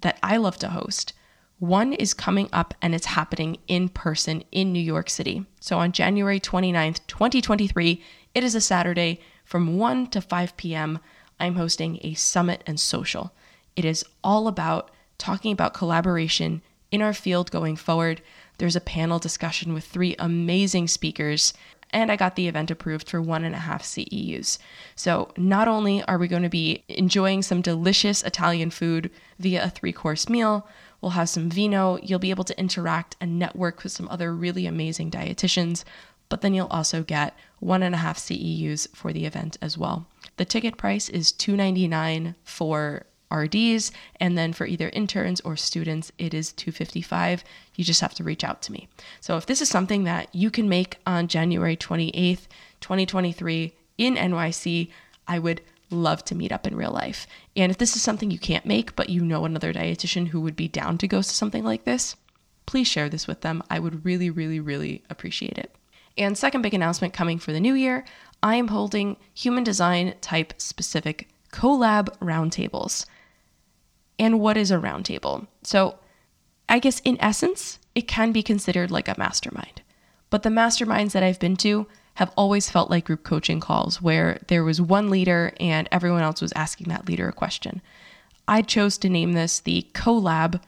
that 0.00 0.18
I 0.22 0.38
love 0.38 0.56
to 0.58 0.68
host, 0.68 1.12
one 1.58 1.92
is 1.94 2.12
coming 2.14 2.48
up 2.52 2.74
and 2.82 2.94
it's 2.94 3.06
happening 3.06 3.58
in 3.66 3.88
person 3.88 4.44
in 4.52 4.72
New 4.72 4.80
York 4.80 5.08
City. 5.08 5.46
So 5.60 5.78
on 5.78 5.92
January 5.92 6.38
29th, 6.38 7.00
2023, 7.06 8.02
it 8.34 8.44
is 8.44 8.54
a 8.54 8.60
Saturday 8.60 9.20
from 9.44 9.78
1 9.78 10.08
to 10.08 10.20
5 10.20 10.56
p.m. 10.56 10.98
I'm 11.40 11.54
hosting 11.54 11.98
a 12.02 12.14
summit 12.14 12.62
and 12.66 12.78
social. 12.78 13.32
It 13.74 13.84
is 13.84 14.04
all 14.22 14.48
about 14.48 14.90
talking 15.18 15.52
about 15.52 15.74
collaboration 15.74 16.62
in 16.90 17.00
our 17.00 17.14
field 17.14 17.50
going 17.50 17.76
forward. 17.76 18.20
There's 18.58 18.76
a 18.76 18.80
panel 18.80 19.18
discussion 19.18 19.72
with 19.72 19.84
three 19.84 20.14
amazing 20.18 20.88
speakers, 20.88 21.52
and 21.90 22.10
I 22.10 22.16
got 22.16 22.36
the 22.36 22.48
event 22.48 22.70
approved 22.70 23.08
for 23.08 23.20
one 23.20 23.44
and 23.44 23.54
a 23.54 23.58
half 23.58 23.82
CEUs. 23.82 24.58
So, 24.94 25.30
not 25.36 25.68
only 25.68 26.02
are 26.04 26.18
we 26.18 26.28
going 26.28 26.42
to 26.42 26.48
be 26.48 26.84
enjoying 26.88 27.42
some 27.42 27.60
delicious 27.60 28.22
Italian 28.22 28.70
food 28.70 29.10
via 29.38 29.64
a 29.64 29.70
three 29.70 29.92
course 29.92 30.28
meal, 30.28 30.66
we'll 31.00 31.10
have 31.10 31.28
some 31.28 31.50
vino, 31.50 31.98
you'll 32.02 32.18
be 32.18 32.30
able 32.30 32.44
to 32.44 32.58
interact 32.58 33.16
and 33.20 33.38
network 33.38 33.82
with 33.82 33.92
some 33.92 34.08
other 34.08 34.34
really 34.34 34.66
amazing 34.66 35.10
dietitians, 35.10 35.84
but 36.28 36.40
then 36.40 36.54
you'll 36.54 36.66
also 36.68 37.02
get 37.02 37.36
one 37.60 37.82
and 37.82 37.94
a 37.94 37.98
half 37.98 38.18
CEUs 38.18 38.88
for 38.94 39.12
the 39.12 39.26
event 39.26 39.56
as 39.62 39.78
well. 39.78 40.06
The 40.36 40.44
ticket 40.44 40.76
price 40.76 41.08
is 41.08 41.32
299 41.32 42.34
for 42.44 43.06
RDs, 43.30 43.90
and 44.20 44.38
then 44.38 44.52
for 44.52 44.66
either 44.66 44.90
interns 44.90 45.40
or 45.40 45.56
students, 45.56 46.12
it 46.18 46.32
is 46.32 46.52
255. 46.52 47.44
You 47.74 47.84
just 47.84 48.00
have 48.00 48.14
to 48.14 48.24
reach 48.24 48.44
out 48.44 48.62
to 48.62 48.72
me. 48.72 48.88
So 49.20 49.36
if 49.36 49.46
this 49.46 49.60
is 49.60 49.68
something 49.68 50.04
that 50.04 50.32
you 50.34 50.50
can 50.50 50.68
make 50.68 50.98
on 51.06 51.28
January 51.28 51.76
28th, 51.76 52.46
2023 52.80 53.74
in 53.98 54.14
NYC, 54.14 54.90
I 55.26 55.38
would 55.38 55.60
love 55.90 56.24
to 56.24 56.34
meet 56.34 56.52
up 56.52 56.66
in 56.66 56.76
real 56.76 56.90
life. 56.90 57.26
And 57.54 57.70
if 57.70 57.78
this 57.78 57.96
is 57.96 58.02
something 58.02 58.30
you 58.30 58.38
can't 58.38 58.66
make, 58.66 58.96
but 58.96 59.08
you 59.08 59.24
know 59.24 59.44
another 59.44 59.72
dietitian 59.72 60.28
who 60.28 60.40
would 60.40 60.56
be 60.56 60.68
down 60.68 60.98
to 60.98 61.08
go 61.08 61.18
to 61.18 61.22
something 61.22 61.64
like 61.64 61.84
this, 61.84 62.16
please 62.66 62.88
share 62.88 63.08
this 63.08 63.26
with 63.26 63.42
them. 63.42 63.62
I 63.70 63.78
would 63.78 64.04
really, 64.04 64.30
really, 64.30 64.60
really 64.60 65.02
appreciate 65.08 65.58
it. 65.58 65.74
And 66.18 66.36
second 66.36 66.62
big 66.62 66.74
announcement 66.74 67.12
coming 67.12 67.38
for 67.38 67.52
the 67.52 67.60
new 67.60 67.74
year 67.74 68.04
I 68.42 68.56
am 68.56 68.68
holding 68.68 69.16
human 69.34 69.64
design 69.64 70.14
type 70.20 70.54
specific 70.58 71.28
collab 71.52 72.08
roundtables. 72.18 73.06
And 74.18 74.40
what 74.40 74.56
is 74.56 74.70
a 74.70 74.76
roundtable? 74.76 75.46
So, 75.62 75.98
I 76.68 76.78
guess 76.78 77.00
in 77.00 77.16
essence, 77.20 77.78
it 77.94 78.08
can 78.08 78.32
be 78.32 78.42
considered 78.42 78.90
like 78.90 79.08
a 79.08 79.14
mastermind. 79.18 79.82
But 80.30 80.42
the 80.42 80.48
masterminds 80.48 81.12
that 81.12 81.22
I've 81.22 81.38
been 81.38 81.56
to 81.58 81.86
have 82.16 82.32
always 82.36 82.70
felt 82.70 82.90
like 82.90 83.04
group 83.04 83.22
coaching 83.22 83.60
calls 83.60 84.00
where 84.00 84.38
there 84.48 84.64
was 84.64 84.80
one 84.80 85.10
leader 85.10 85.52
and 85.60 85.86
everyone 85.92 86.22
else 86.22 86.40
was 86.40 86.52
asking 86.56 86.88
that 86.88 87.06
leader 87.06 87.28
a 87.28 87.32
question. 87.32 87.82
I 88.48 88.62
chose 88.62 88.96
to 88.98 89.10
name 89.10 89.34
this 89.34 89.60
the 89.60 89.86
collab 89.92 90.60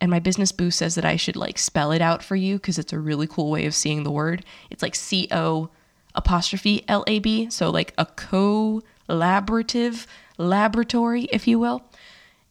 and 0.00 0.10
my 0.10 0.18
business 0.18 0.52
boo 0.52 0.70
says 0.70 0.94
that 0.94 1.04
I 1.04 1.16
should 1.16 1.36
like 1.36 1.58
spell 1.58 1.92
it 1.92 2.00
out 2.00 2.22
for 2.22 2.34
you 2.34 2.56
because 2.56 2.78
it's 2.78 2.92
a 2.92 2.98
really 2.98 3.26
cool 3.26 3.50
way 3.50 3.66
of 3.66 3.74
seeing 3.74 4.04
the 4.04 4.10
word. 4.10 4.44
It's 4.70 4.82
like 4.82 4.94
C 4.94 5.28
O 5.30 5.68
apostrophe 6.14 6.84
L 6.88 7.04
A 7.06 7.18
B, 7.18 7.50
so 7.50 7.70
like 7.70 7.92
a 7.98 8.06
collaborative 8.06 10.06
laboratory, 10.38 11.24
if 11.24 11.46
you 11.46 11.58
will. 11.58 11.82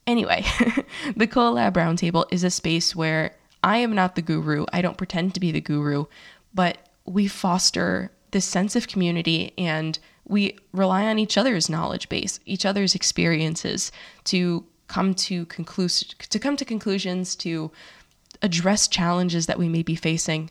Anyway, 0.05 0.43
the 1.15 1.27
collab 1.27 1.73
roundtable 1.73 2.25
is 2.31 2.43
a 2.43 2.51
space 2.51 2.95
where 2.95 3.35
I 3.63 3.77
am 3.77 3.95
not 3.95 4.15
the 4.15 4.21
guru. 4.21 4.65
I 4.71 4.83
don't 4.83 4.97
pretend 4.97 5.33
to 5.33 5.39
be 5.39 5.51
the 5.51 5.61
guru, 5.61 6.05
but 6.53 6.77
we 7.05 7.27
foster 7.27 8.11
this 8.35 8.43
sense 8.43 8.75
of 8.75 8.89
community 8.89 9.53
and 9.57 9.97
we 10.25 10.57
rely 10.73 11.05
on 11.05 11.17
each 11.17 11.37
other's 11.37 11.69
knowledge 11.69 12.09
base, 12.09 12.37
each 12.45 12.65
other's 12.65 12.93
experiences 12.93 13.93
to 14.25 14.65
come 14.87 15.13
to 15.15 15.45
conclus- 15.45 16.17
to 16.17 16.37
come 16.37 16.57
to 16.57 16.65
conclusions 16.65 17.33
to 17.37 17.71
address 18.41 18.89
challenges 18.89 19.45
that 19.45 19.57
we 19.57 19.69
may 19.69 19.83
be 19.83 19.95
facing. 19.95 20.49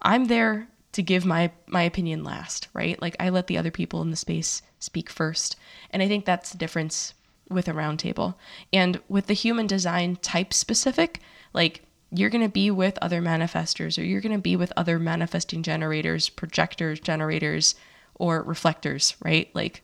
I'm 0.00 0.24
there 0.24 0.68
to 0.92 1.02
give 1.02 1.26
my 1.26 1.50
my 1.66 1.82
opinion 1.82 2.24
last 2.24 2.68
right? 2.72 3.00
Like 3.02 3.14
i 3.20 3.28
let 3.28 3.46
the 3.46 3.58
other 3.58 3.70
people 3.70 4.00
in 4.00 4.10
the 4.10 4.16
space 4.16 4.62
speak 4.78 5.10
first. 5.10 5.54
And 5.90 6.02
i 6.02 6.08
think 6.08 6.24
that's 6.24 6.52
the 6.52 6.58
difference 6.58 7.12
with 7.50 7.68
a 7.68 7.72
roundtable. 7.72 8.36
And 8.72 9.02
with 9.06 9.26
the 9.26 9.34
human 9.34 9.66
design 9.66 10.16
type 10.16 10.54
specific 10.54 11.20
like 11.52 11.82
you're 12.10 12.30
going 12.30 12.44
to 12.44 12.48
be 12.48 12.70
with 12.70 12.98
other 13.02 13.20
manifestors 13.20 13.98
or 13.98 14.04
you're 14.04 14.20
going 14.20 14.34
to 14.34 14.40
be 14.40 14.56
with 14.56 14.72
other 14.76 14.98
manifesting 14.98 15.62
generators 15.62 16.28
projectors 16.28 17.00
generators 17.00 17.74
or 18.14 18.42
reflectors 18.42 19.16
right 19.24 19.50
like 19.54 19.82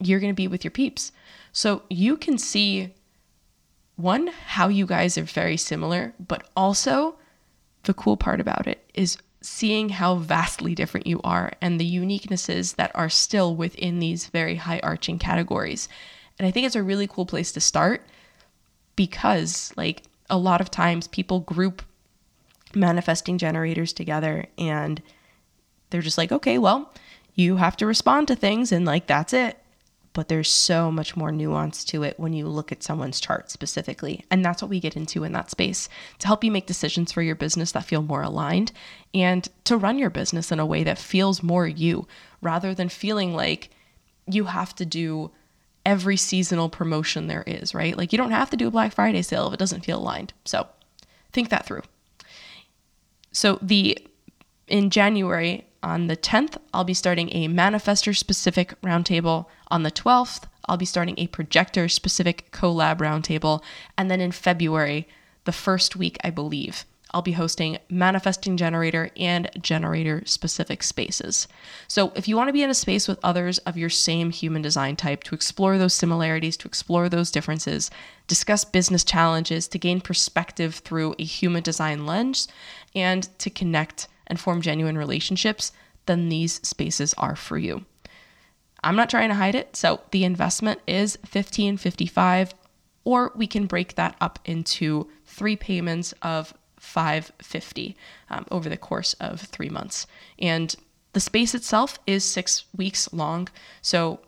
you're 0.00 0.20
going 0.20 0.32
to 0.32 0.36
be 0.36 0.48
with 0.48 0.64
your 0.64 0.70
peeps 0.70 1.12
so 1.52 1.82
you 1.88 2.16
can 2.16 2.36
see 2.36 2.92
one, 3.96 4.26
how 4.26 4.68
you 4.68 4.86
guys 4.86 5.16
are 5.16 5.22
very 5.22 5.56
similar, 5.56 6.14
but 6.18 6.48
also 6.56 7.14
the 7.84 7.94
cool 7.94 8.16
part 8.16 8.40
about 8.40 8.66
it 8.66 8.84
is 8.92 9.18
seeing 9.40 9.90
how 9.90 10.16
vastly 10.16 10.74
different 10.74 11.06
you 11.06 11.20
are 11.22 11.52
and 11.60 11.78
the 11.78 11.96
uniquenesses 11.96 12.74
that 12.76 12.90
are 12.94 13.08
still 13.08 13.54
within 13.54 14.00
these 14.00 14.26
very 14.26 14.56
high 14.56 14.80
arching 14.82 15.18
categories. 15.18 15.88
And 16.38 16.46
I 16.48 16.50
think 16.50 16.66
it's 16.66 16.74
a 16.74 16.82
really 16.82 17.06
cool 17.06 17.26
place 17.26 17.52
to 17.52 17.60
start 17.60 18.04
because, 18.96 19.72
like, 19.76 20.02
a 20.30 20.38
lot 20.38 20.60
of 20.60 20.70
times 20.70 21.08
people 21.08 21.40
group 21.40 21.82
manifesting 22.74 23.38
generators 23.38 23.92
together 23.92 24.46
and 24.58 25.02
they're 25.90 26.02
just 26.02 26.18
like, 26.18 26.32
okay, 26.32 26.58
well, 26.58 26.92
you 27.34 27.56
have 27.56 27.76
to 27.76 27.86
respond 27.86 28.28
to 28.28 28.36
things 28.36 28.72
and, 28.72 28.84
like, 28.84 29.06
that's 29.06 29.32
it 29.32 29.58
but 30.14 30.28
there's 30.28 30.50
so 30.50 30.90
much 30.90 31.16
more 31.16 31.32
nuance 31.32 31.84
to 31.84 32.02
it 32.04 32.18
when 32.18 32.32
you 32.32 32.46
look 32.46 32.72
at 32.72 32.82
someone's 32.82 33.20
chart 33.20 33.50
specifically. 33.50 34.24
And 34.30 34.44
that's 34.44 34.62
what 34.62 34.68
we 34.70 34.80
get 34.80 34.96
into 34.96 35.24
in 35.24 35.32
that 35.32 35.50
space 35.50 35.88
to 36.20 36.26
help 36.28 36.42
you 36.42 36.50
make 36.50 36.66
decisions 36.66 37.12
for 37.12 37.20
your 37.20 37.34
business 37.34 37.72
that 37.72 37.84
feel 37.84 38.00
more 38.00 38.22
aligned 38.22 38.72
and 39.12 39.46
to 39.64 39.76
run 39.76 39.98
your 39.98 40.10
business 40.10 40.50
in 40.50 40.60
a 40.60 40.66
way 40.66 40.84
that 40.84 40.98
feels 40.98 41.42
more 41.42 41.66
you 41.66 42.06
rather 42.40 42.74
than 42.74 42.88
feeling 42.88 43.34
like 43.34 43.70
you 44.26 44.44
have 44.44 44.74
to 44.76 44.86
do 44.86 45.32
every 45.84 46.16
seasonal 46.16 46.68
promotion 46.68 47.26
there 47.26 47.44
is, 47.46 47.74
right? 47.74 47.96
Like 47.96 48.12
you 48.12 48.18
don't 48.18 48.30
have 48.30 48.50
to 48.50 48.56
do 48.56 48.68
a 48.68 48.70
Black 48.70 48.94
Friday 48.94 49.22
sale 49.22 49.48
if 49.48 49.54
it 49.54 49.58
doesn't 49.58 49.84
feel 49.84 49.98
aligned. 49.98 50.32
So 50.44 50.66
think 51.32 51.50
that 51.50 51.66
through. 51.66 51.82
So 53.32 53.58
the 53.60 53.98
in 54.66 54.90
January, 54.90 55.66
on 55.82 56.06
the 56.06 56.16
10th, 56.16 56.56
I'll 56.72 56.84
be 56.84 56.94
starting 56.94 57.28
a 57.32 57.48
manifestor 57.48 58.16
specific 58.16 58.80
roundtable. 58.80 59.46
On 59.68 59.82
the 59.82 59.90
12th, 59.90 60.44
I'll 60.66 60.78
be 60.78 60.86
starting 60.86 61.14
a 61.18 61.26
projector 61.26 61.88
specific 61.88 62.50
collab 62.52 62.98
roundtable. 62.98 63.62
And 63.98 64.10
then 64.10 64.20
in 64.20 64.32
February, 64.32 65.06
the 65.44 65.52
first 65.52 65.94
week, 65.94 66.16
I 66.24 66.30
believe, 66.30 66.86
I'll 67.14 67.22
be 67.22 67.32
hosting 67.32 67.78
manifesting 67.88 68.56
generator 68.56 69.10
and 69.16 69.48
generator 69.62 70.22
specific 70.26 70.82
spaces. 70.82 71.46
So, 71.86 72.12
if 72.16 72.26
you 72.26 72.36
want 72.36 72.48
to 72.48 72.52
be 72.52 72.64
in 72.64 72.70
a 72.70 72.74
space 72.74 73.06
with 73.06 73.20
others 73.22 73.58
of 73.58 73.78
your 73.78 73.88
same 73.88 74.30
human 74.30 74.62
design 74.62 74.96
type 74.96 75.22
to 75.24 75.34
explore 75.34 75.78
those 75.78 75.94
similarities, 75.94 76.56
to 76.58 76.68
explore 76.68 77.08
those 77.08 77.30
differences, 77.30 77.90
discuss 78.26 78.64
business 78.64 79.04
challenges, 79.04 79.68
to 79.68 79.78
gain 79.78 80.00
perspective 80.00 80.74
through 80.74 81.14
a 81.18 81.24
human 81.24 81.62
design 81.62 82.04
lens, 82.04 82.48
and 82.96 83.28
to 83.38 83.48
connect 83.48 84.08
and 84.26 84.40
form 84.40 84.60
genuine 84.60 84.98
relationships, 84.98 85.72
then 86.06 86.28
these 86.28 86.54
spaces 86.66 87.14
are 87.16 87.36
for 87.36 87.58
you. 87.58 87.84
I'm 88.82 88.96
not 88.96 89.08
trying 89.08 89.28
to 89.28 89.36
hide 89.36 89.54
it, 89.54 89.76
so 89.76 90.00
the 90.10 90.24
investment 90.24 90.80
is 90.86 91.16
1555 91.18 92.54
or 93.04 93.32
we 93.36 93.46
can 93.46 93.66
break 93.66 93.94
that 93.94 94.16
up 94.20 94.38
into 94.44 95.08
three 95.26 95.56
payments 95.56 96.14
of 96.22 96.54
550 96.84 97.96
um, 98.30 98.46
over 98.50 98.68
the 98.68 98.76
course 98.76 99.14
of 99.14 99.40
3 99.40 99.68
months. 99.68 100.06
And 100.38 100.74
the 101.12 101.20
space 101.20 101.54
itself 101.54 101.98
is 102.06 102.24
6 102.24 102.64
weeks 102.76 103.12
long, 103.12 103.48
so 103.82 104.20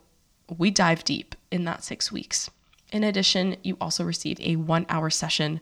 we 0.57 0.71
dive 0.71 1.03
deep 1.03 1.35
in 1.51 1.65
that 1.65 1.83
6 1.83 2.11
weeks. 2.11 2.49
In 2.91 3.03
addition, 3.03 3.57
you 3.63 3.77
also 3.79 4.03
receive 4.03 4.39
a 4.39 4.55
1-hour 4.55 5.09
session 5.09 5.59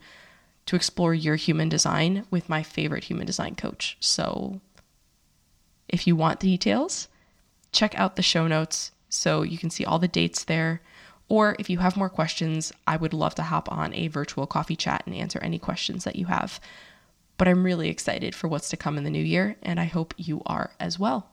to 0.66 0.76
explore 0.76 1.14
your 1.14 1.36
human 1.36 1.70
design 1.70 2.26
with 2.32 2.50
my 2.50 2.64
favorite 2.64 3.06
human 3.06 3.26
design 3.26 3.56
coach. 3.56 3.98
So 4.00 4.62
if 5.88 6.08
you 6.08 6.16
want 6.16 6.40
the 6.40 6.48
details, 6.48 7.08
check 7.72 7.98
out 7.98 8.16
the 8.16 8.22
show 8.22 8.48
notes 8.48 8.92
so 9.10 9.44
you 9.44 9.58
can 9.58 9.70
see 9.70 9.86
all 9.86 10.00
the 10.00 10.08
dates 10.08 10.44
there. 10.44 10.82
Or 11.28 11.56
if 11.58 11.70
you 11.70 11.80
have 11.80 11.98
more 11.98 12.10
questions, 12.10 12.72
I 12.86 12.98
would 12.98 13.14
love 13.14 13.36
to 13.36 13.44
hop 13.44 13.72
on 13.72 13.94
a 13.94 14.08
virtual 14.08 14.46
coffee 14.46 14.76
chat 14.76 15.04
and 15.06 15.16
answer 15.16 15.40
any 15.40 15.58
questions 15.58 16.04
that 16.04 16.16
you 16.16 16.28
have. 16.28 16.60
But 17.38 17.48
I'm 17.48 17.64
really 17.64 17.90
excited 17.90 18.36
for 18.36 18.48
what's 18.48 18.70
to 18.70 18.78
come 18.78 18.98
in 18.98 19.04
the 19.04 19.10
new 19.10 19.24
year, 19.24 19.58
and 19.62 19.80
I 19.80 19.86
hope 19.86 20.14
you 20.18 20.42
are 20.46 20.72
as 20.80 21.00
well. 21.00 21.30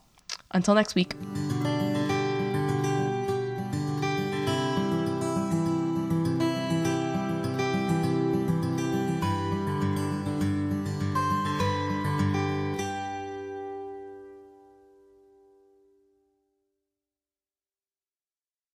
Until 0.51 0.75
next 0.75 0.95
week. 0.95 1.15